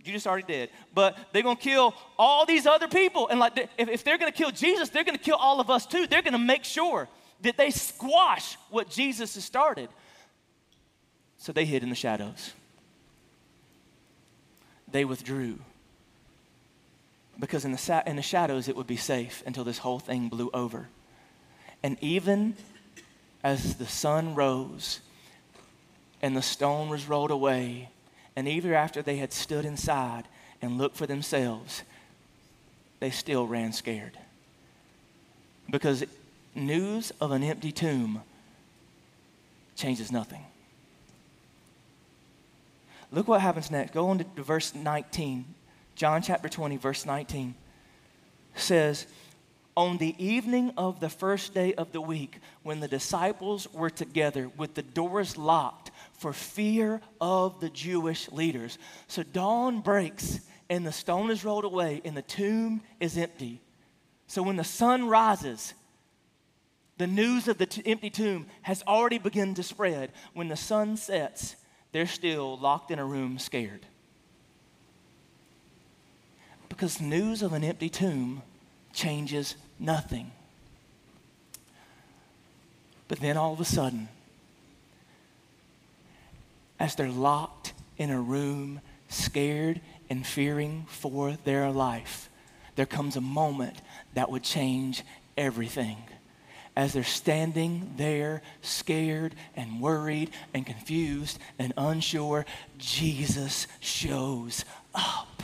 You 0.08 0.14
just 0.14 0.28
already 0.28 0.48
did. 0.48 0.70
But 0.94 1.18
they're 1.32 1.44
gonna 1.44 1.56
kill 1.56 1.94
all 2.18 2.46
these 2.46 2.66
other 2.66 2.88
people. 2.88 3.28
And 3.28 3.40
like 3.40 3.70
if, 3.78 3.90
if 3.90 4.04
they're 4.04 4.18
gonna 4.18 4.32
kill 4.32 4.52
Jesus, 4.52 4.90
they're 4.90 5.04
gonna 5.04 5.18
kill 5.18 5.38
all 5.38 5.60
of 5.60 5.70
us 5.70 5.86
too. 5.86 6.08
They're 6.08 6.22
gonna 6.22 6.40
make 6.40 6.64
sure 6.64 7.08
that 7.42 7.58
they 7.58 7.72
squash 7.72 8.58
what 8.70 8.90
Jesus 8.90 9.36
has 9.36 9.44
started. 9.44 9.90
So 11.38 11.52
they 11.52 11.66
hid 11.66 11.84
in 11.84 11.90
the 11.90 11.96
shadows. 11.96 12.54
They 14.92 15.06
withdrew. 15.06 15.60
Because 17.40 17.66
in 17.66 17.72
the, 17.72 17.78
sa- 17.78 18.04
in 18.08 18.16
the 18.16 18.22
shadows, 18.22 18.68
it 18.68 18.76
would 18.76 18.88
be 18.88 18.98
safe 18.98 19.44
until 19.46 19.64
this 19.64 19.78
whole 19.80 20.00
thing 20.00 20.30
blew 20.30 20.50
over. 20.54 20.88
And 21.84 21.98
even 22.02 22.56
as 23.44 23.76
the 23.76 23.86
sun 23.86 24.34
rose 24.34 25.02
and 26.22 26.36
the 26.36 26.42
stone 26.42 26.90
was 26.90 27.08
rolled 27.08 27.30
away, 27.30 27.90
and 28.38 28.48
even 28.48 28.72
after 28.72 29.02
they 29.02 29.18
had 29.18 29.34
stood 29.34 29.66
inside 29.66 30.26
and 30.62 30.78
looked 30.78 30.96
for 30.96 31.08
themselves, 31.08 31.82
they 33.00 33.10
still 33.10 33.48
ran 33.48 33.74
scared. 33.74 34.16
Because 35.72 36.04
news 36.54 37.12
of 37.20 37.32
an 37.32 37.44
empty 37.44 37.72
tomb 37.72 38.22
changes 39.76 40.12
nothing. 40.12 40.46
Look 43.12 43.28
what 43.28 43.42
happens 43.42 43.72
next. 43.72 43.92
Go 43.92 44.10
on 44.10 44.20
to 44.20 44.44
verse 44.44 44.76
19. 44.76 45.44
John 45.96 46.22
chapter 46.22 46.48
20, 46.48 46.78
verse 46.78 47.08
19 47.08 47.56
says, 48.54 49.08
On 49.76 49.98
the 49.98 50.14
evening 50.24 50.74
of 50.78 51.00
the 51.00 51.10
first 51.10 51.56
day 51.56 51.74
of 51.74 51.92
the 51.92 52.02
week, 52.02 52.38
when 52.62 52.82
the 52.82 52.88
disciples 52.88 53.68
were 53.74 53.90
together 53.90 54.52
with 54.56 54.76
the 54.76 54.84
doors 54.84 55.40
locked 55.40 55.90
for 56.18 56.34
fear 56.34 57.00
of 57.22 57.60
the 57.60 57.70
Jewish 57.70 58.30
leaders. 58.32 58.78
So 59.08 59.24
dawn 59.24 59.82
breaks 59.82 60.42
and 60.70 60.86
the 60.86 60.92
stone 60.92 61.30
is 61.30 61.46
rolled 61.46 61.64
away 61.64 62.02
and 62.04 62.18
the 62.18 62.24
tomb 62.24 62.82
is 63.00 63.18
empty. 63.18 63.62
So 64.28 64.44
when 64.44 64.58
the 64.58 64.64
sun 64.64 65.08
rises, 65.08 65.74
the 66.98 67.08
news 67.08 67.48
of 67.48 67.60
the 67.60 67.68
t- 67.68 67.84
empty 67.86 68.10
tomb 68.10 68.48
has 68.64 68.84
already 68.88 69.20
begun 69.20 69.54
to 69.54 69.64
spread. 69.64 70.12
When 70.34 70.48
the 70.48 70.58
sun 70.58 70.98
sets, 70.98 71.56
they're 71.92 72.08
still 72.08 72.58
locked 72.58 72.92
in 72.92 73.00
a 73.00 73.06
room 73.06 73.38
scared. 73.38 73.86
Because 76.68 77.00
news 77.00 77.44
of 77.44 77.54
an 77.54 77.64
empty 77.64 77.90
tomb 77.90 78.42
changes 78.92 79.56
nothing. 79.80 80.32
But 83.08 83.20
then 83.20 83.38
all 83.38 83.54
of 83.54 83.62
a 83.62 83.66
sudden, 83.66 84.10
as 86.80 86.96
they're 86.96 87.10
locked 87.10 87.74
in 87.98 88.10
a 88.10 88.20
room, 88.20 88.82
scared 89.10 89.82
and 90.10 90.26
fearing 90.26 90.86
for 90.88 91.34
their 91.44 91.70
life, 91.70 92.30
there 92.76 92.86
comes 92.86 93.16
a 93.16 93.22
moment 93.22 93.82
that 94.14 94.30
would 94.30 94.44
change 94.44 95.04
everything 95.36 95.98
as 96.78 96.94
they're 96.94 97.04
standing 97.04 97.92
there, 97.98 98.44
scared 98.62 99.34
and 99.56 99.82
worried 99.82 100.30
and 100.54 100.64
confused 100.64 101.40
and 101.58 101.74
unsure, 101.76 102.46
Jesus 102.78 103.66
shows 103.80 104.64
up. 104.94 105.42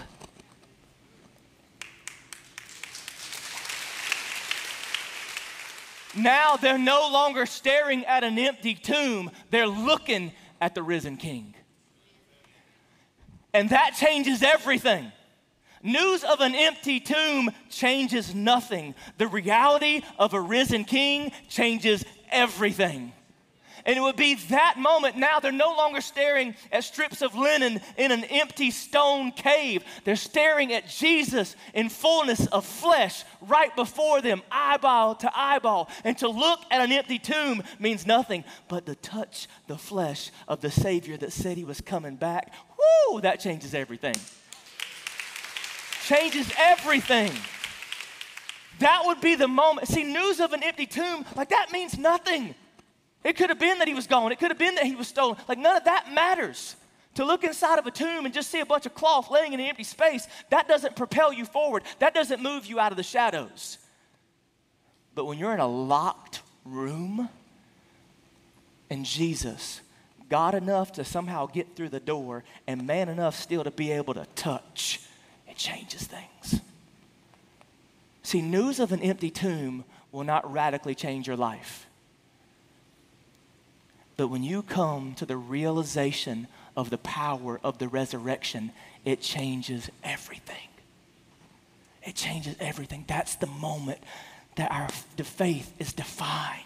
Now 6.15 6.55
they're 6.55 6.77
no 6.77 7.09
longer 7.11 7.47
staring 7.47 8.05
at 8.05 8.23
an 8.23 8.37
empty 8.37 8.75
tomb, 8.75 9.31
they're 9.49 9.65
looking 9.65 10.33
at 10.63 10.73
the 10.76 10.82
risen 10.82 11.17
king. 11.17 11.54
And 13.54 13.69
that 13.71 13.95
changes 13.99 14.41
everything. 14.41 15.12
News 15.84 16.23
of 16.23 16.39
an 16.39 16.56
empty 16.56 17.02
tomb 17.02 17.52
changes 17.69 18.34
nothing. 18.34 18.95
The 19.17 19.28
reality 19.28 20.04
of 20.17 20.34
a 20.34 20.39
risen 20.39 20.86
king 20.86 21.34
changes 21.49 22.06
everything. 22.32 23.12
And 23.85 23.97
it 23.97 24.01
would 24.01 24.15
be 24.15 24.35
that 24.35 24.75
moment. 24.77 25.17
Now 25.17 25.39
they're 25.39 25.51
no 25.51 25.75
longer 25.75 25.99
staring 25.99 26.55
at 26.71 26.85
strips 26.85 27.21
of 27.21 27.35
linen 27.35 27.81
in 27.97 28.11
an 28.11 28.23
empty 28.25 28.71
stone 28.71 29.31
cave. 29.31 29.83
They're 30.05 30.15
staring 30.15 30.71
at 30.71 30.87
Jesus 30.87 31.55
in 31.73 31.89
fullness 31.89 32.45
of 32.47 32.65
flesh 32.65 33.23
right 33.41 33.75
before 33.75 34.21
them, 34.21 34.41
eyeball 34.49 35.15
to 35.15 35.31
eyeball. 35.37 35.89
And 36.05 36.17
to 36.19 36.29
look 36.29 36.61
at 36.71 36.81
an 36.81 36.93
empty 36.93 37.19
tomb 37.19 37.61
means 37.77 38.07
nothing 38.07 38.45
but 38.69 38.85
to 38.85 38.95
touch 38.95 39.47
the 39.67 39.77
flesh 39.77 40.31
of 40.47 40.61
the 40.61 40.71
Savior 40.71 41.17
that 41.17 41.33
said 41.33 41.57
he 41.57 41.65
was 41.65 41.81
coming 41.81 42.15
back. 42.15 42.53
Woo, 43.09 43.21
that 43.21 43.41
changes 43.41 43.73
everything. 43.73 44.15
Changes 46.05 46.51
everything. 46.57 47.31
That 48.79 49.03
would 49.05 49.21
be 49.21 49.35
the 49.35 49.47
moment. 49.47 49.87
See, 49.87 50.03
news 50.03 50.39
of 50.39 50.53
an 50.53 50.63
empty 50.63 50.85
tomb, 50.85 51.25
like 51.35 51.49
that 51.49 51.71
means 51.71 51.97
nothing. 51.97 52.55
It 53.23 53.38
could 53.38 53.49
have 53.49 53.59
been 53.59 53.79
that 53.79 53.88
he 53.88 53.93
was 53.93 54.07
gone. 54.07 54.31
It 54.31 54.39
could 54.39 54.51
have 54.51 54.57
been 54.57 54.75
that 54.75 54.86
he 54.86 54.95
was 54.95 55.07
stolen. 55.07 55.38
Like 55.47 55.57
none 55.57 55.77
of 55.77 55.86
that 55.86 56.12
matters. 56.13 56.75
To 57.15 57.25
look 57.25 57.43
inside 57.43 57.79
of 57.79 57.86
a 57.86 57.91
tomb 57.91 58.25
and 58.25 58.33
just 58.33 58.49
see 58.49 58.59
a 58.59 58.65
bunch 58.65 58.86
of 58.86 58.95
cloth 58.95 59.29
laying 59.29 59.53
in 59.53 59.59
an 59.59 59.67
empty 59.67 59.83
space, 59.83 60.27
that 60.49 60.67
doesn't 60.67 60.95
propel 60.95 61.31
you 61.31 61.45
forward. 61.45 61.83
That 61.99 62.13
doesn't 62.13 62.41
move 62.41 62.65
you 62.65 62.79
out 62.79 62.91
of 62.91 62.97
the 62.97 63.03
shadows. 63.03 63.77
But 65.15 65.25
when 65.25 65.38
you're 65.38 65.53
in 65.53 65.59
a 65.59 65.67
locked 65.67 66.41
room 66.65 67.29
and 68.89 69.05
Jesus, 69.05 69.81
God 70.27 70.55
enough 70.55 70.93
to 70.93 71.05
somehow 71.05 71.45
get 71.45 71.75
through 71.75 71.89
the 71.89 71.99
door 71.99 72.43
and 72.65 72.88
man 72.88 73.09
enough 73.09 73.36
still 73.36 73.63
to 73.63 73.71
be 73.71 73.91
able 73.91 74.15
to 74.15 74.25
touch, 74.36 74.99
it 75.47 75.55
changes 75.55 76.07
things. 76.07 76.62
See, 78.23 78.41
news 78.41 78.79
of 78.79 78.91
an 78.91 79.01
empty 79.01 79.29
tomb 79.29 79.83
will 80.12 80.23
not 80.23 80.51
radically 80.51 80.95
change 80.95 81.27
your 81.27 81.38
life. 81.38 81.82
But 84.23 84.29
when 84.29 84.43
you 84.43 84.62
come 84.62 85.15
to 85.15 85.25
the 85.25 85.36
realization 85.36 86.47
of 86.77 86.89
the 86.89 86.97
power 86.97 87.59
of 87.62 87.77
the 87.77 87.89
resurrection, 87.89 88.71
it 89.03 89.19
changes 89.19 89.89
everything. 90.01 90.69
It 92.03 92.15
changes 92.15 92.55
everything. 92.57 93.03
That's 93.05 93.36
the 93.36 93.47
moment 93.47 93.99
that 94.55 94.71
our 94.71 94.88
the 95.17 95.25
faith 95.25 95.73
is 95.77 95.91
defined. 95.91 96.63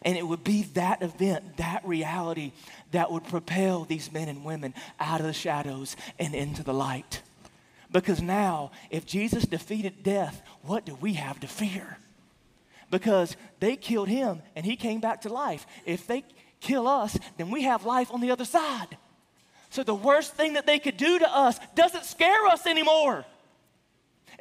And 0.00 0.16
it 0.16 0.26
would 0.26 0.44
be 0.44 0.62
that 0.72 1.02
event, 1.02 1.58
that 1.58 1.86
reality, 1.86 2.52
that 2.92 3.12
would 3.12 3.24
propel 3.24 3.84
these 3.84 4.10
men 4.10 4.30
and 4.30 4.42
women 4.42 4.72
out 4.98 5.20
of 5.20 5.26
the 5.26 5.34
shadows 5.34 5.94
and 6.18 6.34
into 6.34 6.62
the 6.62 6.72
light. 6.72 7.20
Because 7.90 8.22
now, 8.22 8.70
if 8.88 9.04
Jesus 9.04 9.44
defeated 9.44 10.02
death, 10.02 10.40
what 10.62 10.86
do 10.86 10.94
we 11.02 11.12
have 11.12 11.38
to 11.40 11.46
fear? 11.46 11.98
Because 12.90 13.36
they 13.60 13.76
killed 13.76 14.08
him 14.08 14.40
and 14.56 14.64
he 14.64 14.74
came 14.74 15.00
back 15.00 15.20
to 15.20 15.28
life. 15.28 15.66
If 15.84 16.06
they 16.06 16.24
kill 16.62 16.88
us, 16.88 17.18
then 17.36 17.50
we 17.50 17.64
have 17.64 17.84
life 17.84 18.10
on 18.12 18.20
the 18.20 18.30
other 18.30 18.44
side. 18.44 18.96
So 19.70 19.82
the 19.82 19.94
worst 19.94 20.34
thing 20.34 20.54
that 20.54 20.66
they 20.66 20.78
could 20.78 20.96
do 20.96 21.18
to 21.18 21.36
us 21.36 21.58
doesn't 21.74 22.04
scare 22.04 22.46
us 22.46 22.66
anymore. 22.66 23.24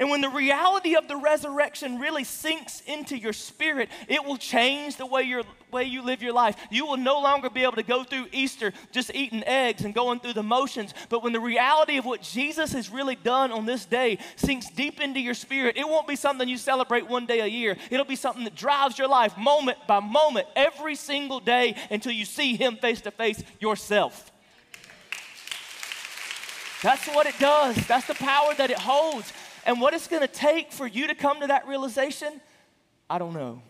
And 0.02 0.10
when 0.10 0.22
the 0.22 0.30
reality 0.30 0.96
of 0.96 1.08
the 1.08 1.16
resurrection 1.16 2.00
really 2.00 2.24
sinks 2.24 2.82
into 2.88 3.16
your 3.16 3.34
spirit, 3.34 3.88
it 4.08 4.26
will 4.26 4.36
change 4.36 4.96
the 4.96 5.06
way, 5.06 5.22
you 5.22 5.44
way 5.72 5.84
you 5.84 6.02
live 6.02 6.24
your 6.24 6.34
life. 6.34 6.56
You 6.72 6.88
will 6.88 6.98
no 6.98 7.22
longer 7.22 7.52
be 7.52 7.62
able 7.62 7.74
to 7.74 7.84
go 7.84 8.04
through 8.04 8.26
Easter 8.32 8.74
just 8.92 9.14
eating 9.14 9.44
eggs 9.46 9.86
and 9.86 9.94
going 9.94 10.20
through 10.20 10.34
the 10.34 10.42
motions. 10.42 10.96
But 11.10 11.22
when 11.22 11.34
the 11.34 11.40
reality 11.40 11.98
of 11.98 12.06
what 12.06 12.24
Jesus 12.24 12.74
has 12.74 12.90
really 12.90 13.16
done 13.16 13.52
on 13.52 13.68
this 13.68 13.86
day 13.86 14.18
sinks 14.38 14.72
deep 14.72 15.00
into 15.00 15.20
your 15.20 15.36
spirit, 15.36 15.78
it 15.78 15.88
won't 15.88 16.08
be 16.08 16.16
something 16.16 16.50
you 16.50 16.58
celebrate 16.58 17.08
one 17.08 17.28
day 17.28 17.42
a 17.42 17.46
year. 17.46 17.78
It'll 17.92 18.04
be 18.04 18.16
something 18.16 18.46
that 18.46 18.56
drives 18.56 18.98
your 18.98 19.08
life 19.08 19.38
moment 19.38 19.78
by 19.88 20.00
moment, 20.00 20.48
every 20.56 20.96
single 20.96 21.40
day 21.40 21.76
until 21.92 22.12
you 22.12 22.26
see 22.26 22.56
Him 22.56 22.78
face 22.78 23.02
to 23.02 23.12
face 23.12 23.44
yourself. 23.60 24.32
That's 26.82 27.06
what 27.10 27.28
it 27.28 27.38
does. 27.38 27.76
That's 27.86 28.08
the 28.08 28.16
power 28.16 28.56
that 28.56 28.72
it 28.72 28.80
holds. 28.80 29.32
And 29.66 29.80
what 29.80 29.94
it's 29.94 30.08
going 30.08 30.22
to 30.22 30.28
take 30.28 30.72
for 30.72 30.88
you 30.88 31.08
to 31.08 31.16
come 31.16 31.42
to 31.42 31.48
that 31.48 31.68
realization, 31.68 32.42
I 33.10 33.18
don't 33.18 33.34
know. 33.34 33.62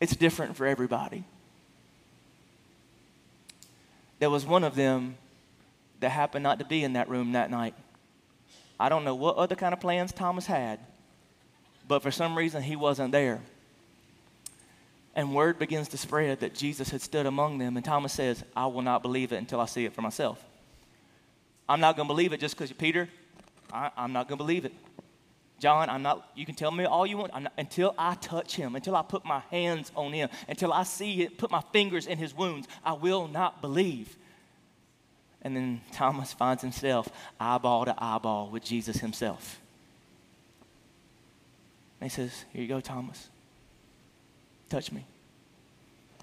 It's 0.00 0.16
different 0.16 0.56
for 0.56 0.66
everybody. 0.66 1.24
There 4.18 4.30
was 4.30 4.46
one 4.46 4.64
of 4.64 4.74
them 4.74 5.16
that 6.00 6.10
happened 6.10 6.42
not 6.42 6.58
to 6.58 6.64
be 6.64 6.84
in 6.84 6.94
that 6.94 7.08
room 7.08 7.32
that 7.32 7.50
night. 7.50 7.74
I 8.78 8.88
don't 8.88 9.04
know 9.04 9.14
what 9.14 9.36
other 9.36 9.54
kind 9.54 9.72
of 9.72 9.80
plans 9.80 10.12
Thomas 10.12 10.46
had, 10.46 10.80
but 11.86 12.02
for 12.02 12.10
some 12.10 12.36
reason 12.36 12.62
he 12.62 12.76
wasn't 12.76 13.12
there. 13.12 13.40
And 15.14 15.34
word 15.34 15.58
begins 15.58 15.88
to 15.88 15.98
spread 15.98 16.40
that 16.40 16.54
Jesus 16.54 16.90
had 16.90 17.00
stood 17.00 17.26
among 17.26 17.58
them, 17.58 17.76
and 17.76 17.84
Thomas 17.84 18.12
says, 18.12 18.42
I 18.56 18.66
will 18.66 18.82
not 18.82 19.02
believe 19.02 19.32
it 19.32 19.36
until 19.36 19.60
I 19.60 19.66
see 19.66 19.84
it 19.84 19.92
for 19.92 20.02
myself. 20.02 20.44
I'm 21.68 21.80
not 21.80 21.96
going 21.96 22.08
to 22.08 22.12
believe 22.12 22.32
it 22.32 22.40
just 22.40 22.56
because 22.56 22.72
Peter, 22.72 23.08
I, 23.74 23.90
am 23.96 24.12
not 24.12 24.28
going 24.28 24.38
to 24.38 24.44
believe 24.44 24.64
it. 24.64 24.72
John, 25.58 25.90
I'm 25.90 26.02
not, 26.02 26.28
you 26.34 26.46
can 26.46 26.54
tell 26.54 26.70
me 26.70 26.84
all 26.84 27.06
you 27.06 27.16
want 27.16 27.32
not, 27.42 27.52
until 27.58 27.94
I 27.98 28.14
touch 28.14 28.54
him, 28.54 28.76
until 28.76 28.94
I 28.94 29.02
put 29.02 29.24
my 29.24 29.40
hands 29.50 29.90
on 29.96 30.12
him, 30.12 30.28
until 30.48 30.72
I 30.72 30.84
see 30.84 31.22
it, 31.22 31.38
put 31.38 31.50
my 31.50 31.62
fingers 31.72 32.06
in 32.06 32.18
his 32.18 32.34
wounds, 32.34 32.68
I 32.84 32.92
will 32.92 33.28
not 33.28 33.60
believe. 33.60 34.16
And 35.42 35.56
then 35.56 35.80
Thomas 35.92 36.32
finds 36.32 36.62
himself 36.62 37.08
eyeball 37.40 37.84
to 37.86 37.94
eyeball 37.98 38.50
with 38.50 38.64
Jesus 38.64 38.98
himself. 38.98 39.60
And 42.00 42.10
he 42.10 42.14
says, 42.14 42.44
Here 42.52 42.62
you 42.62 42.68
go, 42.68 42.80
Thomas. 42.80 43.28
Touch 44.70 44.92
me. 44.92 45.04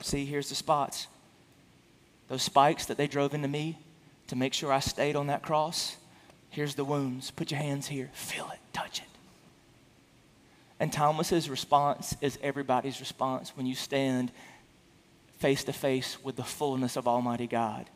See, 0.01 0.25
here's 0.25 0.49
the 0.49 0.55
spots. 0.55 1.07
Those 2.27 2.41
spikes 2.41 2.85
that 2.87 2.97
they 2.97 3.07
drove 3.07 3.33
into 3.33 3.47
me 3.47 3.77
to 4.27 4.35
make 4.35 4.53
sure 4.53 4.71
I 4.71 4.79
stayed 4.79 5.15
on 5.15 5.27
that 5.27 5.43
cross 5.43 5.97
Here's 6.51 6.75
the 6.75 6.85
wounds. 6.85 7.31
Put 7.31 7.49
your 7.49 7.59
hands 7.59 7.87
here. 7.87 8.11
Feel 8.13 8.49
it. 8.51 8.59
Touch 8.73 8.99
it. 8.99 9.07
And 10.79 10.91
Thomas's 10.91 11.49
response 11.49 12.15
is 12.21 12.37
everybody's 12.43 12.99
response 12.99 13.55
when 13.55 13.65
you 13.65 13.73
stand 13.73 14.31
face 15.39 15.63
to 15.63 15.73
face 15.73 16.17
with 16.23 16.35
the 16.35 16.43
fullness 16.43 16.97
of 16.97 17.07
Almighty 17.07 17.47
God. 17.47 17.89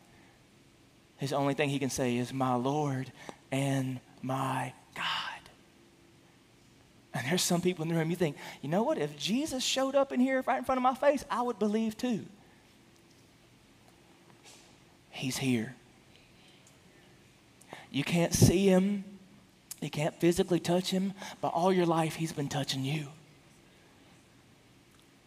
His 1.18 1.34
only 1.34 1.54
thing 1.54 1.70
he 1.70 1.80
can 1.80 1.90
say 1.90 2.18
is, 2.18 2.34
My 2.34 2.56
Lord 2.56 3.12
and 3.52 4.00
my 4.22 4.74
God. 4.96 5.04
And 7.14 7.26
there's 7.28 7.42
some 7.42 7.62
people 7.62 7.84
in 7.84 7.90
the 7.90 7.96
room, 7.96 8.10
you 8.10 8.16
think, 8.16 8.38
you 8.62 8.70
know 8.70 8.84
what? 8.84 8.98
If 8.98 9.18
Jesus 9.18 9.64
showed 9.64 9.96
up 9.96 10.12
in 10.12 10.20
here 10.20 10.44
right 10.46 10.58
in 10.58 10.64
front 10.64 10.78
of 10.78 10.84
my 10.84 10.96
face, 10.96 11.26
I 11.30 11.42
would 11.42 11.60
believe 11.60 11.98
too. 11.98 12.26
He's 15.12 15.38
here. 15.38 15.76
You 17.96 18.04
can't 18.04 18.34
see 18.34 18.68
him, 18.68 19.06
you 19.80 19.90
can't 19.90 20.14
physically 20.16 20.60
touch 20.60 20.92
him, 20.92 21.14
but 21.40 21.54
all 21.54 21.72
your 21.72 21.86
life 21.86 22.16
he's 22.16 22.34
been 22.34 22.50
touching 22.50 22.84
you. 22.84 23.08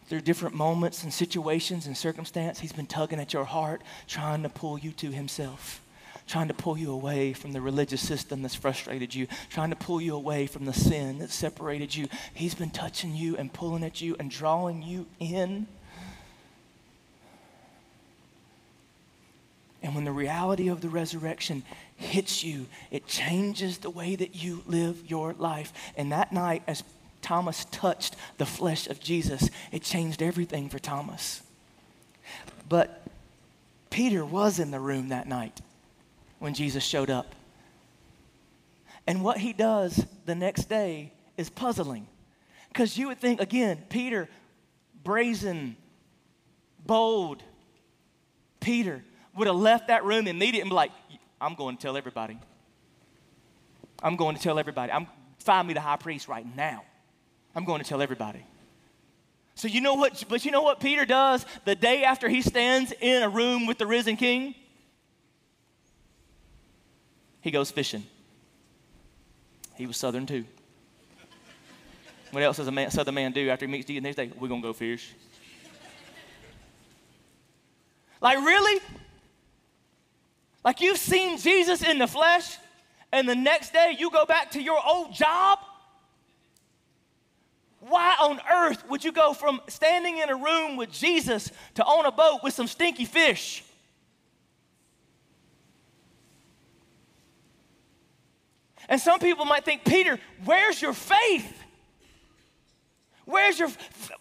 Through 0.05 0.21
different 0.21 0.53
moments 0.53 1.01
and 1.01 1.11
situations 1.11 1.87
and 1.87 1.97
circumstance, 1.97 2.59
he's 2.59 2.71
been 2.71 2.85
tugging 2.85 3.19
at 3.19 3.33
your 3.33 3.45
heart, 3.45 3.81
trying 4.07 4.43
to 4.43 4.49
pull 4.49 4.77
you 4.77 4.91
to 4.91 5.09
himself 5.11 5.81
trying 6.27 6.47
to 6.47 6.53
pull 6.53 6.77
you 6.77 6.91
away 6.91 7.33
from 7.33 7.53
the 7.53 7.59
religious 7.61 8.07
system 8.07 8.43
that's 8.43 8.53
frustrated 8.53 9.15
you, 9.15 9.25
trying 9.49 9.71
to 9.71 9.75
pull 9.75 9.99
you 9.99 10.13
away 10.13 10.45
from 10.45 10.63
the 10.63 10.73
sin 10.73 11.17
that 11.17 11.31
separated 11.31 11.95
you. 11.95 12.07
He's 12.35 12.53
been 12.53 12.69
touching 12.69 13.15
you 13.15 13.35
and 13.35 13.51
pulling 13.51 13.83
at 13.83 13.99
you 13.99 14.15
and 14.19 14.29
drawing 14.29 14.83
you 14.83 15.07
in. 15.19 15.65
And 19.81 19.95
when 19.95 20.03
the 20.03 20.11
reality 20.11 20.67
of 20.67 20.81
the 20.81 20.89
resurrection 20.89 21.63
hits 21.99 22.43
you, 22.43 22.65
it 22.91 23.07
changes 23.07 23.79
the 23.79 23.89
way 23.89 24.15
that 24.15 24.35
you 24.35 24.63
live 24.65 25.09
your 25.09 25.33
life. 25.33 25.73
And 25.97 26.11
that 26.11 26.31
night, 26.31 26.63
as 26.65 26.83
Thomas 27.21 27.65
touched 27.71 28.15
the 28.37 28.45
flesh 28.45 28.87
of 28.87 28.99
Jesus, 28.99 29.49
it 29.71 29.83
changed 29.83 30.21
everything 30.21 30.69
for 30.69 30.79
Thomas. 30.79 31.43
But 32.67 33.03
Peter 33.89 34.25
was 34.25 34.59
in 34.59 34.71
the 34.71 34.79
room 34.79 35.09
that 35.09 35.27
night 35.27 35.59
when 36.39 36.53
Jesus 36.53 36.83
showed 36.83 37.09
up. 37.09 37.35
And 39.05 39.23
what 39.23 39.37
he 39.37 39.53
does 39.53 40.05
the 40.25 40.35
next 40.35 40.69
day 40.69 41.11
is 41.35 41.49
puzzling. 41.49 42.07
Because 42.69 42.97
you 42.97 43.07
would 43.07 43.19
think, 43.19 43.41
again, 43.41 43.83
Peter, 43.89 44.29
brazen, 45.03 45.75
bold, 46.85 47.43
Peter 48.59 49.03
would 49.35 49.47
have 49.47 49.55
left 49.55 49.87
that 49.87 50.05
room 50.05 50.27
immediately 50.27 50.61
and 50.61 50.69
be 50.69 50.75
like, 50.75 50.91
I'm 51.41 51.55
going 51.55 51.77
to 51.77 51.81
tell 51.81 51.97
everybody. 51.97 52.37
I'm 54.01 54.15
going 54.15 54.35
to 54.35 54.41
tell 54.41 54.59
everybody. 54.59 54.91
I'm 54.91 55.07
find 55.39 55.67
me 55.67 55.73
the 55.73 55.81
high 55.81 55.95
priest 55.95 56.27
right 56.27 56.45
now. 56.55 56.83
I'm 57.55 57.65
going 57.65 57.81
to 57.81 57.87
tell 57.87 58.01
everybody. 58.01 58.45
So 59.55 59.67
you 59.67 59.81
know 59.81 59.95
what, 59.95 60.23
but 60.29 60.45
you 60.45 60.51
know 60.51 60.61
what 60.61 60.79
Peter 60.79 61.05
does 61.05 61.45
the 61.65 61.75
day 61.75 62.03
after 62.03 62.29
he 62.29 62.41
stands 62.41 62.93
in 63.01 63.23
a 63.23 63.29
room 63.29 63.65
with 63.65 63.77
the 63.77 63.85
risen 63.85 64.15
king? 64.15 64.55
He 67.41 67.51
goes 67.51 67.71
fishing. 67.71 68.03
He 69.75 69.85
was 69.85 69.97
southern 69.97 70.25
too. 70.25 70.45
What 72.31 72.43
else 72.43 72.57
does 72.57 72.67
a 72.67 72.71
man, 72.71 72.91
southern 72.91 73.15
man 73.15 73.31
do 73.31 73.49
after 73.49 73.65
he 73.65 73.71
meets 73.71 73.87
Jesus 73.87 74.03
next 74.03 74.15
day? 74.17 74.31
We're 74.39 74.49
gonna 74.49 74.61
go 74.61 74.73
fish. 74.73 75.13
Like, 78.21 78.37
really? 78.37 78.81
Like, 80.69 80.81
you've 80.81 80.99
seen 80.99 81.39
Jesus 81.39 81.81
in 81.81 81.97
the 81.97 82.05
flesh, 82.05 82.55
and 83.11 83.27
the 83.27 83.33
next 83.33 83.73
day 83.73 83.95
you 83.97 84.11
go 84.11 84.23
back 84.27 84.51
to 84.51 84.61
your 84.61 84.79
old 84.85 85.15
job? 85.15 85.57
Why 87.79 88.15
on 88.21 88.39
earth 88.53 88.87
would 88.87 89.03
you 89.03 89.11
go 89.11 89.33
from 89.33 89.61
standing 89.67 90.19
in 90.19 90.29
a 90.29 90.35
room 90.35 90.77
with 90.77 90.91
Jesus 90.91 91.51
to 91.73 91.83
on 91.83 92.05
a 92.05 92.11
boat 92.11 92.41
with 92.43 92.53
some 92.53 92.67
stinky 92.67 93.05
fish? 93.05 93.63
And 98.87 99.01
some 99.01 99.19
people 99.19 99.45
might 99.45 99.65
think, 99.65 99.83
Peter, 99.85 100.19
where's 100.45 100.79
your 100.79 100.93
faith? 100.93 101.58
Where's 103.29 103.59
your, 103.59 103.69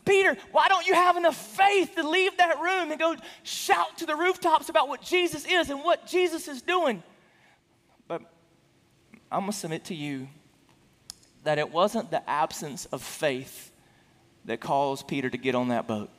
Peter, 0.04 0.36
why 0.52 0.68
don't 0.68 0.86
you 0.86 0.92
have 0.92 1.16
enough 1.16 1.34
faith 1.34 1.94
to 1.94 2.06
leave 2.06 2.36
that 2.36 2.60
room 2.60 2.90
and 2.90 3.00
go 3.00 3.16
shout 3.42 3.96
to 3.98 4.06
the 4.06 4.14
rooftops 4.14 4.68
about 4.68 4.86
what 4.86 5.00
Jesus 5.00 5.46
is 5.46 5.70
and 5.70 5.82
what 5.82 6.06
Jesus 6.06 6.46
is 6.46 6.60
doing? 6.60 7.02
But 8.06 8.20
I'm 9.32 9.40
going 9.40 9.52
to 9.52 9.56
submit 9.56 9.84
to 9.86 9.94
you 9.94 10.28
that 11.44 11.56
it 11.58 11.72
wasn't 11.72 12.10
the 12.10 12.28
absence 12.28 12.84
of 12.86 13.02
faith 13.02 13.72
that 14.44 14.60
caused 14.60 15.08
Peter 15.08 15.30
to 15.30 15.38
get 15.38 15.54
on 15.54 15.68
that 15.68 15.86
boat. 15.86 16.10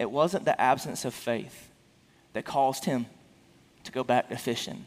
It 0.00 0.10
wasn't 0.10 0.46
the 0.46 0.60
absence 0.60 1.04
of 1.04 1.14
faith 1.14 1.70
that 2.32 2.44
caused 2.44 2.86
him 2.86 3.06
to 3.84 3.92
go 3.92 4.02
back 4.02 4.30
to 4.30 4.36
fishing. 4.36 4.84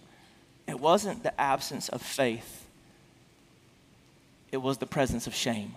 It 0.67 0.77
wasn't 0.77 1.23
the 1.23 1.39
absence 1.39 1.87
of 1.87 2.01
faith, 2.01 2.65
it 4.51 4.57
was 4.57 4.79
the 4.79 4.85
presence 4.85 5.25
of 5.25 5.33
shame. 5.33 5.75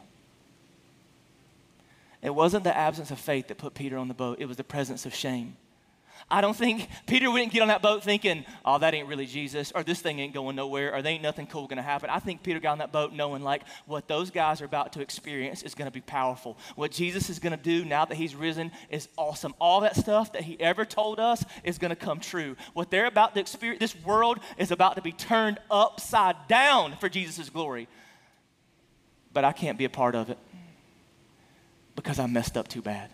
It 2.22 2.34
wasn't 2.34 2.64
the 2.64 2.76
absence 2.76 3.10
of 3.10 3.18
faith 3.18 3.48
that 3.48 3.58
put 3.58 3.74
Peter 3.74 3.98
on 3.98 4.08
the 4.08 4.14
boat, 4.14 4.38
it 4.40 4.46
was 4.46 4.56
the 4.56 4.64
presence 4.64 5.06
of 5.06 5.14
shame. 5.14 5.56
I 6.30 6.40
don't 6.40 6.56
think 6.56 6.88
Peter 7.06 7.30
wouldn't 7.30 7.52
get 7.52 7.62
on 7.62 7.68
that 7.68 7.82
boat 7.82 8.04
thinking, 8.04 8.44
oh, 8.64 8.78
that 8.78 8.94
ain't 8.94 9.08
really 9.08 9.26
Jesus, 9.26 9.72
or 9.74 9.82
this 9.82 10.00
thing 10.00 10.20
ain't 10.20 10.32
going 10.32 10.54
nowhere, 10.54 10.94
or 10.94 11.02
there 11.02 11.12
ain't 11.12 11.22
nothing 11.22 11.46
cool 11.46 11.66
gonna 11.66 11.82
happen. 11.82 12.10
I 12.10 12.20
think 12.20 12.44
Peter 12.44 12.60
got 12.60 12.72
on 12.72 12.78
that 12.78 12.92
boat 12.92 13.12
knowing, 13.12 13.42
like, 13.42 13.62
what 13.86 14.06
those 14.06 14.30
guys 14.30 14.62
are 14.62 14.64
about 14.64 14.92
to 14.92 15.00
experience 15.00 15.62
is 15.62 15.74
gonna 15.74 15.90
be 15.90 16.00
powerful. 16.00 16.56
What 16.76 16.92
Jesus 16.92 17.28
is 17.28 17.40
gonna 17.40 17.56
do 17.56 17.84
now 17.84 18.04
that 18.04 18.14
he's 18.14 18.36
risen 18.36 18.70
is 18.88 19.08
awesome. 19.16 19.54
All 19.58 19.80
that 19.80 19.96
stuff 19.96 20.32
that 20.32 20.42
he 20.42 20.58
ever 20.60 20.84
told 20.84 21.18
us 21.18 21.44
is 21.64 21.78
gonna 21.78 21.96
come 21.96 22.20
true. 22.20 22.56
What 22.72 22.90
they're 22.90 23.06
about 23.06 23.34
to 23.34 23.40
experience, 23.40 23.80
this 23.80 24.04
world 24.04 24.38
is 24.58 24.70
about 24.70 24.96
to 24.96 25.02
be 25.02 25.12
turned 25.12 25.58
upside 25.70 26.36
down 26.48 26.96
for 27.00 27.08
Jesus' 27.08 27.50
glory. 27.50 27.88
But 29.32 29.44
I 29.44 29.52
can't 29.52 29.78
be 29.78 29.86
a 29.86 29.90
part 29.90 30.14
of 30.14 30.30
it 30.30 30.38
because 31.94 32.18
I 32.18 32.26
messed 32.26 32.56
up 32.56 32.68
too 32.68 32.82
bad. 32.82 33.10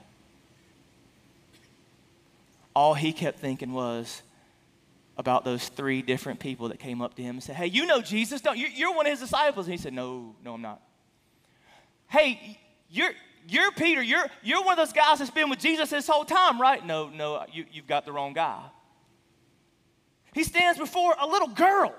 All 2.75 2.95
he 2.95 3.13
kept 3.13 3.41
thinking 3.41 3.73
was 3.73 4.23
about 5.17 5.45
those 5.45 5.69
three 5.69 6.01
different 6.01 6.39
people 6.39 6.69
that 6.69 6.79
came 6.79 7.03
up 7.03 7.15
to 7.15 7.23
him 7.23 7.37
and 7.37 7.43
said, 7.43 7.57
Hey, 7.57 7.67
you 7.67 7.87
know 7.87 8.01
Jesus, 8.01 8.41
don't 8.41 8.57
you? 8.57 8.69
You're 8.69 8.95
one 8.95 9.07
of 9.07 9.11
his 9.11 9.21
disciples. 9.21 9.67
And 9.67 9.73
he 9.73 9.79
said, 9.79 9.93
No, 9.93 10.37
no, 10.45 10.55
I'm 10.55 10.63
not. 10.63 10.81
Hey, 12.07 12.59
you're, 12.89 13.11
you're 13.49 13.73
Peter. 13.73 14.01
You're, 14.01 14.27
you're 14.43 14.63
one 14.63 14.79
of 14.79 14.87
those 14.87 14.93
guys 14.93 15.19
that's 15.19 15.31
been 15.31 15.51
with 15.51 15.59
Jesus 15.59 15.91
this 15.91 16.07
whole 16.07 16.25
time, 16.25 16.61
right? 16.61 16.85
No, 16.87 17.09
no, 17.09 17.45
you, 17.53 17.65
you've 17.73 17.89
got 17.89 18.07
the 18.07 18.13
wrong 18.13 18.33
guy. 18.33 18.63
He 20.33 20.45
stands 20.45 20.79
before 20.79 21.17
a 21.19 21.27
little 21.27 21.49
girl. 21.49 21.95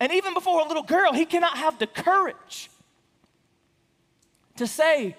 And 0.00 0.12
even 0.12 0.34
before 0.34 0.60
a 0.60 0.68
little 0.68 0.82
girl, 0.82 1.12
he 1.12 1.26
cannot 1.26 1.58
have 1.58 1.78
the 1.78 1.86
courage 1.86 2.70
to 4.56 4.66
say, 4.66 5.16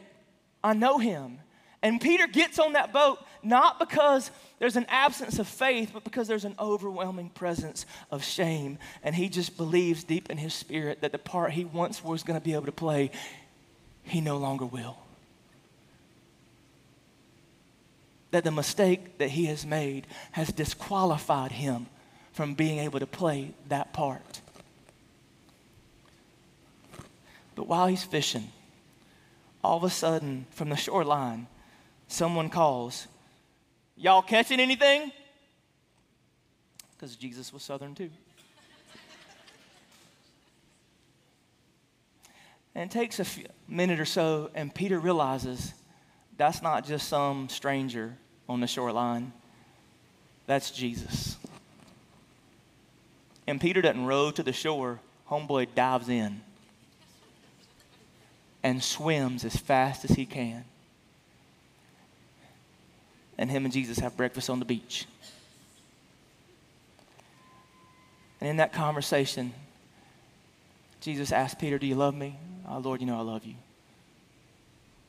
I 0.66 0.74
know 0.74 0.98
him. 0.98 1.38
And 1.84 2.02
Peter 2.02 2.26
gets 2.26 2.58
on 2.58 2.74
that 2.74 2.92
boat 2.92 3.20
not 3.44 3.78
because 3.78 4.32
there's 4.58 4.76
an 4.76 4.88
absence 4.90 5.38
of 5.38 5.48
faith, 5.48 5.92
but 5.94 6.04
because 6.04 6.28
there's 6.28 6.44
an 6.44 6.56
overwhelming 6.58 7.30
presence 7.30 7.86
of 8.10 8.24
shame. 8.24 8.80
And 9.04 9.14
he 9.14 9.30
just 9.30 9.58
believes 9.58 10.04
deep 10.04 10.32
in 10.32 10.38
his 10.38 10.56
spirit 10.56 11.02
that 11.02 11.12
the 11.12 11.20
part 11.20 11.52
he 11.52 11.66
once 11.66 12.04
was 12.04 12.24
going 12.24 12.40
to 12.40 12.44
be 12.44 12.54
able 12.54 12.66
to 12.66 12.72
play, 12.72 13.12
he 14.02 14.22
no 14.22 14.38
longer 14.38 14.66
will. 14.66 14.98
That 18.32 18.44
the 18.44 18.52
mistake 18.52 19.20
that 19.20 19.30
he 19.30 19.46
has 19.46 19.68
made 19.68 20.08
has 20.32 20.48
disqualified 20.48 21.52
him 21.52 21.86
from 22.34 22.56
being 22.56 22.80
able 22.80 23.00
to 23.00 23.08
play 23.08 23.54
that 23.70 23.94
part. 23.94 24.42
But 27.54 27.68
while 27.68 27.86
he's 27.86 28.04
fishing, 28.04 28.50
all 29.66 29.78
of 29.78 29.84
a 29.84 29.90
sudden, 29.90 30.46
from 30.52 30.70
the 30.70 30.76
shoreline, 30.76 31.48
someone 32.08 32.50
calls, 32.50 33.08
Y'all 33.98 34.22
catching 34.22 34.60
anything? 34.60 35.12
Because 36.92 37.16
Jesus 37.16 37.52
was 37.52 37.64
Southern 37.64 37.96
too. 37.96 38.12
and 42.76 42.92
it 42.92 42.94
takes 42.94 43.20
a 43.20 43.26
few, 43.26 43.46
minute 43.68 44.00
or 44.00 44.06
so, 44.06 44.52
and 44.54 44.74
Peter 44.74 45.00
realizes 45.00 45.74
that's 46.38 46.62
not 46.62 46.86
just 46.86 47.08
some 47.08 47.50
stranger 47.50 48.16
on 48.48 48.60
the 48.60 48.68
shoreline, 48.68 49.34
that's 50.46 50.70
Jesus. 50.70 51.38
And 53.48 53.60
Peter 53.60 53.82
doesn't 53.82 54.06
row 54.06 54.30
to 54.30 54.44
the 54.44 54.54
shore, 54.54 55.00
homeboy 55.28 55.70
dives 55.74 56.10
in 56.10 56.42
and 58.66 58.82
swims 58.84 59.46
as 59.46 59.56
fast 59.56 60.06
as 60.06 60.16
he 60.16 60.26
can. 60.26 60.66
And 63.38 63.52
him 63.52 63.64
and 63.64 63.72
Jesus 63.72 64.00
have 64.00 64.18
breakfast 64.18 64.50
on 64.50 64.58
the 64.58 64.66
beach. 64.66 65.06
And 68.42 68.50
in 68.50 68.58
that 68.58 68.74
conversation, 68.74 69.54
Jesus 71.00 71.32
asked 71.32 71.60
Peter, 71.60 71.78
Do 71.78 71.86
you 71.86 71.94
love 71.94 72.16
me? 72.16 72.40
Oh, 72.68 72.80
Lord, 72.80 73.02
you 73.02 73.06
know 73.06 73.20
I 73.20 73.22
love 73.22 73.46
you. 73.46 73.54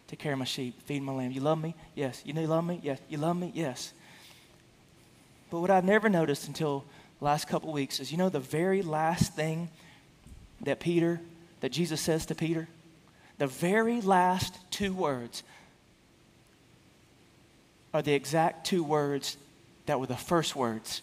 Take 0.08 0.18
care 0.18 0.34
of 0.34 0.38
my 0.38 0.44
sheep, 0.44 0.82
feed 0.82 1.02
my 1.02 1.12
lamb. 1.12 1.30
You 1.30 1.40
love 1.40 1.58
me? 1.58 1.74
Yes. 1.94 2.20
You 2.26 2.34
know 2.34 2.42
you 2.42 2.48
love 2.48 2.64
me? 2.64 2.78
Yes. 2.82 3.00
You 3.08 3.16
love 3.16 3.38
me? 3.38 3.52
Yes. 3.54 3.94
But 5.50 5.60
what 5.60 5.70
I've 5.70 5.82
never 5.82 6.10
noticed 6.10 6.46
until 6.46 6.84
the 7.20 7.24
last 7.24 7.48
couple 7.48 7.72
weeks 7.72 8.00
is 8.00 8.12
you 8.12 8.18
know 8.18 8.28
the 8.28 8.38
very 8.38 8.82
last 8.82 9.32
thing 9.32 9.70
that 10.60 10.78
Peter, 10.78 11.22
that 11.60 11.72
Jesus 11.72 12.02
says 12.02 12.26
to 12.26 12.34
Peter? 12.34 12.68
The 13.38 13.46
very 13.46 14.00
last 14.00 14.58
two 14.70 14.92
words 14.92 15.42
are 17.92 18.02
the 18.02 18.14
exact 18.14 18.66
two 18.66 18.82
words 18.82 19.36
that 19.86 20.00
were 20.00 20.06
the 20.06 20.16
first 20.16 20.56
words 20.56 21.02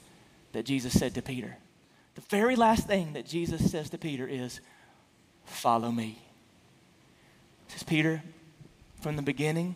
that 0.52 0.66
Jesus 0.66 0.98
said 0.98 1.16
to 1.16 1.22
Peter. 1.22 1.58
The 2.16 2.22
very 2.22 2.56
last 2.56 2.88
thing 2.88 3.14
that 3.14 3.26
Jesus 3.26 3.72
says 3.72 3.90
to 3.92 3.98
Peter 3.98 4.28
is, 4.28 4.60
Follow 5.46 5.92
me. 5.92 6.20
Says, 7.68 7.84
Peter, 7.84 8.22
from 9.02 9.16
the 9.16 9.22
beginning, 9.22 9.76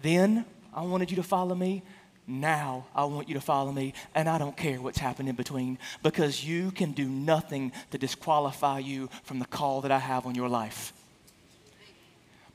then 0.00 0.44
I 0.72 0.82
wanted 0.82 1.10
you 1.10 1.16
to 1.16 1.22
follow 1.22 1.54
me. 1.54 1.82
Now 2.26 2.86
I 2.94 3.04
want 3.04 3.28
you 3.28 3.34
to 3.34 3.40
follow 3.40 3.70
me, 3.70 3.94
and 4.14 4.28
I 4.28 4.38
don't 4.38 4.56
care 4.56 4.80
what's 4.80 4.98
happened 4.98 5.28
in 5.28 5.36
between 5.36 5.78
because 6.02 6.44
you 6.44 6.70
can 6.72 6.92
do 6.92 7.08
nothing 7.08 7.72
to 7.92 7.98
disqualify 7.98 8.80
you 8.80 9.08
from 9.22 9.38
the 9.38 9.44
call 9.44 9.82
that 9.82 9.92
I 9.92 9.98
have 9.98 10.26
on 10.26 10.34
your 10.34 10.48
life. 10.48 10.92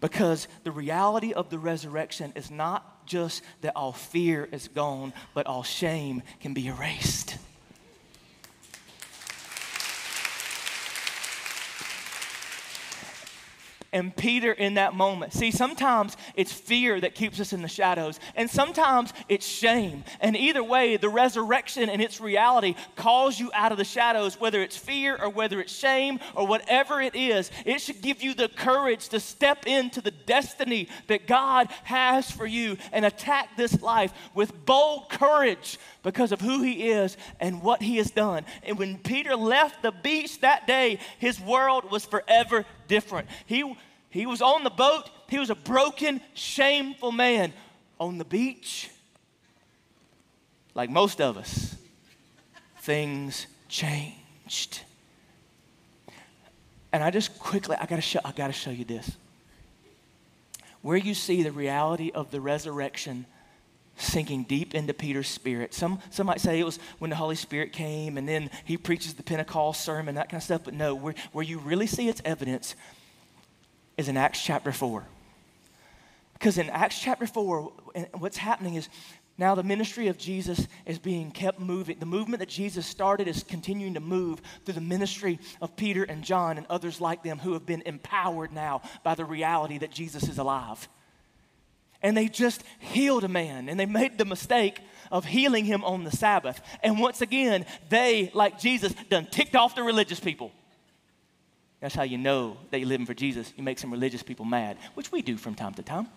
Because 0.02 0.48
the 0.64 0.72
reality 0.72 1.32
of 1.32 1.50
the 1.50 1.60
resurrection 1.60 2.34
is 2.36 2.52
not 2.52 3.06
just 3.06 3.44
that 3.62 3.76
all 3.76 3.94
fear 3.94 4.50
is 4.52 4.68
gone, 4.68 5.14
but 5.34 5.48
all 5.48 5.64
shame 5.64 6.24
can 6.42 6.54
be 6.54 6.68
erased. 6.68 7.38
And 13.94 14.16
Peter 14.16 14.52
in 14.52 14.76
that 14.76 14.94
moment. 14.94 15.34
See, 15.34 15.52
sometimes 15.52 16.16
it's 16.36 16.52
fear 16.52 17.00
that 17.02 17.16
keeps 17.16 17.40
us 17.40 17.54
in 17.54 17.62
the 17.62 17.68
shadows, 17.68 18.20
and 18.36 18.50
sometimes 18.50 19.14
it's 19.28 19.46
shame. 19.46 20.04
And 20.20 20.36
either 20.36 20.64
way, 20.64 20.98
the 20.98 21.10
resurrection 21.10 21.90
and 21.90 22.02
its 22.02 22.22
reality 22.22 22.76
calls 22.96 23.40
you 23.40 23.52
out 23.54 23.72
of 23.72 23.78
the 23.78 23.84
shadows, 23.84 24.40
whether 24.40 24.62
it's 24.62 24.78
fear 24.78 25.18
or 25.22 25.30
whether 25.30 25.60
it's 25.60 25.74
shame 25.74 26.20
or 26.36 26.48
whatever 26.48 27.02
it 27.02 27.16
is. 27.16 27.52
It 27.66 27.82
should 27.82 28.02
give 28.02 28.24
you 28.24 28.34
the 28.34 28.50
courage 28.50 29.10
to 29.10 29.20
step 29.20 29.68
into 29.68 30.02
the 30.02 30.12
destiny 30.12 30.88
that 31.08 31.28
God 31.28 31.68
has 31.84 32.30
for 32.32 32.46
you 32.46 32.78
and 32.92 33.06
attack 33.06 33.58
this 33.58 33.82
life 33.82 34.14
with 34.34 34.66
bold 34.66 35.10
courage 35.10 35.78
because 36.04 36.32
of 36.32 36.42
who 36.42 36.64
he 36.64 36.90
is 36.90 37.18
and 37.40 37.62
what 37.62 37.82
he 37.82 37.98
has 37.98 38.12
done. 38.12 38.46
And 38.64 38.78
when 38.78 38.98
Peter 38.98 39.36
left 39.36 39.82
the 39.82 39.92
beach 39.92 40.40
that 40.42 40.66
day, 40.66 41.00
his 41.20 41.40
world 41.40 41.92
was 41.92 42.06
forever 42.06 42.66
different. 42.88 43.28
He, 43.46 43.76
he 44.12 44.26
was 44.26 44.42
on 44.42 44.64
the 44.64 44.70
boat, 44.70 45.10
he 45.30 45.40
was 45.40 45.50
a 45.50 45.56
broken, 45.56 46.22
shameful 46.34 47.12
man. 47.12 47.54
On 48.00 48.18
the 48.18 48.26
beach, 48.26 48.90
like 50.74 50.90
most 50.90 51.22
of 51.22 51.38
us, 51.38 51.76
things 52.80 53.48
changed. 53.70 54.82
And 56.92 57.04
I 57.04 57.12
just 57.12 57.40
quickly, 57.40 57.78
I 57.80 57.86
gotta 57.86 58.02
show, 58.02 58.20
I 58.26 58.32
gotta 58.32 58.54
show 58.54 58.72
you 58.72 58.86
this. 58.86 59.16
Where 60.82 60.98
you 60.98 61.14
see 61.14 61.44
the 61.44 61.52
reality 61.52 62.12
of 62.14 62.32
the 62.32 62.42
resurrection 62.42 63.28
sinking 63.98 64.44
deep 64.44 64.74
into 64.74 64.94
Peter's 64.94 65.28
spirit. 65.28 65.74
Some, 65.74 66.00
some 66.10 66.26
might 66.26 66.42
say 66.42 66.60
it 66.60 66.66
was 66.66 66.80
when 67.00 67.10
the 67.12 67.16
Holy 67.16 67.36
Spirit 67.36 67.72
came 67.72 68.18
and 68.18 68.28
then 68.28 68.50
he 68.66 68.78
preaches 68.78 69.14
the 69.14 69.24
Pentecost 69.24 69.82
sermon, 69.82 70.16
that 70.16 70.30
kind 70.30 70.40
of 70.40 70.44
stuff. 70.44 70.64
But 70.66 70.74
no, 70.74 70.96
where, 70.96 71.14
where 71.32 71.46
you 71.46 71.60
really 71.60 71.88
see 71.88 72.10
its 72.10 72.22
evidence 72.26 72.76
is 74.02 74.10
in 74.10 74.18
Acts 74.18 74.44
chapter 74.44 74.72
4. 74.72 75.06
Because 76.34 76.58
in 76.58 76.70
Acts 76.70 77.00
chapter 77.00 77.26
4, 77.26 77.72
what's 78.18 78.38
happening 78.38 78.76
is 78.76 78.90
now 79.38 79.56
the 79.56 79.64
ministry 79.64 80.08
of 80.08 80.18
Jesus 80.18 80.68
is 80.86 81.00
being 81.00 81.32
kept 81.32 81.60
moving. 81.60 82.00
The 82.00 82.06
movement 82.06 82.40
that 82.40 82.50
Jesus 82.50 82.86
started 82.86 83.28
is 83.28 83.44
continuing 83.44 83.94
to 83.94 84.00
move 84.00 84.42
through 84.66 84.74
the 84.74 84.82
ministry 84.82 85.40
of 85.62 85.76
Peter 85.76 86.04
and 86.04 86.24
John 86.24 86.58
and 86.58 86.68
others 86.70 87.00
like 87.00 87.24
them 87.24 87.40
who 87.40 87.54
have 87.54 87.66
been 87.66 87.84
empowered 87.86 88.52
now 88.52 88.82
by 89.04 89.16
the 89.16 89.26
reality 89.26 89.78
that 89.80 89.92
Jesus 89.92 90.28
is 90.28 90.38
alive 90.38 90.90
and 92.02 92.18
they 92.18 92.28
just 92.28 92.64
healed 92.80 93.24
a 93.24 93.28
man 93.28 93.70
and 93.70 93.80
they 93.80 93.86
made 93.86 94.18
the 94.18 94.26
mistake 94.26 94.80
of 95.12 95.26
healing 95.26 95.66
him 95.66 95.84
on 95.84 96.04
the 96.04 96.12
Sabbath. 96.12 96.62
And 96.84 97.00
once 97.00 97.22
again, 97.22 97.66
they, 97.90 98.32
like 98.34 98.60
Jesus, 98.60 98.94
done 99.10 99.28
ticked 99.30 99.56
off 99.56 99.76
the 99.76 99.84
religious 99.84 100.20
people. 100.20 100.52
That's 101.82 101.96
how 101.96 102.04
you 102.04 102.18
know 102.18 102.58
that 102.70 102.80
you're 102.80 102.88
living 102.88 103.08
for 103.08 103.16
Jesus. 103.16 103.52
You 103.58 103.64
make 103.64 103.80
some 103.80 103.92
religious 103.92 104.24
people 104.24 104.46
mad, 104.46 104.78
which 104.94 105.12
we 105.12 105.22
do 105.22 105.36
from 105.36 105.56
time 105.56 105.74
to 105.74 105.84
time. 105.84 106.08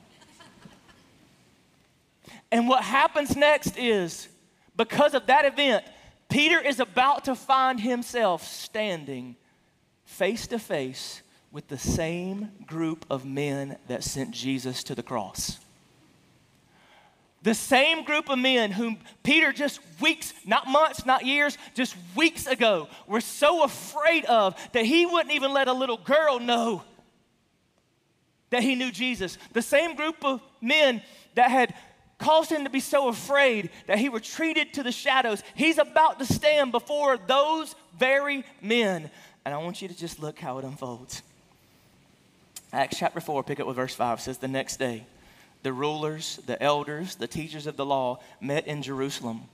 and 2.52 2.68
what 2.68 2.84
happens 2.84 3.34
next 3.34 3.76
is 3.78 4.28
because 4.76 5.14
of 5.14 5.26
that 5.26 5.46
event, 5.46 5.84
Peter 6.28 6.60
is 6.60 6.80
about 6.80 7.24
to 7.24 7.34
find 7.34 7.80
himself 7.80 8.46
standing 8.46 9.36
face 10.04 10.46
to 10.48 10.58
face 10.58 11.22
with 11.50 11.68
the 11.68 11.78
same 11.78 12.50
group 12.66 13.06
of 13.08 13.24
men 13.24 13.78
that 13.88 14.04
sent 14.04 14.32
Jesus 14.32 14.84
to 14.84 14.94
the 14.94 15.02
cross. 15.02 15.63
The 17.44 17.54
same 17.54 18.04
group 18.04 18.30
of 18.30 18.38
men 18.38 18.72
whom 18.72 18.98
Peter 19.22 19.52
just 19.52 19.78
weeks, 20.00 20.32
not 20.46 20.66
months, 20.66 21.04
not 21.04 21.26
years, 21.26 21.58
just 21.74 21.94
weeks 22.16 22.46
ago 22.46 22.88
were 23.06 23.20
so 23.20 23.62
afraid 23.62 24.24
of 24.24 24.56
that 24.72 24.86
he 24.86 25.04
wouldn't 25.04 25.34
even 25.34 25.52
let 25.52 25.68
a 25.68 25.72
little 25.74 25.98
girl 25.98 26.40
know 26.40 26.82
that 28.48 28.62
he 28.62 28.74
knew 28.74 28.90
Jesus. 28.90 29.36
The 29.52 29.60
same 29.60 29.94
group 29.94 30.24
of 30.24 30.40
men 30.62 31.02
that 31.34 31.50
had 31.50 31.74
caused 32.16 32.50
him 32.50 32.64
to 32.64 32.70
be 32.70 32.80
so 32.80 33.08
afraid 33.08 33.68
that 33.88 33.98
he 33.98 34.08
retreated 34.08 34.72
to 34.74 34.82
the 34.82 34.92
shadows. 34.92 35.42
He's 35.54 35.76
about 35.76 36.18
to 36.20 36.24
stand 36.24 36.72
before 36.72 37.18
those 37.18 37.74
very 37.98 38.42
men. 38.62 39.10
And 39.44 39.52
I 39.52 39.58
want 39.58 39.82
you 39.82 39.88
to 39.88 39.94
just 39.94 40.18
look 40.18 40.38
how 40.38 40.56
it 40.56 40.64
unfolds. 40.64 41.20
Acts 42.72 42.96
chapter 42.98 43.20
4, 43.20 43.42
pick 43.42 43.60
up 43.60 43.66
with 43.66 43.76
verse 43.76 43.94
5 43.94 44.22
says, 44.22 44.38
The 44.38 44.48
next 44.48 44.78
day, 44.78 45.04
the 45.64 45.72
rulers, 45.72 46.38
the 46.46 46.62
elders, 46.62 47.16
the 47.16 47.26
teachers 47.26 47.66
of 47.66 47.76
the 47.76 47.86
law 47.86 48.20
met 48.38 48.66
in 48.66 48.82
Jerusalem. 48.82 49.44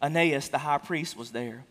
Ananias, 0.00 0.50
the 0.50 0.58
high 0.58 0.78
priest, 0.78 1.16
was 1.16 1.32
there. 1.32 1.64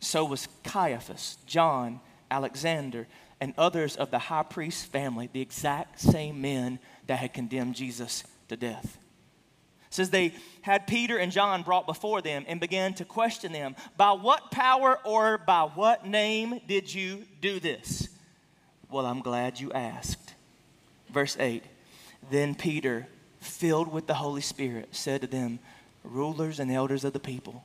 So 0.00 0.24
was 0.24 0.48
Caiaphas, 0.64 1.36
John, 1.46 2.00
Alexander, 2.30 3.06
and 3.40 3.52
others 3.58 3.94
of 3.94 4.10
the 4.10 4.18
high 4.18 4.42
priest's 4.42 4.84
family, 4.84 5.28
the 5.30 5.42
exact 5.42 6.00
same 6.00 6.40
men 6.40 6.78
that 7.08 7.18
had 7.18 7.34
condemned 7.34 7.74
Jesus 7.74 8.24
to 8.48 8.56
death. 8.56 8.96
Says 9.90 10.08
they 10.08 10.32
had 10.62 10.86
Peter 10.86 11.18
and 11.18 11.30
John 11.30 11.62
brought 11.62 11.86
before 11.86 12.22
them 12.22 12.46
and 12.48 12.58
began 12.58 12.94
to 12.94 13.04
question 13.04 13.52
them 13.52 13.76
By 13.98 14.12
what 14.12 14.50
power 14.50 14.98
or 15.04 15.36
by 15.36 15.64
what 15.74 16.06
name 16.06 16.58
did 16.66 16.92
you 16.92 17.24
do 17.42 17.60
this? 17.60 18.08
Well, 18.90 19.04
I'm 19.04 19.20
glad 19.20 19.60
you 19.60 19.70
asked. 19.72 20.34
Verse 21.10 21.36
8 21.38 21.62
then 22.30 22.54
Peter, 22.54 23.06
filled 23.40 23.92
with 23.92 24.06
the 24.06 24.14
Holy 24.14 24.40
Spirit, 24.40 24.88
said 24.92 25.20
to 25.22 25.26
them, 25.26 25.58
Rulers 26.04 26.58
and 26.58 26.70
elders 26.70 27.04
of 27.04 27.12
the 27.12 27.20
people, 27.20 27.64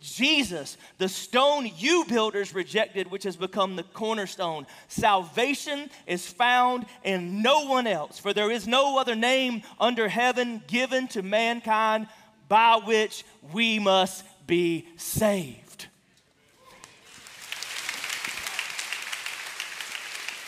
Jesus, 0.00 0.76
the 0.98 1.08
stone 1.08 1.70
you 1.76 2.04
builders 2.08 2.54
rejected, 2.54 3.10
which 3.10 3.24
has 3.24 3.36
become 3.36 3.76
the 3.76 3.82
cornerstone. 3.82 4.66
Salvation 4.88 5.90
is 6.06 6.26
found 6.26 6.86
in 7.04 7.42
no 7.42 7.66
one 7.66 7.86
else, 7.86 8.18
for 8.18 8.32
there 8.32 8.50
is 8.50 8.66
no 8.66 8.98
other 8.98 9.14
name 9.14 9.62
under 9.78 10.08
heaven 10.08 10.62
given 10.66 11.06
to 11.08 11.22
mankind 11.22 12.06
by 12.48 12.80
which 12.84 13.24
we 13.52 13.78
must 13.78 14.24
be 14.46 14.88
saved. 14.96 15.86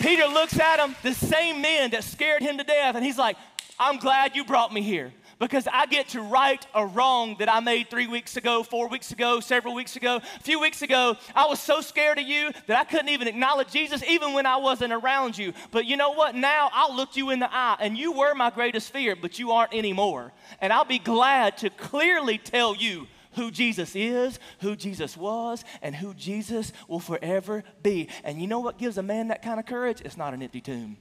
Peter 0.00 0.26
looks 0.26 0.58
at 0.58 0.80
him, 0.80 0.96
the 1.02 1.14
same 1.14 1.60
men 1.60 1.90
that 1.90 2.02
scared 2.02 2.42
him 2.42 2.58
to 2.58 2.64
death, 2.64 2.96
and 2.96 3.04
he's 3.04 3.18
like, 3.18 3.36
I'm 3.78 3.98
glad 3.98 4.34
you 4.34 4.44
brought 4.44 4.72
me 4.72 4.82
here 4.82 5.12
because 5.42 5.66
I 5.66 5.86
get 5.86 6.10
to 6.10 6.22
right 6.22 6.64
a 6.72 6.86
wrong 6.86 7.34
that 7.40 7.52
I 7.52 7.58
made 7.58 7.90
three 7.90 8.06
weeks 8.06 8.36
ago, 8.36 8.62
four 8.62 8.86
weeks 8.86 9.10
ago, 9.10 9.40
several 9.40 9.74
weeks 9.74 9.96
ago. 9.96 10.18
A 10.18 10.42
few 10.42 10.60
weeks 10.60 10.82
ago, 10.82 11.16
I 11.34 11.46
was 11.46 11.58
so 11.58 11.80
scared 11.80 12.20
of 12.20 12.28
you 12.28 12.52
that 12.68 12.78
I 12.78 12.84
couldn't 12.84 13.08
even 13.08 13.26
acknowledge 13.26 13.72
Jesus 13.72 14.04
even 14.04 14.34
when 14.34 14.46
I 14.46 14.58
wasn't 14.58 14.92
around 14.92 15.36
you. 15.36 15.52
But 15.72 15.86
you 15.86 15.96
know 15.96 16.12
what? 16.12 16.36
Now 16.36 16.70
I'll 16.72 16.94
look 16.94 17.16
you 17.16 17.30
in 17.30 17.40
the 17.40 17.52
eye, 17.52 17.76
and 17.80 17.98
you 17.98 18.12
were 18.12 18.36
my 18.36 18.50
greatest 18.50 18.92
fear, 18.92 19.16
but 19.16 19.40
you 19.40 19.50
aren't 19.50 19.74
anymore. 19.74 20.32
And 20.60 20.72
I'll 20.72 20.84
be 20.84 21.00
glad 21.00 21.58
to 21.58 21.70
clearly 21.70 22.38
tell 22.38 22.76
you 22.76 23.08
who 23.32 23.50
Jesus 23.50 23.96
is, 23.96 24.38
who 24.60 24.76
Jesus 24.76 25.16
was, 25.16 25.64
and 25.82 25.96
who 25.96 26.14
Jesus 26.14 26.72
will 26.86 27.00
forever 27.00 27.64
be. 27.82 28.08
And 28.22 28.40
you 28.40 28.46
know 28.46 28.60
what 28.60 28.78
gives 28.78 28.96
a 28.96 29.02
man 29.02 29.26
that 29.28 29.42
kind 29.42 29.58
of 29.58 29.66
courage? 29.66 30.02
It's 30.04 30.16
not 30.16 30.34
an 30.34 30.42
empty 30.42 30.60
tomb, 30.60 30.98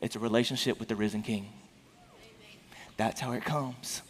it's 0.00 0.16
a 0.16 0.18
relationship 0.18 0.80
with 0.80 0.88
the 0.88 0.96
risen 0.96 1.20
King. 1.20 1.52
That's 2.96 3.20
how 3.20 3.32
it 3.32 3.44
comes. 3.44 4.02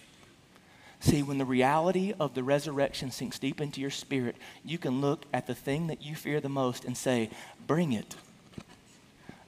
See, 1.00 1.22
when 1.22 1.38
the 1.38 1.44
reality 1.44 2.14
of 2.18 2.34
the 2.34 2.42
resurrection 2.42 3.10
sinks 3.10 3.38
deep 3.38 3.60
into 3.60 3.80
your 3.80 3.90
spirit, 3.90 4.36
you 4.64 4.78
can 4.78 5.00
look 5.00 5.24
at 5.32 5.46
the 5.46 5.54
thing 5.54 5.88
that 5.88 6.02
you 6.02 6.16
fear 6.16 6.40
the 6.40 6.48
most 6.48 6.84
and 6.84 6.96
say, 6.96 7.30
Bring 7.66 7.92
it. 7.92 8.16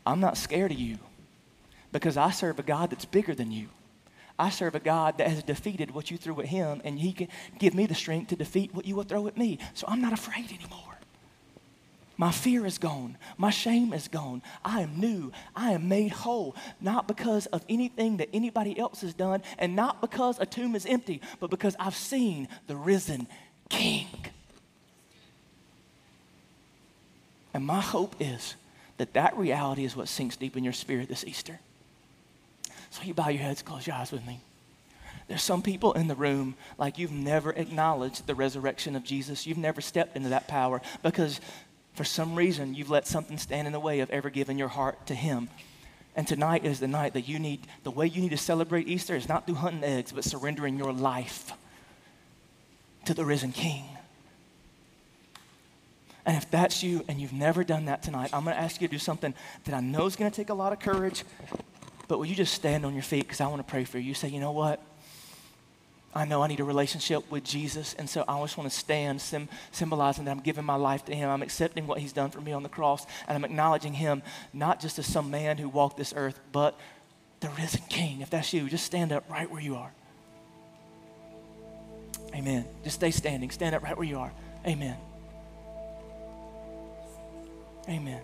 I'm 0.06 0.20
not 0.20 0.36
scared 0.36 0.72
of 0.72 0.78
you 0.78 0.98
because 1.92 2.16
I 2.16 2.30
serve 2.30 2.58
a 2.58 2.62
God 2.62 2.90
that's 2.90 3.04
bigger 3.04 3.34
than 3.34 3.50
you. 3.50 3.68
I 4.38 4.50
serve 4.50 4.74
a 4.74 4.80
God 4.80 5.18
that 5.18 5.28
has 5.28 5.42
defeated 5.42 5.90
what 5.90 6.10
you 6.10 6.16
threw 6.16 6.40
at 6.40 6.46
him, 6.46 6.80
and 6.84 6.98
he 6.98 7.12
can 7.12 7.28
give 7.58 7.74
me 7.74 7.86
the 7.86 7.94
strength 7.94 8.28
to 8.28 8.36
defeat 8.36 8.72
what 8.72 8.84
you 8.84 8.94
will 8.94 9.02
throw 9.02 9.26
at 9.26 9.36
me. 9.36 9.58
So 9.74 9.86
I'm 9.88 10.00
not 10.00 10.12
afraid 10.12 10.52
anymore. 10.52 10.97
My 12.18 12.32
fear 12.32 12.66
is 12.66 12.78
gone. 12.78 13.16
My 13.36 13.50
shame 13.50 13.92
is 13.92 14.08
gone. 14.08 14.42
I 14.64 14.82
am 14.82 14.98
new. 14.98 15.32
I 15.54 15.70
am 15.70 15.88
made 15.88 16.10
whole, 16.10 16.56
not 16.80 17.06
because 17.06 17.46
of 17.46 17.64
anything 17.68 18.16
that 18.16 18.28
anybody 18.34 18.76
else 18.76 19.02
has 19.02 19.14
done, 19.14 19.42
and 19.56 19.76
not 19.76 20.00
because 20.00 20.38
a 20.40 20.44
tomb 20.44 20.74
is 20.74 20.84
empty, 20.84 21.20
but 21.38 21.48
because 21.48 21.76
I've 21.78 21.94
seen 21.94 22.48
the 22.66 22.74
risen 22.74 23.28
King. 23.70 24.08
And 27.54 27.64
my 27.64 27.80
hope 27.80 28.16
is 28.18 28.56
that 28.96 29.14
that 29.14 29.36
reality 29.36 29.84
is 29.84 29.94
what 29.94 30.08
sinks 30.08 30.36
deep 30.36 30.56
in 30.56 30.64
your 30.64 30.72
spirit 30.72 31.08
this 31.08 31.24
Easter. 31.24 31.60
So 32.90 33.04
you 33.04 33.14
bow 33.14 33.28
your 33.28 33.42
heads, 33.42 33.62
close 33.62 33.86
your 33.86 33.94
eyes 33.94 34.10
with 34.10 34.26
me. 34.26 34.40
There's 35.28 35.42
some 35.42 35.62
people 35.62 35.92
in 35.92 36.08
the 36.08 36.14
room 36.14 36.56
like 36.78 36.98
you've 36.98 37.12
never 37.12 37.52
acknowledged 37.52 38.26
the 38.26 38.34
resurrection 38.34 38.96
of 38.96 39.04
Jesus. 39.04 39.46
You've 39.46 39.58
never 39.58 39.82
stepped 39.82 40.16
into 40.16 40.30
that 40.30 40.48
power 40.48 40.80
because 41.02 41.40
for 41.98 42.04
some 42.04 42.36
reason, 42.36 42.76
you've 42.76 42.90
let 42.90 43.08
something 43.08 43.38
stand 43.38 43.66
in 43.66 43.72
the 43.72 43.80
way 43.80 43.98
of 43.98 44.08
ever 44.10 44.30
giving 44.30 44.56
your 44.56 44.68
heart 44.68 45.04
to 45.08 45.16
Him. 45.16 45.48
And 46.14 46.28
tonight 46.28 46.64
is 46.64 46.78
the 46.78 46.86
night 46.86 47.12
that 47.14 47.22
you 47.22 47.40
need, 47.40 47.66
the 47.82 47.90
way 47.90 48.06
you 48.06 48.22
need 48.22 48.30
to 48.30 48.36
celebrate 48.36 48.86
Easter 48.86 49.16
is 49.16 49.28
not 49.28 49.46
through 49.46 49.56
hunting 49.56 49.82
eggs, 49.82 50.12
but 50.12 50.22
surrendering 50.22 50.78
your 50.78 50.92
life 50.92 51.52
to 53.04 53.14
the 53.14 53.24
risen 53.24 53.50
King. 53.50 53.84
And 56.24 56.36
if 56.36 56.48
that's 56.52 56.84
you 56.84 57.04
and 57.08 57.20
you've 57.20 57.32
never 57.32 57.64
done 57.64 57.86
that 57.86 58.04
tonight, 58.04 58.30
I'm 58.32 58.44
going 58.44 58.54
to 58.54 58.62
ask 58.62 58.80
you 58.80 58.86
to 58.86 58.92
do 58.92 58.98
something 59.00 59.34
that 59.64 59.74
I 59.74 59.80
know 59.80 60.06
is 60.06 60.14
going 60.14 60.30
to 60.30 60.36
take 60.36 60.50
a 60.50 60.54
lot 60.54 60.72
of 60.72 60.78
courage, 60.78 61.24
but 62.06 62.18
will 62.18 62.26
you 62.26 62.36
just 62.36 62.54
stand 62.54 62.86
on 62.86 62.94
your 62.94 63.02
feet 63.02 63.24
because 63.24 63.40
I 63.40 63.48
want 63.48 63.58
to 63.58 63.68
pray 63.68 63.82
for 63.82 63.98
you? 63.98 64.04
You 64.04 64.14
say, 64.14 64.28
you 64.28 64.38
know 64.38 64.52
what? 64.52 64.80
I 66.18 66.24
know 66.24 66.42
I 66.42 66.48
need 66.48 66.58
a 66.58 66.64
relationship 66.64 67.30
with 67.30 67.44
Jesus, 67.44 67.94
and 67.94 68.10
so 68.10 68.24
I 68.26 68.40
just 68.40 68.58
want 68.58 68.68
to 68.68 68.76
stand 68.76 69.20
sim- 69.20 69.48
symbolizing 69.70 70.24
that 70.24 70.32
I'm 70.32 70.40
giving 70.40 70.64
my 70.64 70.74
life 70.74 71.04
to 71.04 71.14
Him. 71.14 71.30
I'm 71.30 71.42
accepting 71.42 71.86
what 71.86 72.00
He's 72.00 72.12
done 72.12 72.30
for 72.30 72.40
me 72.40 72.50
on 72.50 72.64
the 72.64 72.68
cross, 72.68 73.06
and 73.28 73.36
I'm 73.36 73.44
acknowledging 73.44 73.92
Him 73.92 74.24
not 74.52 74.80
just 74.80 74.98
as 74.98 75.06
some 75.06 75.30
man 75.30 75.58
who 75.58 75.68
walked 75.68 75.96
this 75.96 76.12
earth, 76.16 76.40
but 76.50 76.76
the 77.38 77.50
risen 77.50 77.82
King. 77.88 78.20
If 78.20 78.30
that's 78.30 78.52
you, 78.52 78.68
just 78.68 78.84
stand 78.84 79.12
up 79.12 79.30
right 79.30 79.48
where 79.48 79.62
you 79.62 79.76
are. 79.76 79.92
Amen. 82.34 82.64
Just 82.82 82.96
stay 82.96 83.12
standing. 83.12 83.52
Stand 83.52 83.76
up 83.76 83.84
right 83.84 83.96
where 83.96 84.06
you 84.06 84.18
are. 84.18 84.32
Amen. 84.66 84.96
Amen. 87.88 88.22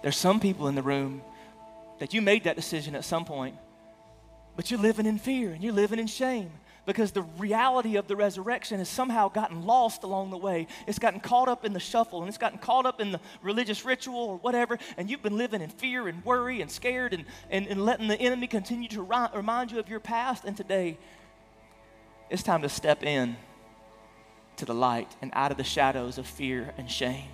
There's 0.00 0.16
some 0.16 0.38
people 0.38 0.68
in 0.68 0.76
the 0.76 0.82
room 0.82 1.22
that 1.98 2.14
you 2.14 2.22
made 2.22 2.44
that 2.44 2.54
decision 2.54 2.94
at 2.94 3.04
some 3.04 3.24
point, 3.24 3.56
but 4.56 4.70
you're 4.70 4.80
living 4.80 5.06
in 5.06 5.18
fear 5.18 5.50
and 5.50 5.62
you're 5.62 5.72
living 5.72 5.98
in 5.98 6.06
shame 6.06 6.50
because 6.86 7.12
the 7.12 7.22
reality 7.38 7.96
of 7.96 8.08
the 8.08 8.16
resurrection 8.16 8.78
has 8.78 8.88
somehow 8.88 9.28
gotten 9.28 9.64
lost 9.64 10.02
along 10.02 10.30
the 10.30 10.36
way. 10.36 10.66
It's 10.86 10.98
gotten 10.98 11.20
caught 11.20 11.48
up 11.48 11.64
in 11.64 11.72
the 11.72 11.80
shuffle 11.80 12.20
and 12.20 12.28
it's 12.28 12.38
gotten 12.38 12.58
caught 12.58 12.86
up 12.86 13.00
in 13.00 13.12
the 13.12 13.20
religious 13.42 13.84
ritual 13.84 14.18
or 14.18 14.36
whatever, 14.36 14.78
and 14.96 15.08
you've 15.08 15.22
been 15.22 15.38
living 15.38 15.62
in 15.62 15.70
fear 15.70 16.08
and 16.08 16.24
worry 16.24 16.60
and 16.60 16.70
scared 16.70 17.14
and, 17.14 17.24
and, 17.50 17.66
and 17.66 17.84
letting 17.84 18.08
the 18.08 18.20
enemy 18.20 18.46
continue 18.46 18.88
to 18.88 19.02
ri- 19.02 19.28
remind 19.34 19.72
you 19.72 19.78
of 19.78 19.88
your 19.88 20.00
past. 20.00 20.44
And 20.44 20.56
today, 20.56 20.98
it's 22.30 22.42
time 22.42 22.62
to 22.62 22.68
step 22.68 23.02
in 23.02 23.36
to 24.56 24.64
the 24.64 24.74
light 24.74 25.14
and 25.22 25.30
out 25.34 25.50
of 25.50 25.56
the 25.56 25.64
shadows 25.64 26.18
of 26.18 26.26
fear 26.26 26.72
and 26.76 26.90
shame 26.90 27.28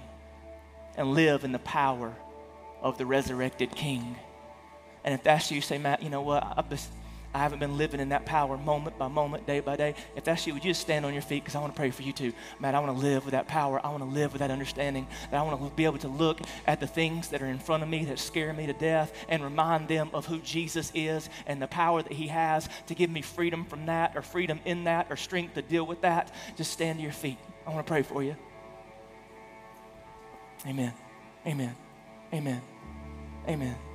and 0.96 1.12
live 1.12 1.44
in 1.44 1.52
the 1.52 1.58
power 1.60 2.14
of 2.82 2.98
the 2.98 3.06
resurrected 3.06 3.70
King. 3.72 4.16
And 5.04 5.14
if 5.14 5.22
that's 5.22 5.50
you, 5.50 5.60
say, 5.60 5.78
Matt, 5.78 6.02
you 6.02 6.10
know 6.10 6.22
what? 6.22 6.46
I've 6.56 6.68
been, 6.68 6.78
I 7.32 7.38
haven't 7.38 7.60
been 7.60 7.78
living 7.78 8.00
in 8.00 8.08
that 8.08 8.26
power 8.26 8.56
moment 8.56 8.98
by 8.98 9.06
moment, 9.06 9.46
day 9.46 9.60
by 9.60 9.76
day. 9.76 9.94
If 10.16 10.24
that's 10.24 10.46
you, 10.46 10.54
would 10.54 10.64
you 10.64 10.70
just 10.70 10.80
stand 10.80 11.06
on 11.06 11.12
your 11.12 11.22
feet? 11.22 11.44
Because 11.44 11.54
I 11.54 11.60
want 11.60 11.72
to 11.72 11.76
pray 11.76 11.90
for 11.90 12.02
you 12.02 12.12
too. 12.12 12.32
Man, 12.58 12.74
I 12.74 12.80
want 12.80 12.96
to 12.96 13.00
live 13.00 13.24
with 13.24 13.32
that 13.32 13.46
power. 13.46 13.80
I 13.84 13.90
want 13.90 14.02
to 14.02 14.08
live 14.08 14.32
with 14.32 14.40
that 14.40 14.50
understanding. 14.50 15.06
That 15.30 15.38
I 15.38 15.42
want 15.42 15.60
to 15.62 15.70
be 15.76 15.84
able 15.84 15.98
to 15.98 16.08
look 16.08 16.40
at 16.66 16.80
the 16.80 16.88
things 16.88 17.28
that 17.28 17.40
are 17.40 17.46
in 17.46 17.60
front 17.60 17.84
of 17.84 17.88
me 17.88 18.04
that 18.06 18.18
scare 18.18 18.52
me 18.52 18.66
to 18.66 18.72
death 18.72 19.12
and 19.28 19.44
remind 19.44 19.86
them 19.86 20.10
of 20.12 20.26
who 20.26 20.38
Jesus 20.40 20.90
is 20.94 21.30
and 21.46 21.62
the 21.62 21.68
power 21.68 22.02
that 22.02 22.12
He 22.12 22.26
has 22.26 22.68
to 22.88 22.94
give 22.94 23.10
me 23.10 23.22
freedom 23.22 23.64
from 23.64 23.86
that 23.86 24.16
or 24.16 24.22
freedom 24.22 24.58
in 24.64 24.84
that 24.84 25.06
or 25.08 25.16
strength 25.16 25.54
to 25.54 25.62
deal 25.62 25.86
with 25.86 26.00
that. 26.00 26.34
Just 26.56 26.72
stand 26.72 26.98
to 26.98 27.02
your 27.02 27.12
feet. 27.12 27.38
I 27.64 27.70
want 27.70 27.86
to 27.86 27.90
pray 27.90 28.02
for 28.02 28.24
you. 28.24 28.34
Amen. 30.66 30.92
Amen. 31.46 31.76
Amen. 32.32 32.60
Amen. 33.48 33.89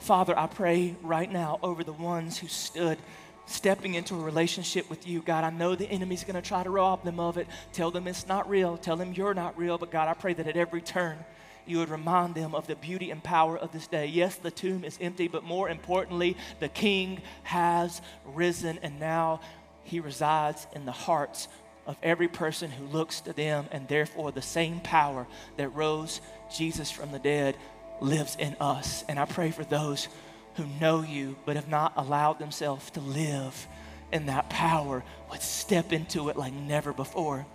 Father, 0.00 0.36
I 0.36 0.46
pray 0.46 0.96
right 1.02 1.30
now 1.30 1.58
over 1.62 1.84
the 1.84 1.92
ones 1.92 2.38
who 2.38 2.48
stood 2.48 2.98
stepping 3.44 3.94
into 3.94 4.14
a 4.14 4.22
relationship 4.22 4.88
with 4.88 5.06
you. 5.06 5.20
God, 5.20 5.44
I 5.44 5.50
know 5.50 5.74
the 5.74 5.86
enemy's 5.86 6.24
going 6.24 6.40
to 6.40 6.42
try 6.42 6.62
to 6.62 6.70
rob 6.70 7.04
them 7.04 7.20
of 7.20 7.36
it. 7.36 7.46
Tell 7.72 7.90
them 7.90 8.08
it's 8.08 8.26
not 8.26 8.48
real. 8.48 8.78
Tell 8.78 8.96
them 8.96 9.12
you're 9.12 9.34
not 9.34 9.58
real. 9.58 9.76
But 9.76 9.90
God, 9.90 10.08
I 10.08 10.14
pray 10.14 10.32
that 10.34 10.46
at 10.46 10.56
every 10.56 10.80
turn, 10.80 11.18
you 11.66 11.78
would 11.78 11.90
remind 11.90 12.34
them 12.34 12.54
of 12.54 12.66
the 12.66 12.76
beauty 12.76 13.10
and 13.10 13.22
power 13.22 13.58
of 13.58 13.72
this 13.72 13.86
day. 13.86 14.06
Yes, 14.06 14.36
the 14.36 14.50
tomb 14.50 14.84
is 14.84 14.98
empty, 15.00 15.28
but 15.28 15.44
more 15.44 15.68
importantly, 15.68 16.36
the 16.60 16.68
King 16.68 17.20
has 17.42 18.00
risen, 18.24 18.78
and 18.82 18.98
now 18.98 19.40
he 19.84 20.00
resides 20.00 20.66
in 20.74 20.86
the 20.86 20.92
hearts 20.92 21.48
of 21.86 21.96
every 22.02 22.28
person 22.28 22.70
who 22.70 22.86
looks 22.86 23.20
to 23.20 23.32
them, 23.32 23.66
and 23.70 23.86
therefore 23.88 24.32
the 24.32 24.42
same 24.42 24.80
power 24.80 25.26
that 25.58 25.68
rose 25.68 26.20
Jesus 26.56 26.90
from 26.90 27.12
the 27.12 27.18
dead 27.18 27.56
lives 28.00 28.36
in 28.38 28.56
us. 28.60 29.04
And 29.08 29.18
I 29.18 29.24
pray 29.24 29.50
for 29.50 29.64
those 29.64 30.08
who 30.54 30.64
know 30.80 31.02
you 31.02 31.36
but 31.44 31.56
have 31.56 31.68
not 31.68 31.92
allowed 31.96 32.38
themselves 32.38 32.90
to 32.90 33.00
live 33.00 33.66
in 34.12 34.26
that 34.26 34.50
power 34.50 35.04
would 35.30 35.42
step 35.42 35.92
into 35.92 36.28
it 36.28 36.36
like 36.36 36.52
never 36.52 36.92
before. 36.92 37.46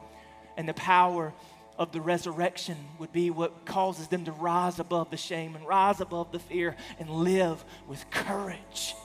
And 0.57 0.67
the 0.67 0.73
power 0.73 1.33
of 1.77 1.91
the 1.91 1.99
resurrection 1.99 2.77
would 2.99 3.11
be 3.11 3.29
what 3.29 3.65
causes 3.65 4.07
them 4.07 4.25
to 4.25 4.31
rise 4.31 4.79
above 4.79 5.11
the 5.11 5.17
shame 5.17 5.55
and 5.55 5.67
rise 5.67 5.99
above 5.99 6.31
the 6.31 6.39
fear 6.39 6.75
and 6.99 7.09
live 7.09 7.63
with 7.87 8.09
courage. 8.09 8.95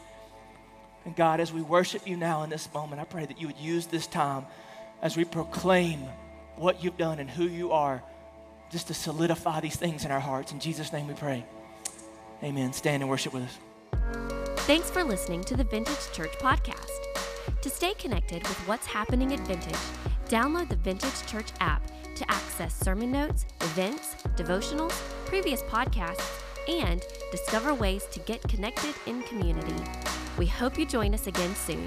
And 1.04 1.16
God, 1.16 1.40
as 1.40 1.52
we 1.52 1.62
worship 1.62 2.06
you 2.06 2.16
now 2.16 2.42
in 2.44 2.50
this 2.50 2.72
moment, 2.72 3.00
I 3.00 3.04
pray 3.04 3.26
that 3.26 3.40
you 3.40 3.48
would 3.48 3.58
use 3.58 3.86
this 3.86 4.06
time 4.06 4.46
as 5.02 5.16
we 5.16 5.24
proclaim 5.24 6.00
what 6.56 6.84
you've 6.84 6.98
done 6.98 7.18
and 7.18 7.28
who 7.28 7.44
you 7.44 7.72
are 7.72 8.02
just 8.70 8.86
to 8.88 8.94
solidify 8.94 9.60
these 9.60 9.76
things 9.76 10.04
in 10.04 10.10
our 10.10 10.20
hearts. 10.20 10.52
In 10.52 10.60
Jesus' 10.60 10.92
name 10.92 11.08
we 11.08 11.14
pray. 11.14 11.44
Amen. 12.42 12.72
Stand 12.72 13.02
and 13.02 13.10
worship 13.10 13.34
with 13.34 13.44
us. 13.44 13.58
Thanks 14.60 14.90
for 14.90 15.02
listening 15.02 15.42
to 15.44 15.56
the 15.56 15.64
Vintage 15.64 16.12
Church 16.12 16.32
Podcast. 16.38 16.88
To 17.60 17.68
stay 17.68 17.94
connected 17.94 18.42
with 18.46 18.68
what's 18.68 18.86
happening 18.86 19.32
at 19.32 19.40
Vintage, 19.40 19.74
download 20.28 20.68
the 20.68 20.76
Vintage 20.76 21.26
Church 21.26 21.48
app 21.60 21.82
to 22.14 22.30
access 22.30 22.74
sermon 22.74 23.10
notes, 23.10 23.46
events, 23.60 24.14
devotionals, 24.36 24.92
previous 25.26 25.62
podcasts, 25.62 26.42
and 26.68 27.04
discover 27.32 27.74
ways 27.74 28.06
to 28.12 28.20
get 28.20 28.42
connected 28.42 28.94
in 29.06 29.22
community. 29.22 29.74
We 30.38 30.46
hope 30.46 30.78
you 30.78 30.86
join 30.86 31.14
us 31.14 31.26
again 31.26 31.54
soon. 31.54 31.86